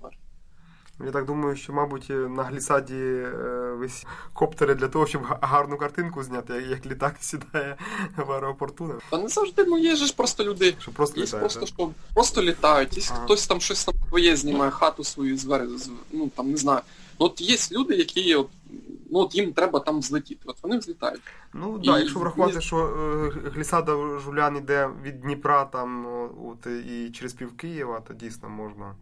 Я 1.04 1.10
так 1.10 1.24
думаю, 1.26 1.56
що, 1.56 1.72
мабуть, 1.72 2.10
на 2.10 2.42
глісаді 2.42 2.94
е, 2.94 3.74
весь 3.78 4.06
коптери 4.32 4.74
для 4.74 4.88
того, 4.88 5.06
щоб 5.06 5.22
гарну 5.40 5.76
картинку 5.76 6.22
зняти, 6.22 6.52
як 6.70 6.86
літак 6.86 7.16
сідає 7.20 7.76
в 8.16 8.32
аеропорту. 8.32 8.94
Та 9.10 9.18
не 9.18 9.28
завжди, 9.28 9.64
ну 9.64 9.78
є 9.78 9.96
ж 9.96 10.16
просто 10.16 10.44
люди. 10.44 10.74
Що 10.80 10.90
просто 10.90 11.20
є 11.20 11.26
літає, 11.26 11.40
просто, 11.40 11.60
так? 11.60 11.68
що 11.68 11.90
просто 12.14 12.42
літають, 12.42 12.96
є 12.96 13.04
Ага. 13.10 13.24
хтось 13.24 13.46
там 13.46 13.60
щось 13.60 13.84
там 13.84 13.94
своє 14.08 14.36
знімає, 14.36 14.70
хату 14.70 15.04
свою 15.04 15.38
звер, 15.38 15.66
ну 16.12 16.28
там 16.28 16.50
не 16.50 16.56
знаю. 16.56 16.80
Ну 17.20 17.26
от 17.26 17.40
є 17.40 17.56
люди, 17.72 17.94
які 17.94 18.34
от, 18.34 18.48
ну 19.10 19.18
от 19.18 19.34
їм 19.34 19.52
треба 19.52 19.80
там 19.80 20.02
злетіти. 20.02 20.40
От 20.44 20.56
вони 20.62 20.78
взлітають. 20.78 21.20
Ну 21.54 21.72
так, 21.72 21.84
І- 21.84 21.86
да, 21.86 21.98
якщо 21.98 22.18
врахувати, 22.18 22.60
що 22.60 22.76
е, 22.76 23.50
глісада 23.50 24.18
Жулян 24.24 24.56
іде 24.56 24.90
від 25.02 25.20
Дніпра 25.20 25.64
там 25.64 26.06
от, 26.46 26.66
і 26.66 27.10
через 27.10 27.32
пів 27.32 27.56
Києва, 27.56 28.00
то 28.08 28.14
дійсно 28.14 28.48
можна. 28.48 28.94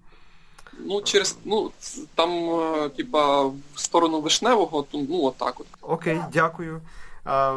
Ну, 0.79 1.03
через, 1.03 1.37
ну, 1.45 1.73
там, 2.15 2.31
е, 2.31 2.89
типа, 2.89 3.43
в 3.45 3.55
сторону 3.75 4.21
Вишневого, 4.21 4.83
то 4.83 4.99
ну 4.99 5.25
отак 5.25 5.61
от. 5.61 5.67
Окей, 5.81 6.21
дякую. 6.33 6.81
Е, 7.27 7.53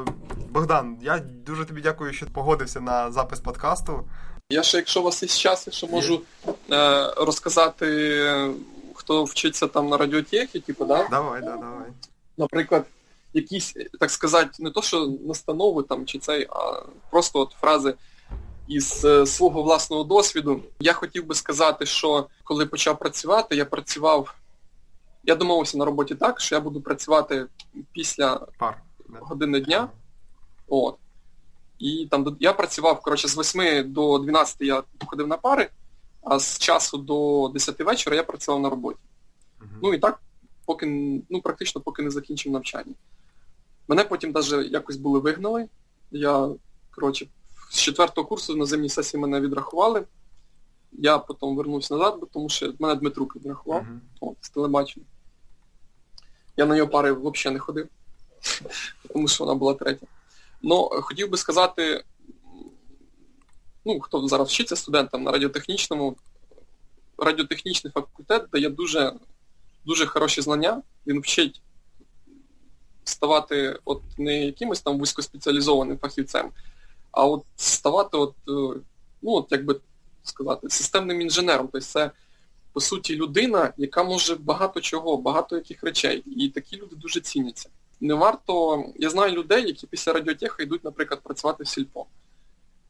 Богдан, 0.50 0.98
я 1.02 1.20
дуже 1.46 1.66
тобі 1.66 1.82
дякую, 1.82 2.14
що 2.14 2.26
погодився 2.26 2.82
на 2.82 3.12
запис 3.12 3.40
подкасту. 3.40 4.04
Я 4.50 4.64
ще, 4.64 4.78
якщо 4.78 5.00
у 5.00 5.04
вас 5.04 5.24
є 5.24 5.30
час, 5.30 5.68
я 5.68 5.74
ще 5.74 5.88
можу 5.88 6.22
е, 6.72 7.14
розказати, 7.18 8.54
хто 8.96 9.24
вчиться 9.24 9.68
там 9.68 9.90
на 9.90 9.98
радіотехі, 9.98 10.60
типу, 10.60 10.86
да? 10.86 11.08
Давай, 11.12 11.42
да, 11.42 11.58
давай. 11.58 11.88
наприклад, 12.38 12.86
якісь, 13.34 13.76
так 14.00 14.12
сказати, 14.12 14.50
не 14.60 14.72
то, 14.72 14.82
що 14.82 15.14
настанови 15.28 15.84
там 15.84 16.06
чи 16.06 16.20
цей, 16.20 16.48
а 16.50 16.82
просто 17.12 17.40
от 17.40 17.52
фрази 17.62 17.94
із 18.70 19.06
е, 19.06 19.26
свого 19.26 19.64
власного 19.64 20.04
досвіду. 20.04 20.64
Я 20.80 20.94
хотів 20.94 21.26
би 21.26 21.36
сказати, 21.36 21.86
що 21.86 22.28
коли 22.44 22.66
почав 22.66 23.00
працювати, 23.00 23.56
я 23.56 23.66
працював. 23.66 24.36
Я 25.24 25.36
домовився 25.36 25.78
на 25.78 25.86
роботі 25.86 26.16
так, 26.16 26.40
що 26.40 26.56
я 26.56 26.62
буду 26.62 26.82
працювати 26.82 27.46
після 27.92 28.48
Пар. 28.58 28.82
Години 29.20 29.60
дня. 29.60 29.90
От. 30.68 30.96
І 31.80 32.08
там 32.12 32.38
я 32.40 32.54
працював, 32.54 33.02
коротше, 33.02 33.28
з 33.28 33.38
8 33.38 33.94
до 33.94 34.20
12 34.20 34.62
я 34.62 34.84
ходив 35.06 35.28
на 35.28 35.38
пари, 35.38 35.70
а 36.24 36.40
з 36.40 36.60
часу 36.60 36.98
до 36.98 37.50
10 37.54 37.80
вечора 37.80 38.16
я 38.16 38.24
працював 38.24 38.62
на 38.62 38.70
роботі. 38.70 39.00
Мгм. 39.60 39.80
Ну 39.84 39.94
і 39.94 40.00
так, 40.00 40.22
поки, 40.66 40.86
ну, 41.30 41.42
практично 41.42 41.82
поки 41.82 42.02
не 42.02 42.10
закінчив 42.10 42.52
навчання. 42.52 42.94
Мене 43.88 44.04
потім 44.04 44.32
навіть 44.32 44.72
якось 44.72 44.98
були 44.98 45.20
вигнали. 45.20 45.68
Я, 46.12 46.50
коротше, 46.92 47.28
з 47.70 47.78
четвертого 47.80 48.28
курсу 48.28 48.56
на 48.56 48.66
зимній 48.66 48.90
сесії 48.90 49.22
мене 49.22 49.40
відрахували. 49.40 50.06
Я 50.92 51.18
потім 51.18 51.56
вернувся 51.56 51.96
назад, 51.96 52.24
тому 52.34 52.50
що 52.50 52.74
мене 52.80 52.96
Дмитрук 52.96 53.36
відрахував 53.36 53.84
Мгм. 53.84 54.02
от, 54.20 54.38
з 54.42 54.50
телебачення. 54.50 55.06
Я 56.58 56.66
на 56.66 56.76
його 56.76 56.90
пари 56.90 57.14
взагалі 57.14 57.54
не 57.54 57.60
ходив, 57.60 57.88
тому 59.14 59.28
що 59.28 59.44
вона 59.44 59.56
була 59.56 59.74
третя. 59.74 60.06
Ну, 60.62 60.90
хотів 60.92 61.30
би 61.30 61.38
сказати, 61.38 62.04
ну, 63.86 64.00
хто 64.00 64.28
зараз 64.28 64.48
вчиться 64.48 64.76
студентам 64.76 65.24
на 65.24 65.32
радіотехнічному, 65.32 66.16
радіотехнічний 67.18 67.94
факультет 67.94 68.46
дає 68.52 68.70
дуже, 68.70 69.14
дуже 69.86 70.06
хороші 70.06 70.42
знання. 70.42 70.82
Він 71.08 71.20
вчить 71.20 71.62
ставати 73.04 73.80
от 73.86 74.02
не 74.18 74.46
якимось 74.46 74.82
там 74.82 75.00
вузькоспеціалізованим 75.00 75.98
фахівцем, 75.98 76.52
а 77.12 77.26
от 77.26 77.44
ставати, 77.56 78.18
от, 78.18 78.34
е, 78.48 78.80
ну, 79.22 79.32
от 79.32 79.52
як 79.52 79.66
би 79.66 79.80
сказати, 80.24 80.70
системним 80.70 81.22
інженером. 81.22 81.70
Тобто 81.72 81.88
це, 81.88 82.12
по 82.74 82.82
суті, 82.82 83.16
людина, 83.16 83.74
яка 83.78 84.04
може 84.04 84.36
багато 84.36 84.82
чого, 84.82 85.18
багато 85.18 85.56
яких 85.56 85.84
речей. 85.84 86.24
І 86.26 86.50
такі 86.50 86.78
люди 86.78 86.96
дуже 86.96 87.20
ціняться. 87.20 87.70
Не 88.02 88.14
варто. 88.14 88.84
Я 88.96 89.10
знаю 89.10 89.34
людей, 89.34 89.68
які 89.68 89.88
після 89.88 90.14
радіотехи 90.14 90.64
йдуть, 90.64 90.84
наприклад, 90.84 91.22
працювати 91.24 91.64
в 91.64 91.68
сільпо. 91.68 92.06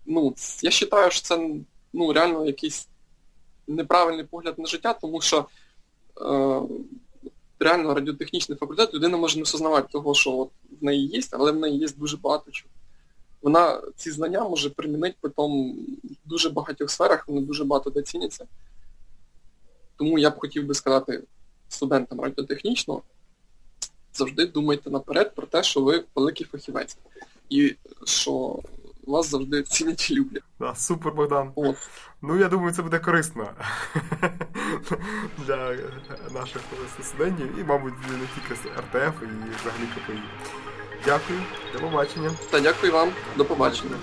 Ну, 0.06 0.36
я 0.62 0.70
вважаю, 0.70 1.12
що 1.12 1.22
це 1.22 1.50
ну, 1.94 2.14
реально 2.14 2.46
якийсь 2.46 2.88
неправильний 3.68 4.26
погляд 4.26 4.60
на 4.60 4.66
життя, 4.66 4.94
тому 4.94 5.22
що 5.22 5.46
е, 6.22 6.62
реально 7.60 7.94
радіотехнічний 7.94 8.58
факультет 8.58 8.94
людина 8.94 9.18
може 9.18 9.36
не 9.36 9.42
осознавати 9.42 9.88
того, 9.92 10.14
що 10.14 10.38
от 10.38 10.50
в 10.82 10.84
неї 10.84 11.08
є, 11.08 11.22
але 11.32 11.52
в 11.52 11.56
неї 11.56 11.78
є 11.78 11.88
дуже 11.98 12.18
багато 12.18 12.52
чого. 12.52 12.74
Вона 13.42 13.82
ці 13.96 14.12
знання 14.12 14.50
може 14.50 14.70
примінити 14.70 15.16
потім 15.22 15.72
в 16.26 16.30
дуже 16.30 16.50
багатьох 16.50 16.90
сферах, 16.90 17.28
вони 17.28 17.42
дуже 17.42 17.64
багато 17.64 17.90
де 17.90 18.02
ціняться. 18.02 18.46
Тому 19.96 20.20
я 20.20 20.30
б 20.30 20.40
хотів 20.40 20.66
би 20.66 20.74
сказати 20.74 21.24
студентам 21.70 22.22
радіотехнічного, 22.22 23.02
завжди 24.14 24.46
думайте 24.46 24.90
наперед 24.90 25.36
про 25.36 25.48
те, 25.48 25.64
що 25.64 25.82
ви 25.82 26.04
великий 26.16 26.48
фахівець. 26.48 26.98
І 27.50 27.76
що 28.06 28.60
вас 29.10 29.30
завжди 29.30 29.64
цінять 29.64 30.12
і 30.12 30.16
люблять. 30.16 30.44
Да, 30.60 30.76
супер, 30.76 31.14
Богдан. 31.14 31.52
От. 31.56 31.76
Ну, 32.22 32.38
я 32.38 32.48
думаю, 32.50 32.74
це 32.74 32.82
буде 32.82 33.00
корисно 33.00 33.50
для 35.38 35.78
наших 36.34 36.62
студентів 37.02 37.60
і, 37.60 37.64
мабуть, 37.64 37.94
не 37.94 38.28
тільки 38.36 38.70
РТФ 38.80 39.22
і 39.22 39.56
взагалі 39.60 39.88
КПІ. 39.96 40.20
Дякую, 41.06 41.40
до 41.74 41.80
побачення. 41.80 42.32
Та 42.50 42.60
дякую 42.60 42.94
вам, 42.94 43.12
до 43.36 43.46
побачення. 43.46 43.96